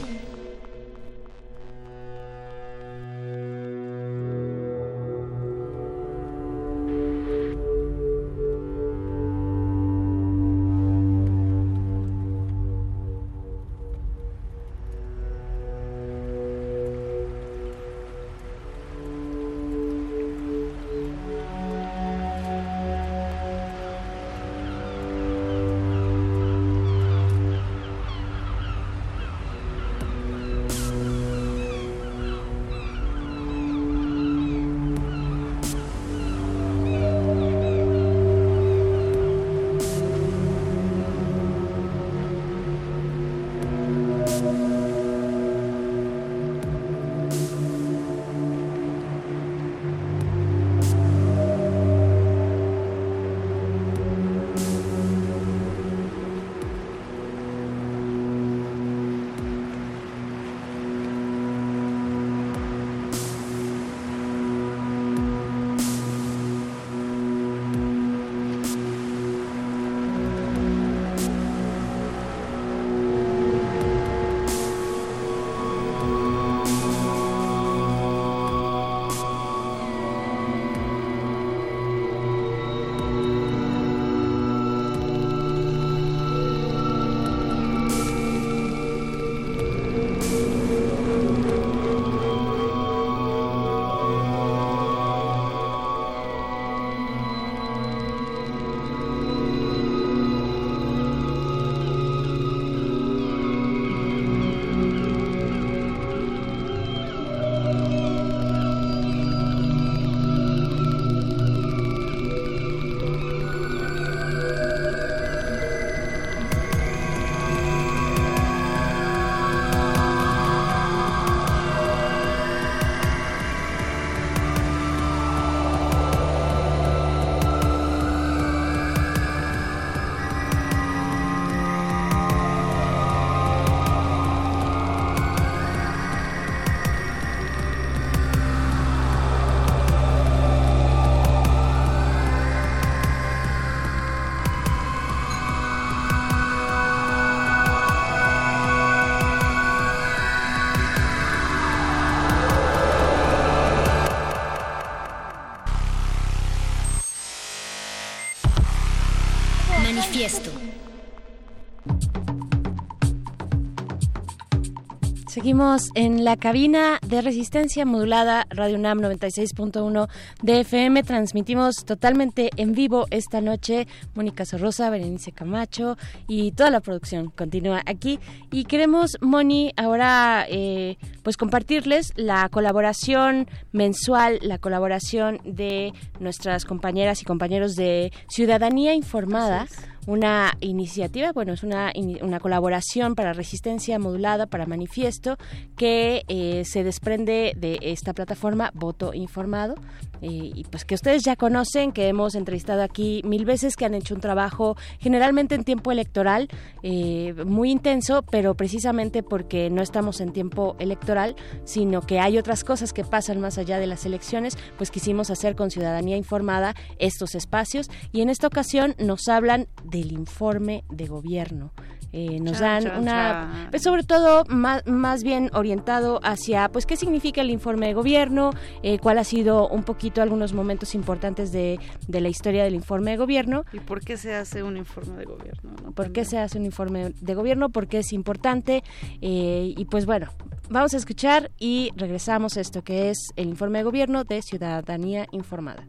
[165.41, 170.07] Seguimos en la cabina de resistencia modulada Radio UNAM 96.1
[170.43, 171.01] de FM.
[171.01, 173.87] Transmitimos totalmente en vivo esta noche.
[174.13, 175.97] Mónica Sorrosa, Berenice Camacho
[176.27, 178.19] y toda la producción continúa aquí.
[178.51, 187.23] Y queremos, Moni, ahora eh, pues compartirles la colaboración mensual, la colaboración de nuestras compañeras
[187.23, 189.65] y compañeros de Ciudadanía Informada
[190.07, 191.91] una iniciativa, bueno, es una,
[192.21, 195.37] una colaboración para resistencia modulada, para manifiesto,
[195.75, 199.75] que eh, se desprende de esta plataforma Voto Informado,
[200.21, 204.13] y pues que ustedes ya conocen, que hemos entrevistado aquí mil veces, que han hecho
[204.13, 206.47] un trabajo generalmente en tiempo electoral
[206.83, 212.63] eh, muy intenso, pero precisamente porque no estamos en tiempo electoral, sino que hay otras
[212.63, 217.35] cosas que pasan más allá de las elecciones, pues quisimos hacer con ciudadanía informada estos
[217.35, 221.71] espacios y en esta ocasión nos hablan del informe de gobierno.
[222.13, 227.41] Eh, nos dan una, pues sobre todo más, más bien orientado hacia, pues qué significa
[227.41, 228.51] el informe de gobierno,
[228.83, 233.11] eh, cuál ha sido un poquito algunos momentos importantes de, de, la historia del informe
[233.11, 233.63] de gobierno.
[233.71, 235.71] ¿Y por qué se hace un informe de gobierno?
[235.83, 235.91] ¿no?
[235.91, 237.69] ¿Por qué se hace un informe de gobierno?
[237.69, 238.83] ¿Por qué es importante?
[239.21, 240.31] Eh, y pues bueno,
[240.69, 245.27] vamos a escuchar y regresamos a esto que es el informe de gobierno de Ciudadanía
[245.31, 245.87] Informada.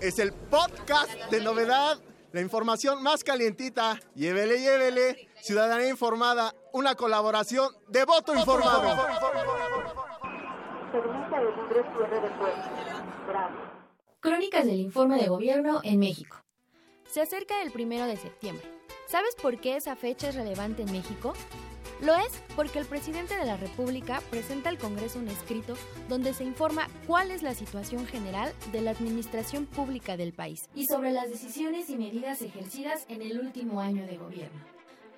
[0.00, 1.98] Es el podcast de novedad
[2.32, 4.00] la información más calientita.
[4.14, 5.28] Llévele, llévele.
[5.40, 6.54] Ciudadanía informada.
[6.72, 9.06] Una colaboración de voto informado.
[14.20, 16.38] Crónicas del informe de gobierno en México.
[17.10, 18.66] Se acerca el primero de septiembre.
[19.06, 21.34] ¿Sabes por qué esa fecha es relevante en México?
[22.02, 25.74] Lo es porque el presidente de la República presenta al Congreso un escrito
[26.08, 30.86] donde se informa cuál es la situación general de la administración pública del país y
[30.86, 34.58] sobre las decisiones y medidas ejercidas en el último año de gobierno.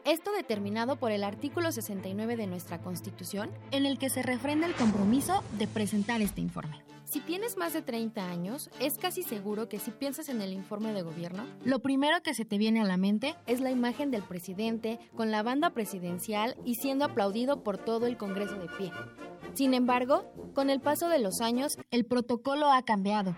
[0.05, 4.75] Esto determinado por el artículo 69 de nuestra Constitución, en el que se refrenda el
[4.75, 6.83] compromiso de presentar este informe.
[7.15, 10.93] Si tienes más de 30 años, es casi seguro que si piensas en el informe
[10.93, 14.25] de gobierno, lo primero que se te viene a la mente es la imagen del
[14.25, 18.91] presidente con la banda presidencial y siendo aplaudido por todo el Congreso de pie.
[19.55, 20.25] Sin embargo,
[20.55, 23.37] con el paso de los años, el protocolo ha cambiado.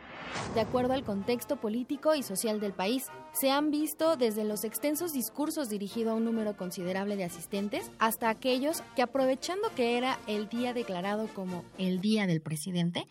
[0.54, 5.12] De acuerdo al contexto político y social del país, se han visto desde los extensos
[5.12, 10.48] discursos dirigidos a un número considerable de asistentes hasta aquellos que aprovechando que era el
[10.48, 13.06] día declarado como el Día del Presidente,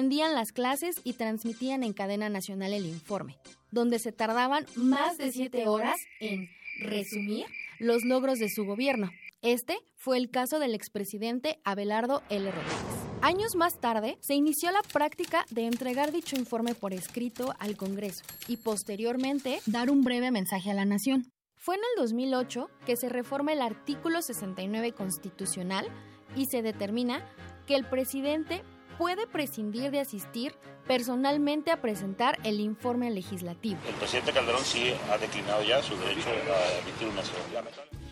[0.00, 3.36] suspendían las clases y transmitían en cadena nacional el informe,
[3.70, 6.48] donde se tardaban más de siete horas en
[6.80, 7.44] resumir
[7.78, 9.10] los logros de su gobierno.
[9.42, 12.50] Este fue el caso del expresidente Abelardo L.
[12.50, 12.80] Rodríguez.
[13.20, 18.24] Años más tarde, se inició la práctica de entregar dicho informe por escrito al Congreso
[18.48, 21.30] y posteriormente dar un breve mensaje a la nación.
[21.56, 25.88] Fue en el 2008 que se reforma el artículo 69 constitucional
[26.36, 27.22] y se determina
[27.66, 28.62] que el presidente
[29.00, 30.52] puede prescindir de asistir
[30.86, 33.80] personalmente a presentar el informe legislativo.
[33.88, 37.22] El presidente Calderón sí ha declinado ya su derecho a emitir una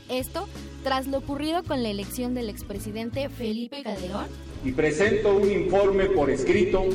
[0.08, 0.48] Esto
[0.84, 4.28] tras lo ocurrido con la elección del expresidente Felipe Calderón.
[4.64, 6.86] Y presento un informe por escrito.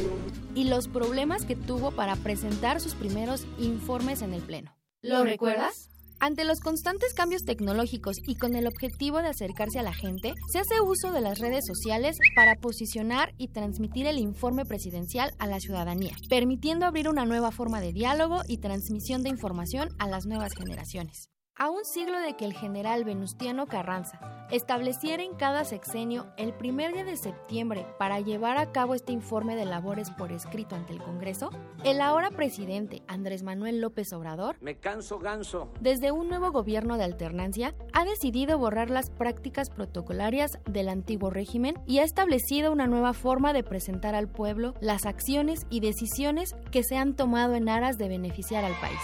[0.55, 4.75] Y los problemas que tuvo para presentar sus primeros informes en el Pleno.
[5.03, 5.92] ¿Lo recuerdas?
[6.23, 10.59] Ante los constantes cambios tecnológicos y con el objetivo de acercarse a la gente, se
[10.59, 15.59] hace uso de las redes sociales para posicionar y transmitir el informe presidencial a la
[15.59, 20.53] ciudadanía, permitiendo abrir una nueva forma de diálogo y transmisión de información a las nuevas
[20.53, 21.32] generaciones.
[21.55, 24.19] A un siglo de que el general Venustiano Carranza
[24.49, 29.55] estableciera en cada sexenio el primer día de septiembre para llevar a cabo este informe
[29.55, 31.51] de labores por escrito ante el Congreso,
[31.83, 37.03] el ahora presidente Andrés Manuel López Obrador, me canso ganso, desde un nuevo gobierno de
[37.03, 43.13] alternancia, ha decidido borrar las prácticas protocolarias del antiguo régimen y ha establecido una nueva
[43.13, 47.99] forma de presentar al pueblo las acciones y decisiones que se han tomado en aras
[47.99, 48.99] de beneficiar al país.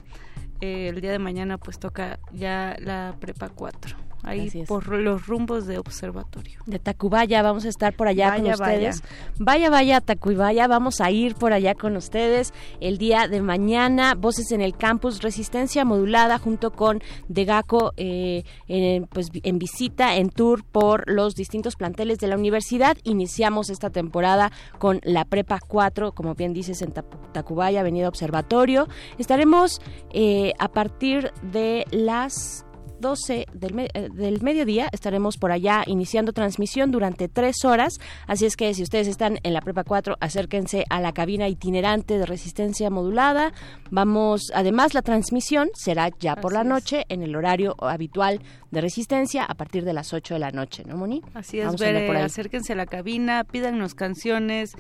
[0.61, 5.67] Eh, el día de mañana pues toca ya la Prepa 4 ahí por los rumbos
[5.67, 6.61] de observatorio.
[6.67, 9.03] De Tacubaya, vamos a estar por allá con ustedes.
[9.39, 14.15] Vaya, vaya, Tacubaya, vamos a ir por allá con ustedes el día de mañana.
[14.15, 20.31] Voces en el campus, resistencia modulada junto con Degaco, eh, en, pues en visita, en
[20.31, 22.97] tour por los distintos planteles de la universidad.
[23.05, 26.93] Iniciamos esta temporada con la Prepa 4, como bien dices, en
[27.33, 28.89] Tacubaya, Avenida Observatorio.
[29.19, 29.81] Estaremos
[30.13, 32.65] eh, a partir de las
[33.03, 37.99] 12 del, eh, del mediodía estaremos por allá iniciando transmisión durante tres horas.
[38.27, 42.17] Así es que si ustedes están en la Prepa 4, acérquense a la cabina itinerante
[42.17, 43.53] de resistencia modulada.
[43.91, 49.45] Vamos, además, la transmisión será ya por la noche en el horario habitual de resistencia
[49.45, 51.23] a partir de las 8 de la noche, ¿no, Moni?
[51.35, 54.73] Así es, acérquense a la cabina, pídanos canciones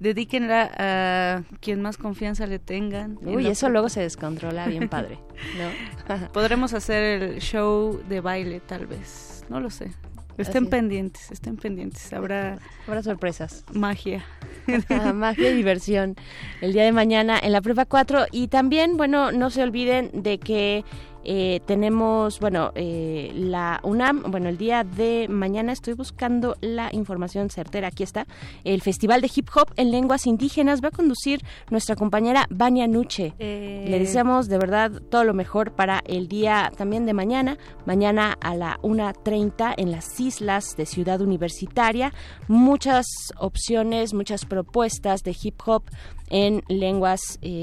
[0.00, 3.18] dedíquenla a quien más confianza le tengan.
[3.22, 5.18] Uy, eso luego se descontrola bien padre.
[5.58, 6.28] ¿no?
[6.32, 9.90] Podremos hacer el show de baile tal vez, no lo sé.
[10.38, 12.12] Estén pendientes, estén pendientes.
[12.12, 13.64] Habrá, Habrá sorpresas.
[13.72, 14.24] Magia.
[15.14, 16.14] magia y diversión
[16.60, 18.26] el día de mañana en la prueba 4.
[18.30, 20.84] Y también, bueno, no se olviden de que
[21.30, 27.50] eh, tenemos, bueno, eh, la UNAM, bueno, el día de mañana estoy buscando la información
[27.50, 28.26] certera, aquí está.
[28.64, 33.34] El Festival de Hip Hop en Lenguas Indígenas va a conducir nuestra compañera Vania Nuche.
[33.38, 33.98] Le eh.
[33.98, 38.78] deseamos de verdad todo lo mejor para el día también de mañana, mañana a la
[38.80, 42.14] 1.30 en las islas de Ciudad Universitaria.
[42.46, 43.04] Muchas
[43.36, 45.82] opciones, muchas propuestas de hip hop
[46.30, 47.20] en lenguas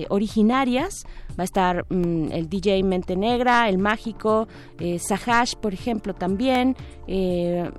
[0.09, 1.05] originarias
[1.37, 4.47] va a estar mm, el DJ Mente Negra, el Mágico,
[4.79, 6.75] eh, Sahash, por ejemplo, también,
[7.07, 7.69] eh,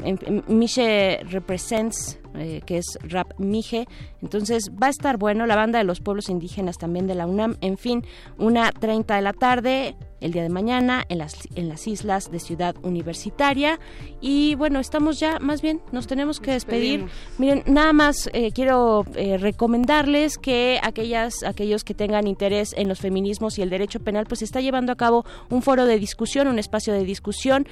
[0.47, 3.87] Miche Represents, eh, que es Rap Mije.
[4.23, 7.57] Entonces va a estar bueno la banda de los pueblos indígenas también de la UNAM.
[7.61, 8.05] En fin,
[8.39, 12.41] una 30 de la tarde el día de mañana en las, en las islas de
[12.41, 13.79] Ciudad Universitaria.
[14.21, 17.07] Y bueno, estamos ya, más bien, nos tenemos que despedir.
[17.39, 23.01] Miren, nada más eh, quiero eh, recomendarles que aquellas, aquellos que tengan interés en los
[23.01, 26.59] feminismos y el derecho penal, pues está llevando a cabo un foro de discusión, un
[26.59, 27.67] espacio de discusión.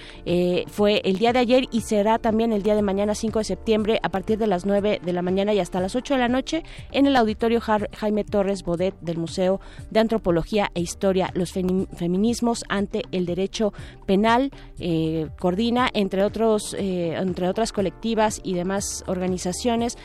[0.67, 4.01] fue el día de ayer y será también el día de mañana, 5 de septiembre,
[4.03, 6.63] a partir de las 9 de la mañana y hasta las 8 de la noche
[6.93, 9.61] en el auditorio Jaime Torres Bodet del Museo
[9.91, 12.34] de Antropología e Historia, los feminismos
[12.69, 13.73] ante el derecho
[14.07, 19.97] penal, eh, coordina entre otros eh, entre otras colectivas y demás organizaciones,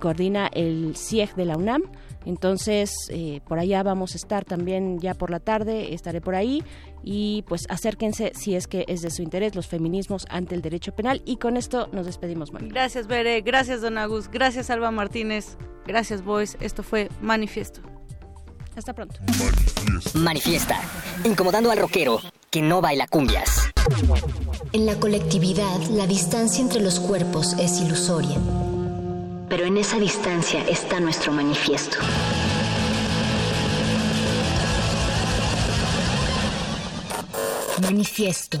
[0.00, 1.82] coordina el CIEG de la UNAM.
[2.24, 6.64] Entonces, eh, por allá vamos a estar también ya por la tarde, estaré por ahí
[7.04, 10.92] y pues acérquense si es que es de su interés los feminismos ante el derecho
[10.92, 12.68] penal y con esto nos despedimos, Mari.
[12.68, 15.56] Gracias, Bere, gracias, Don Agus, gracias, Alba Martínez,
[15.86, 16.56] gracias, Boys.
[16.60, 17.95] Esto fue Manifiesto.
[18.76, 19.18] Hasta pronto.
[20.14, 20.78] Manifiesta,
[21.24, 22.20] incomodando al rockero
[22.50, 23.70] que no baila cumbias.
[24.72, 28.36] En la colectividad, la distancia entre los cuerpos es ilusoria.
[29.48, 31.96] Pero en esa distancia está nuestro manifiesto.
[37.80, 38.60] Manifiesto.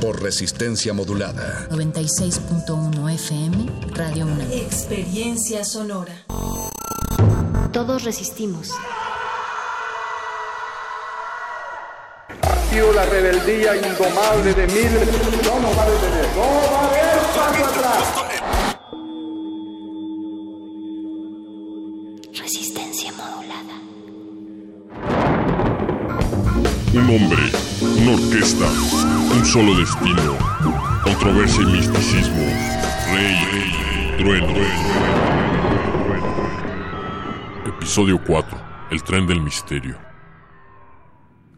[0.00, 1.66] Por resistencia modulada.
[1.70, 4.42] 96.1 FM, Radio 1.
[4.52, 6.12] Experiencia sonora.
[7.72, 8.70] Todos resistimos.
[12.42, 15.08] Ha sido la rebeldía indomable de miles.
[15.44, 16.26] No nos va a detener.
[16.36, 18.24] No va a haber paso atrás.
[26.94, 27.36] Un hombre,
[27.96, 28.66] una orquesta,
[29.32, 30.38] un solo destino.
[31.02, 32.44] controversia y misticismo,
[33.12, 34.54] Rey Trueno.
[37.66, 38.58] Episodio 4.
[38.90, 39.96] El tren del misterio.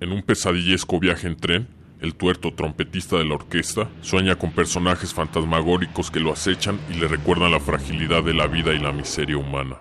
[0.01, 1.69] En un pesadillesco viaje en tren,
[2.01, 7.09] el tuerto trompetista de la orquesta sueña con personajes fantasmagóricos que lo acechan y le
[7.09, 9.77] recuerdan la fragilidad de la vida y la miseria humana.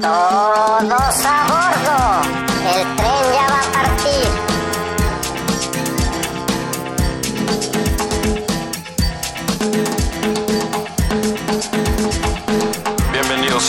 [0.00, 2.40] Todos a bordo.
[2.76, 3.19] El tren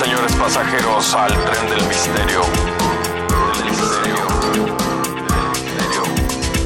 [0.04, 2.42] señores pasajeros al tren del misterio.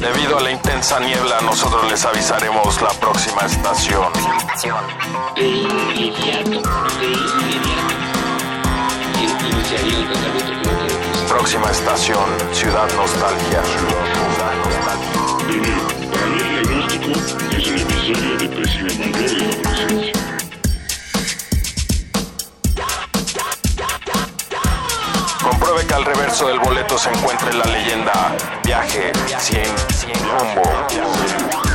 [0.00, 4.06] Debido a la intensa niebla, nosotros les avisaremos la próxima estación.
[11.28, 13.62] Próxima estación, Ciudad Nostalgia.
[16.10, 17.10] Para mí el diagnóstico
[17.54, 19.35] es un episodio depresivo mayor de la
[25.76, 28.34] Compruebe que al reverso del boleto se encuentre la leyenda
[28.64, 31.65] Viaje sin rumbo.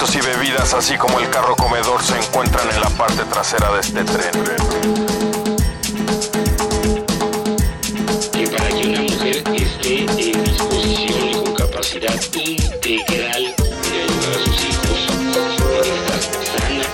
[0.00, 3.80] Alimentos y bebidas, así como el carro comedor, se encuentran en la parte trasera de
[3.80, 4.30] este tren.
[8.32, 14.44] que para que una mujer esté en disposición y con capacidad integral de ayudar a
[14.46, 16.86] sus hijos, estar sana,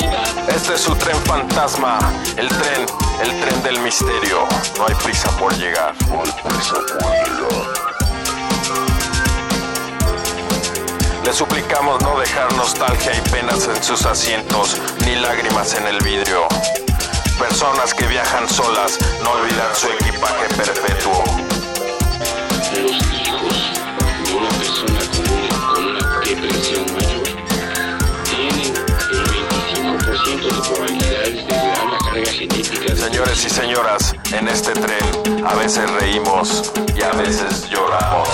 [0.00, 0.22] viva.
[0.48, 1.98] Este es su tren fantasma,
[2.36, 2.86] el tren,
[3.22, 4.48] el tren del misterio.
[4.78, 5.94] No hay prisa por llegar.
[6.08, 7.91] No hay prisa por llegar.
[11.24, 14.76] Le suplicamos no dejar nostalgia y penas en sus asientos,
[15.06, 16.48] ni lágrimas en el vidrio.
[17.38, 21.24] Personas que viajan solas, no olvidar su equipaje perpetuo.
[24.36, 25.00] Una persona
[25.72, 27.22] con una depresión mayor
[28.24, 28.74] tienen
[29.12, 32.96] el 25% de probabilidades de heredar la carga genética.
[32.96, 38.28] Señores y señoras, en este tren a veces reímos y a veces lloramos.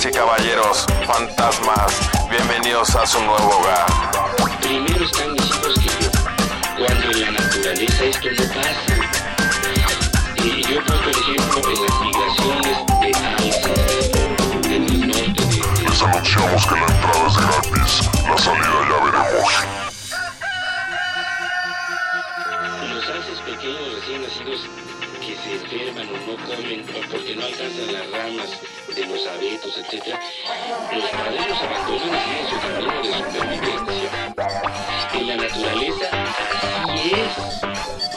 [0.00, 3.86] Damas y caballeros, fantasmas, bienvenidos a su nuevo hogar.
[4.62, 6.10] Primero están mis hijos que yo.
[6.78, 8.94] Cuando en la naturaleza esto no pasa.
[10.36, 14.12] Y yo pues, por ejemplo, en las migraciones de alces
[14.62, 15.58] del norte de...
[15.90, 17.92] Les anunciamos que la entrada es gratis,
[18.26, 19.52] la salida ya veremos.
[22.94, 24.60] Los alces pequeños recién nacidos
[25.20, 29.76] que se enferman o no comen o porque no alcanzan las ramas de los abetos,
[29.78, 30.16] etc.
[30.92, 31.12] Los
[31.48, 34.10] los abandonan siguen su camino de supervivencia.
[35.14, 36.08] En la naturaleza
[36.84, 38.09] así es.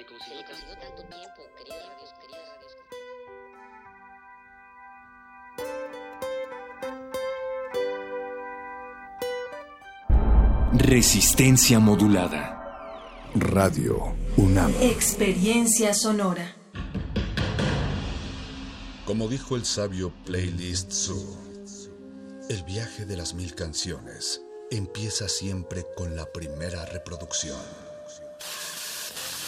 [0.00, 2.72] Eso se le tanto tiempo, queridos radios, queridas radios.
[10.72, 12.58] Resistencia modulada.
[13.34, 14.74] Radio UNAM.
[14.80, 16.54] Experiencia sonora.
[19.06, 21.38] Como dijo el sabio Playlist Zoo,
[22.48, 27.81] El viaje de las mil canciones empieza siempre con la primera reproducción.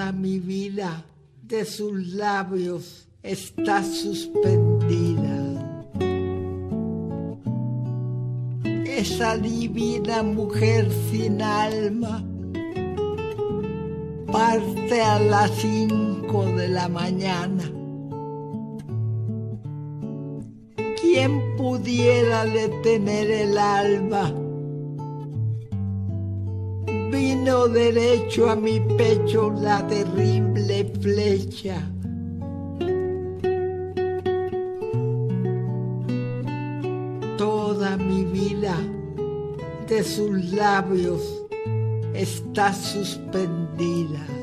[0.00, 1.04] Mi vida
[1.42, 5.36] de sus labios está suspendida.
[8.86, 12.24] Esa divina mujer sin alma
[14.32, 17.70] parte a las cinco de la mañana.
[21.00, 24.32] ¿Quién pudiera detener el alba?
[27.42, 31.80] Vino derecho a mi pecho la terrible flecha.
[37.38, 38.76] Toda mi vida
[39.88, 41.22] de sus labios
[42.12, 44.39] está suspendida.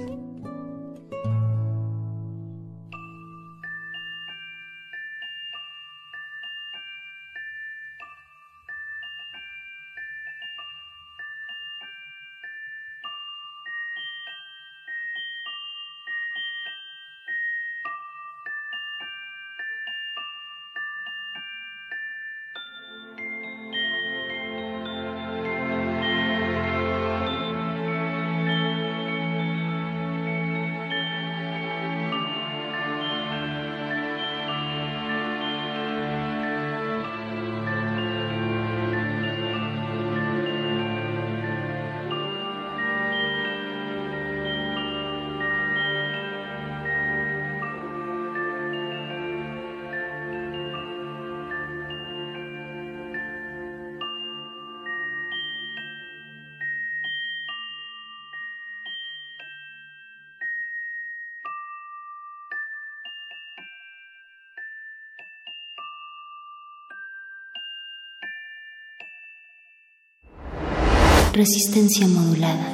[71.37, 72.73] Resistencia modulada.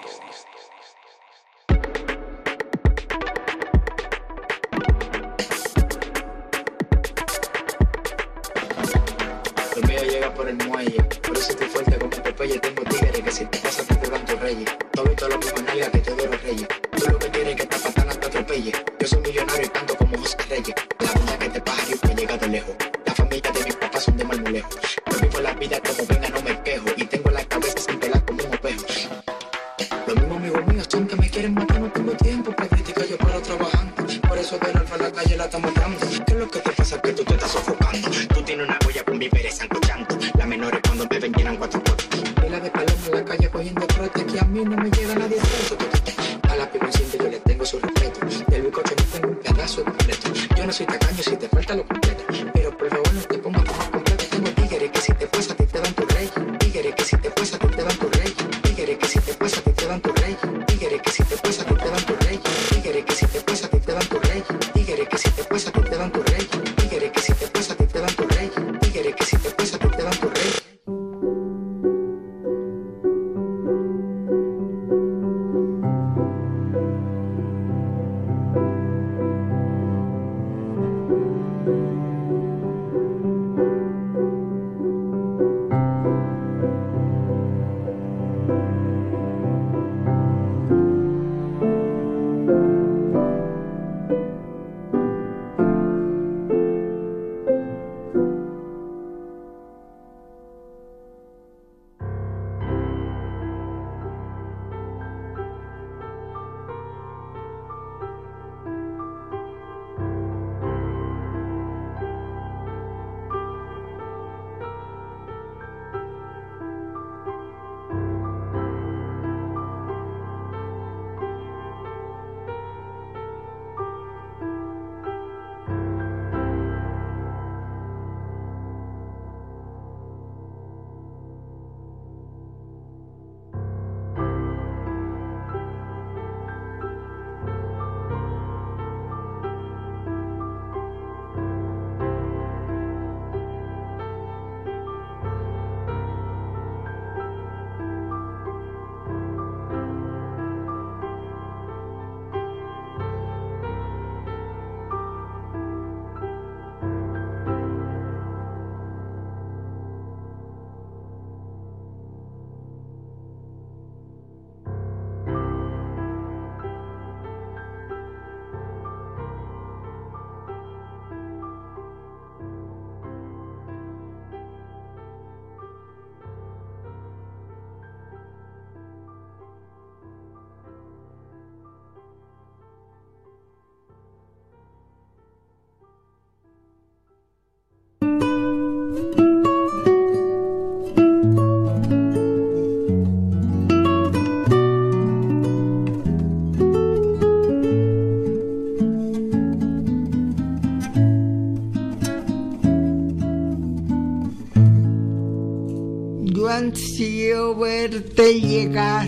[207.89, 209.07] Verte llegar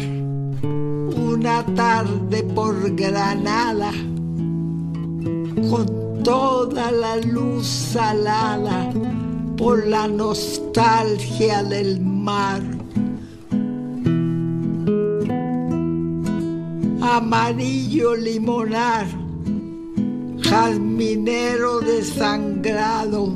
[0.64, 3.92] una tarde por Granada
[5.70, 8.92] con toda la luz salada
[9.58, 12.64] por la nostalgia del mar.
[17.00, 19.06] Amarillo limonar,
[20.42, 23.32] jazminero desangrado,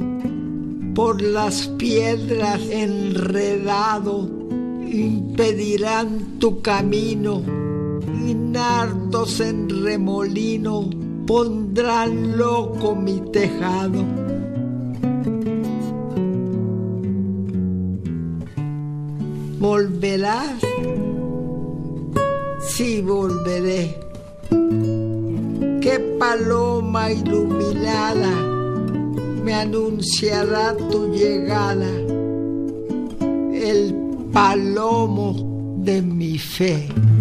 [0.96, 4.37] por las piedras enredado,
[5.38, 7.44] impedirán tu camino,
[8.28, 10.90] y nardos en remolino
[11.28, 14.04] pondrán loco mi tejado.
[19.60, 20.60] ¿Volverás?
[22.62, 23.96] Sí, volveré.
[25.82, 28.34] Qué paloma iluminada
[29.44, 31.88] me anunciará tu llegada,
[34.38, 35.34] palomo
[35.84, 37.17] de mi fe.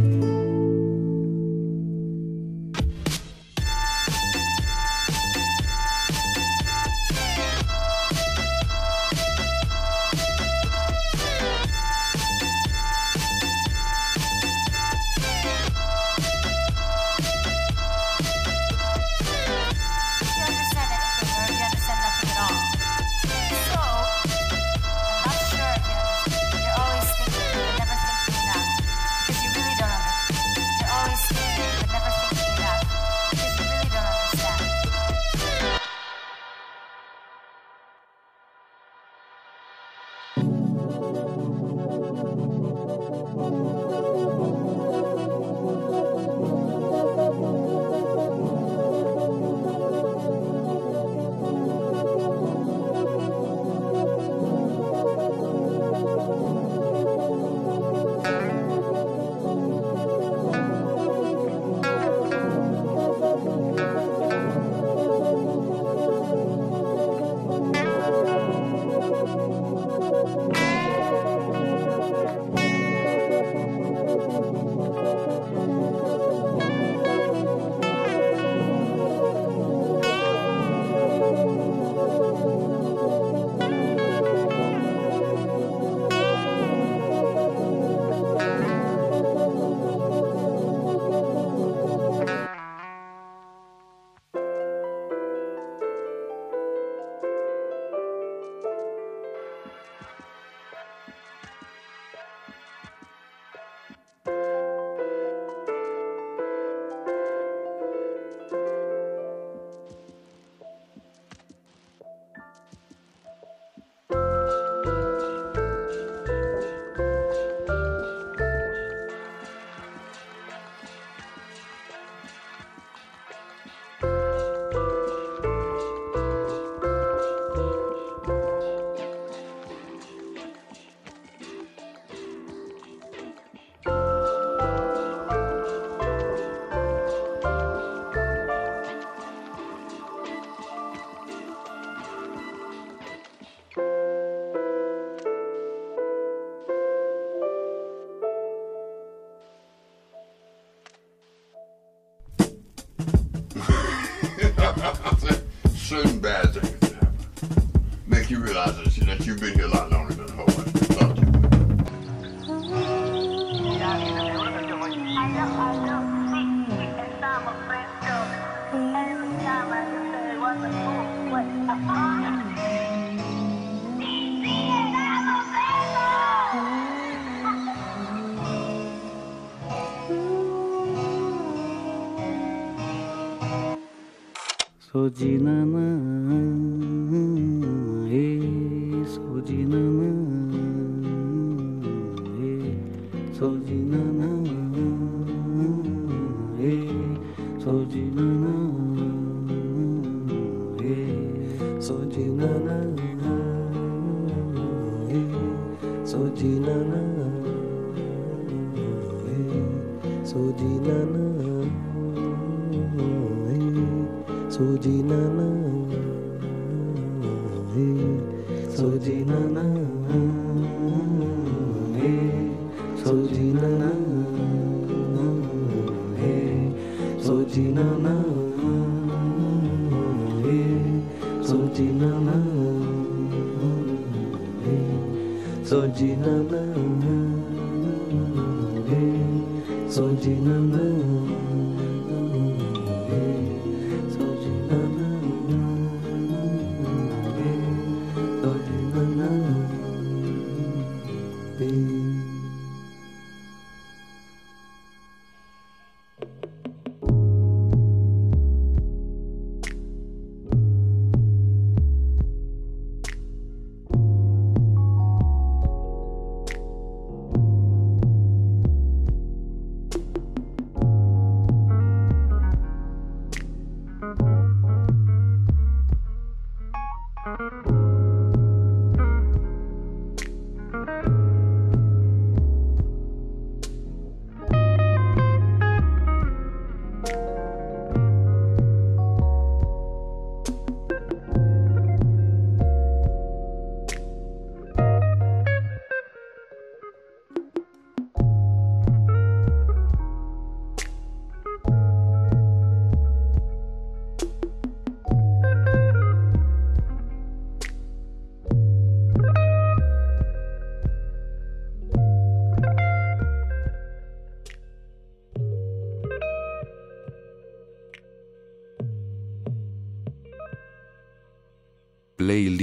[185.06, 185.95] грудина на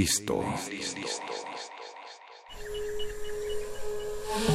[0.03, 0.99] Playlist.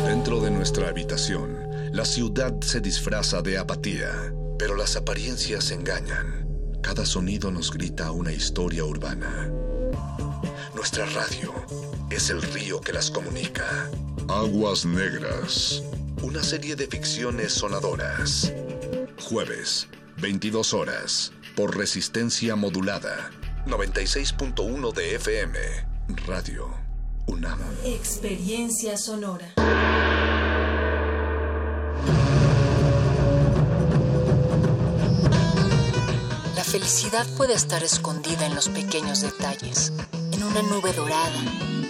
[0.04, 6.46] Dentro de nuestra habitación, la ciudad se disfraza de apatía, pero las apariencias engañan.
[6.82, 9.50] Cada sonido nos grita una historia urbana.
[10.74, 11.54] Nuestra radio
[12.10, 13.90] es el río que las comunica.
[14.28, 15.82] Aguas Negras.
[16.20, 18.52] Una serie de ficciones sonadoras.
[19.18, 23.30] Jueves, 22 horas, por resistencia modulada.
[23.68, 25.58] 96.1 de FM.
[26.26, 26.70] Radio
[27.26, 27.60] UNAM.
[27.84, 29.52] Experiencia sonora.
[36.56, 39.92] La felicidad puede estar escondida en los pequeños detalles,
[40.32, 41.28] en una nube dorada,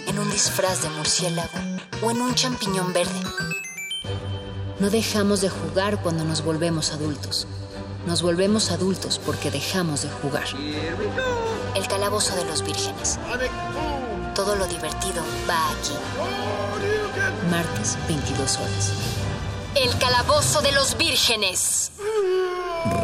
[0.05, 1.59] en un disfraz de murciélago
[2.03, 3.21] o en un champiñón verde.
[4.81, 7.47] No dejamos de jugar cuando nos volvemos adultos.
[8.05, 10.47] Nos volvemos adultos porque dejamos de jugar.
[11.75, 13.19] El calabozo de los vírgenes.
[14.35, 15.93] Todo lo divertido va aquí.
[17.49, 18.91] Martes, 22 horas.
[19.75, 21.91] El calabozo de los vírgenes.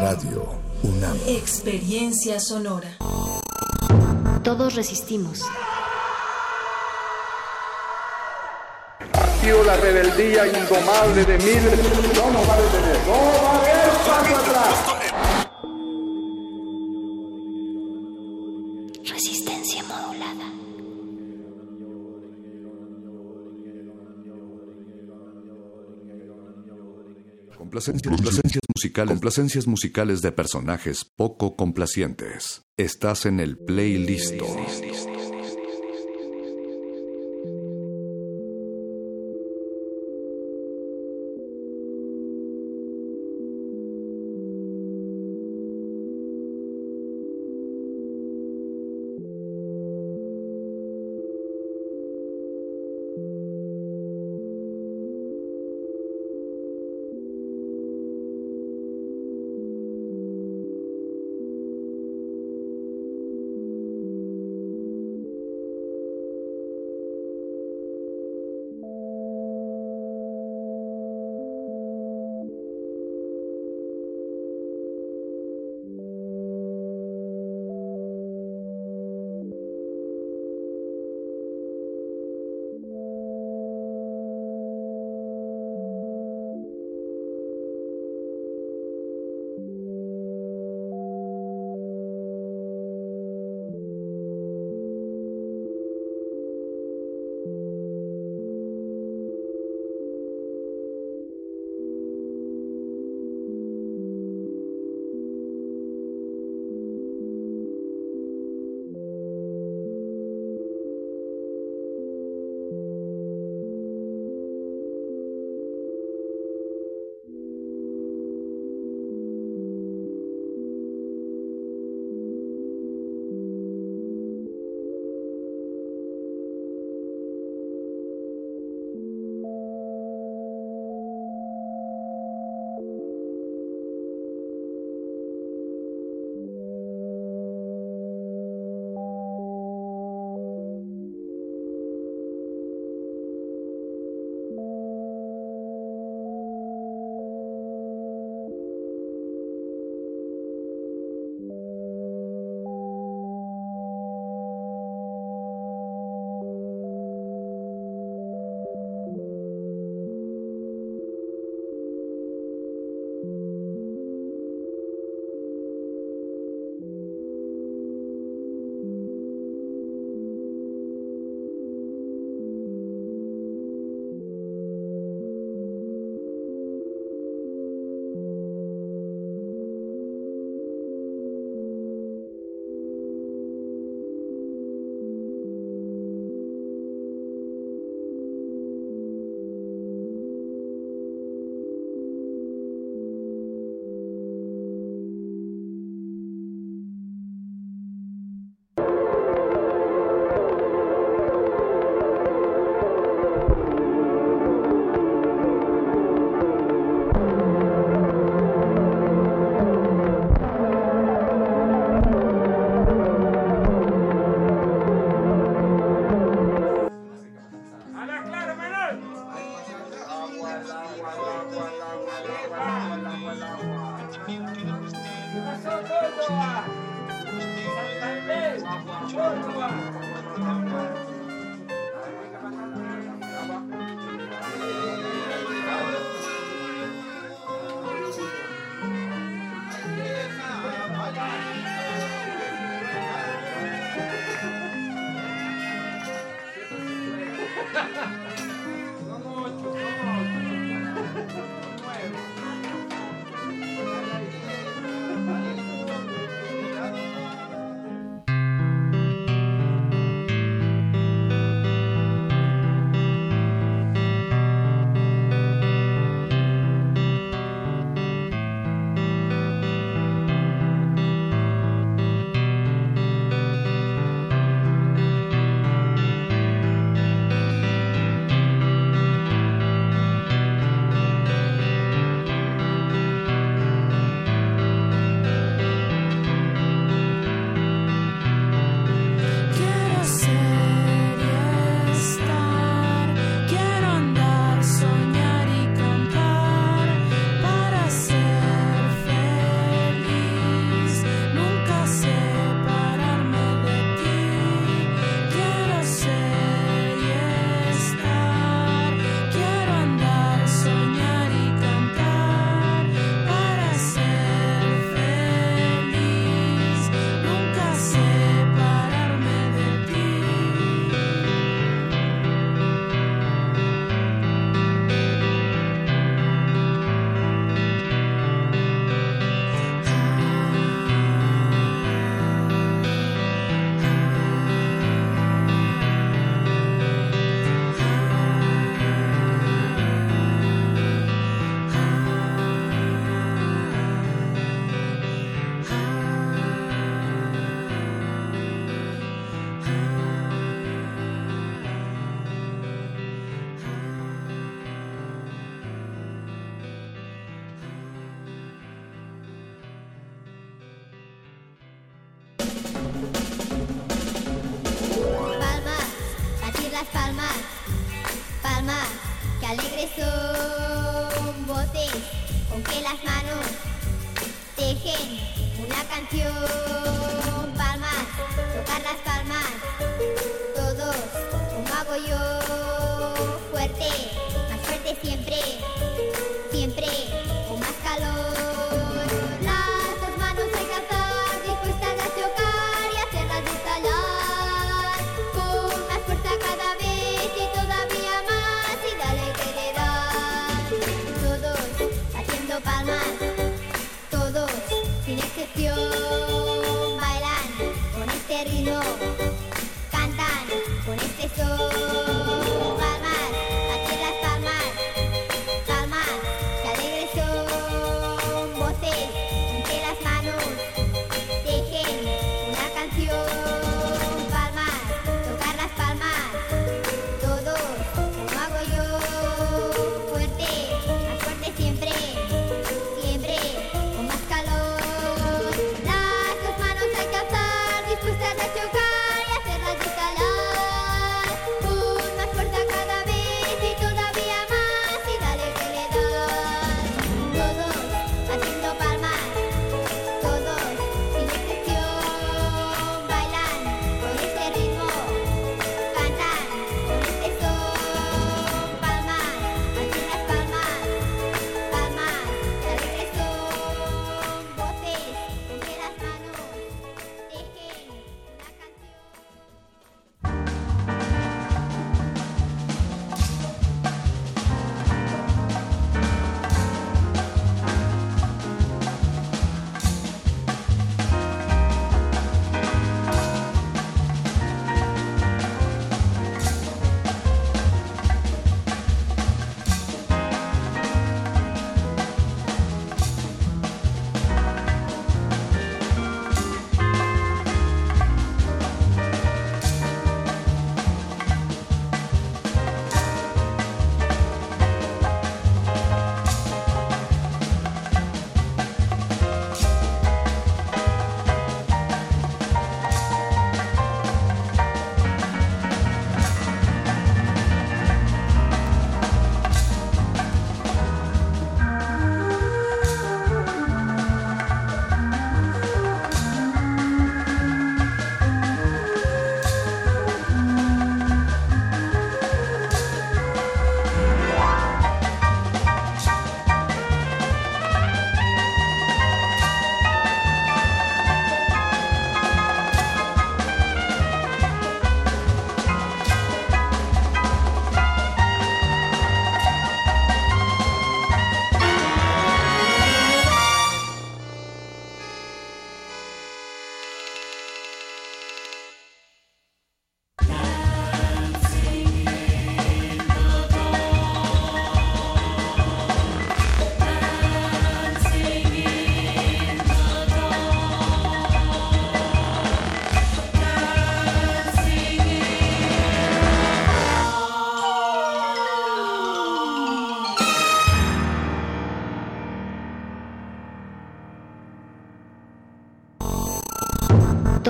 [0.01, 0.47] Radio
[0.83, 1.17] UNAM.
[1.27, 2.89] Experiencia sonora.
[4.43, 5.41] Todos resistimos.
[9.65, 11.79] La rebeldía indomable de miles
[12.15, 12.97] no nos va a detener.
[13.07, 14.94] No va a haber paso atrás.
[27.65, 32.61] Complacencias, complacencias musicales, complacencias musicales de personajes poco complacientes.
[32.77, 34.35] Estás en el playlist.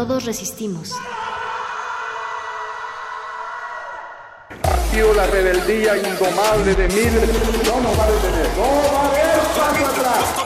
[0.08, 0.92] todos resistimos.
[4.64, 7.30] Activo la rebeldía indomable de miles.
[7.66, 8.48] No nos va a detener.
[8.56, 10.45] No va a haber paso atrás.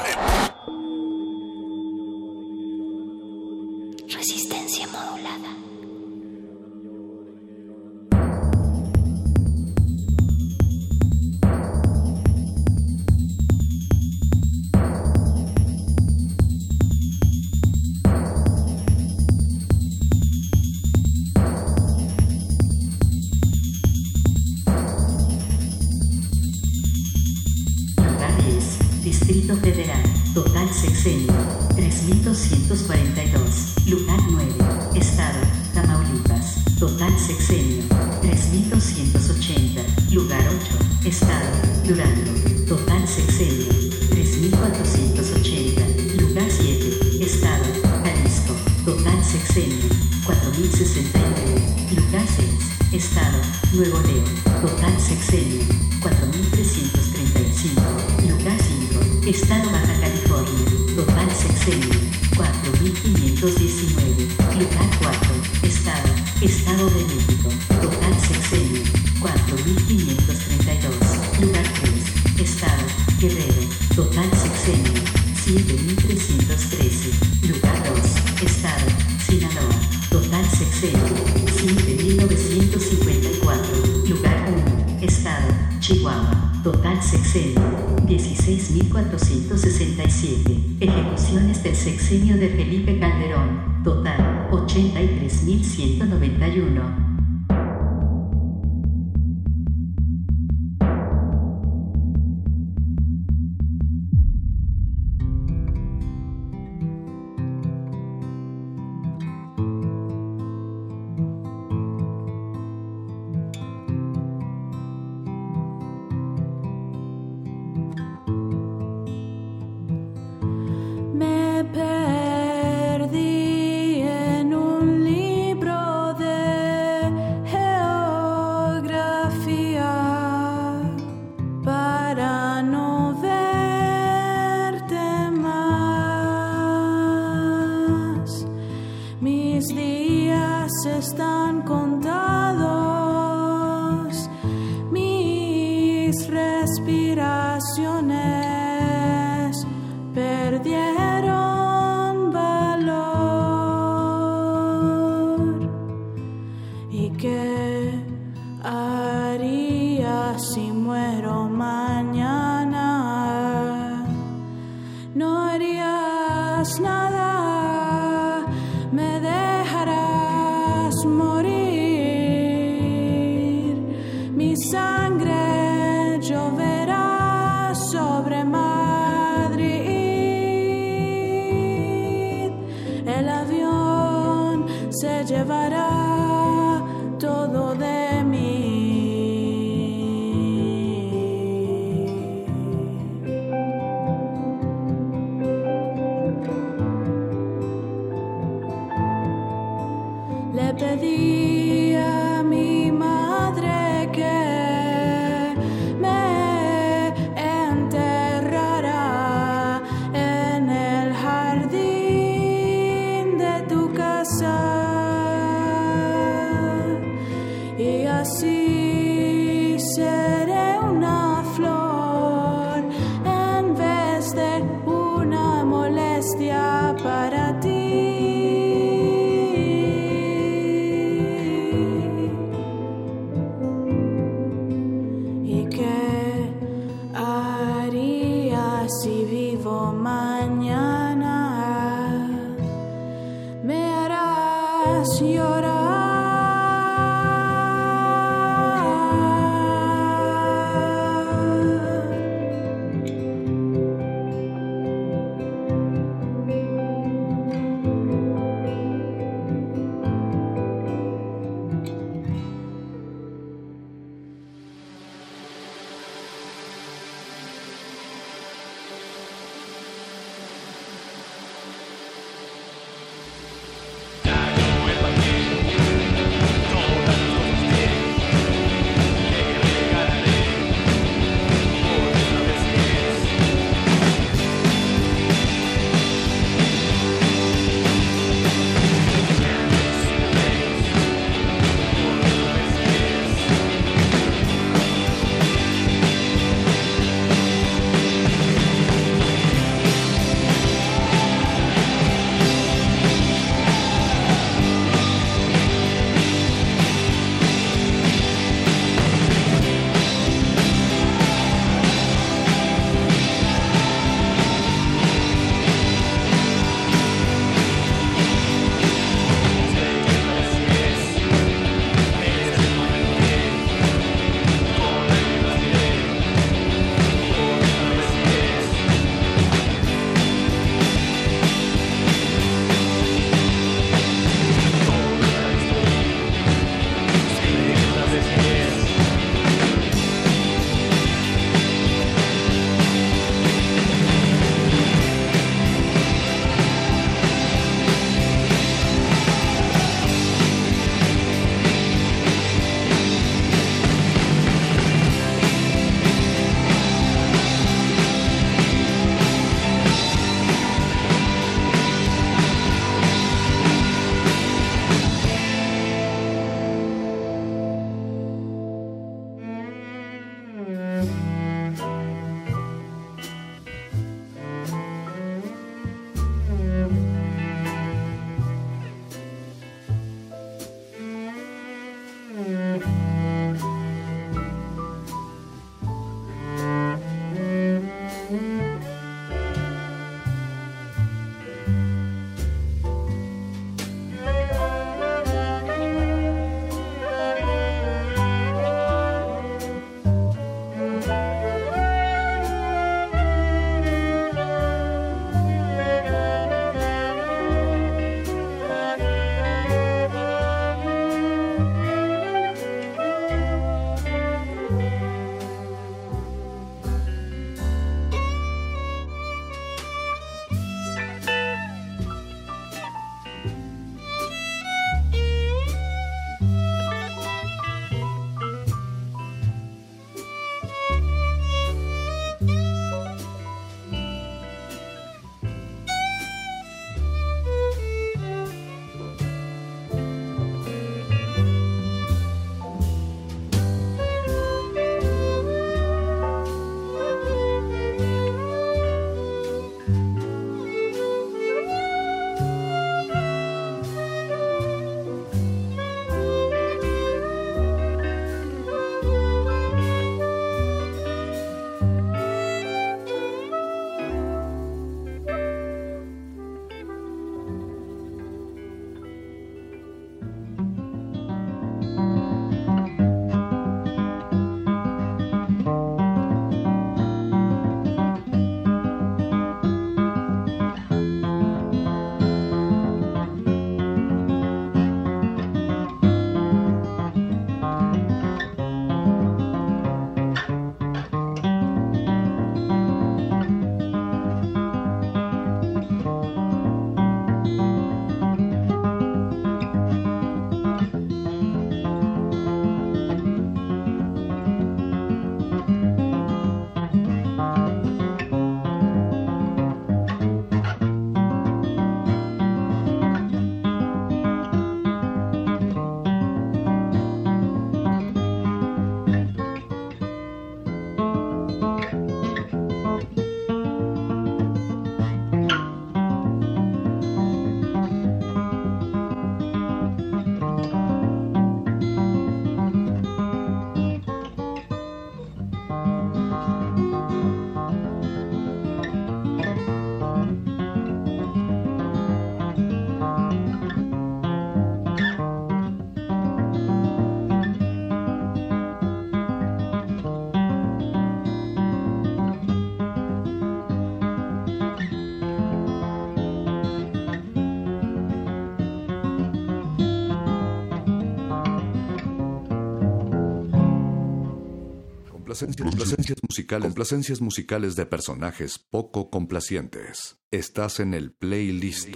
[565.39, 570.17] Complacencias, complacencias musicales, complacencias musicales de personajes poco complacientes.
[570.31, 571.89] Estás en el playlist.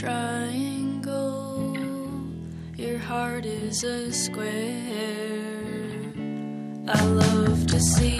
[0.00, 1.76] Triangle.
[2.74, 4.48] Your heart is a square.
[6.88, 8.19] I love to see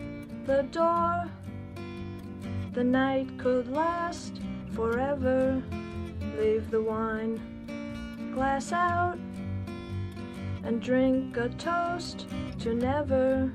[0.45, 1.29] the door,
[2.73, 4.41] the night could last
[4.73, 5.61] forever.
[6.37, 7.39] Leave the wine
[8.33, 9.17] glass out
[10.63, 12.27] and drink a toast
[12.59, 13.51] to never.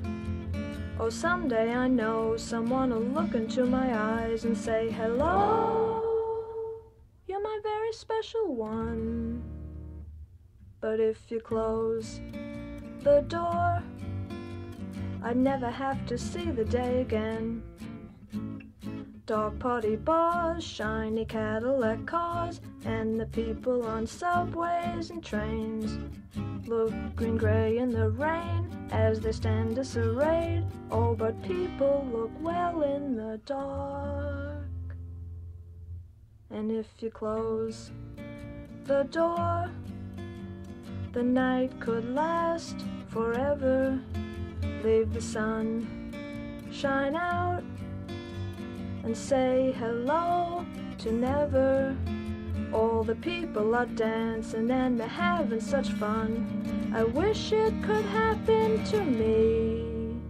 [0.99, 6.03] Oh, someday I know someone will look into my eyes and say, Hello,
[7.27, 9.43] you're my very special one.
[10.81, 12.21] But if you close
[13.01, 13.83] the door,
[15.27, 17.61] I'd never have to see the day again.
[19.27, 25.99] Dog party bars, shiny Cadillac cars, and the people on subways and trains
[26.69, 30.65] look green gray in the rain as they stand disarrayed.
[30.93, 34.95] Oh, but people look well in the dark.
[36.51, 37.91] And if you close
[38.85, 39.73] the door,
[41.11, 42.77] the night could last
[43.09, 44.01] forever.
[44.83, 45.87] Leave the sun
[46.71, 47.63] shine out
[49.05, 50.65] and say hello
[50.99, 51.97] to never.
[52.73, 56.93] All the people are dancing and they're having such fun.
[56.95, 60.21] I wish it could happen to me.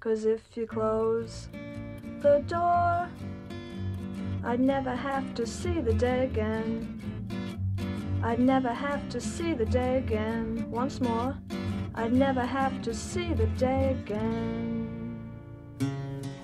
[0.00, 1.48] Cause if you close
[2.20, 3.08] the door,
[4.44, 6.98] I'd never have to see the day again.
[8.22, 10.66] I'd never have to see the day again.
[10.70, 11.36] Once more,
[11.94, 15.20] I'd never have to see the day again.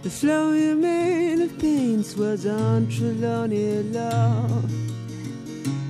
[0.03, 4.63] The flowing man of paints was on Trelawney Law.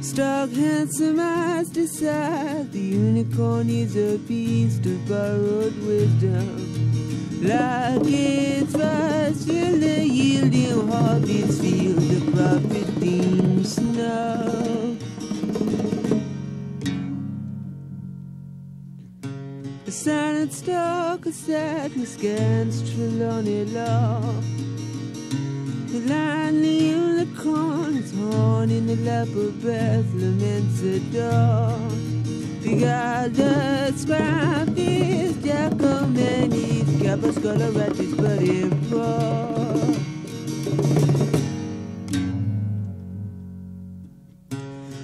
[0.00, 6.74] Stark, handsome eyes decide the unicorn is a beast of borrowed wisdom.
[7.42, 14.96] Like its field, the yielding harvest field, the prophet deems snow.
[20.04, 24.20] Silent stalk of sadness scans Trelawney Law.
[25.88, 28.12] The lonely unicorn is
[28.70, 31.88] in the lap of Bethlehem and.
[32.60, 32.80] The
[33.32, 39.94] that scribe is Giacomenis, Capos coloratis, but in poor.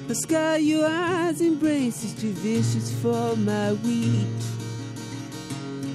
[0.09, 4.60] The sky your eyes embrace is too vicious for my wheat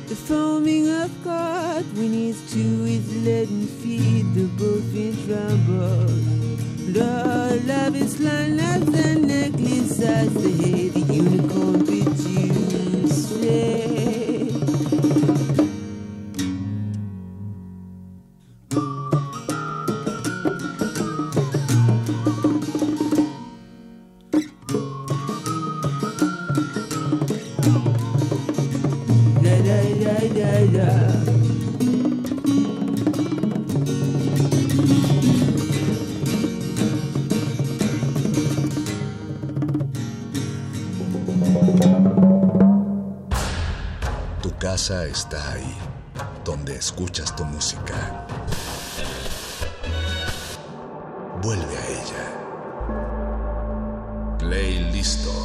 [0.07, 6.05] the foaming of God when he's two is let and feed the both in trouble.
[6.93, 14.24] Lord, love is line like the necklace as the head, the unicorn bitch you say.
[44.93, 45.75] Está ahí,
[46.43, 48.27] donde escuchas tu música.
[51.41, 52.25] Vuelve a ella.
[54.37, 55.44] Play listo.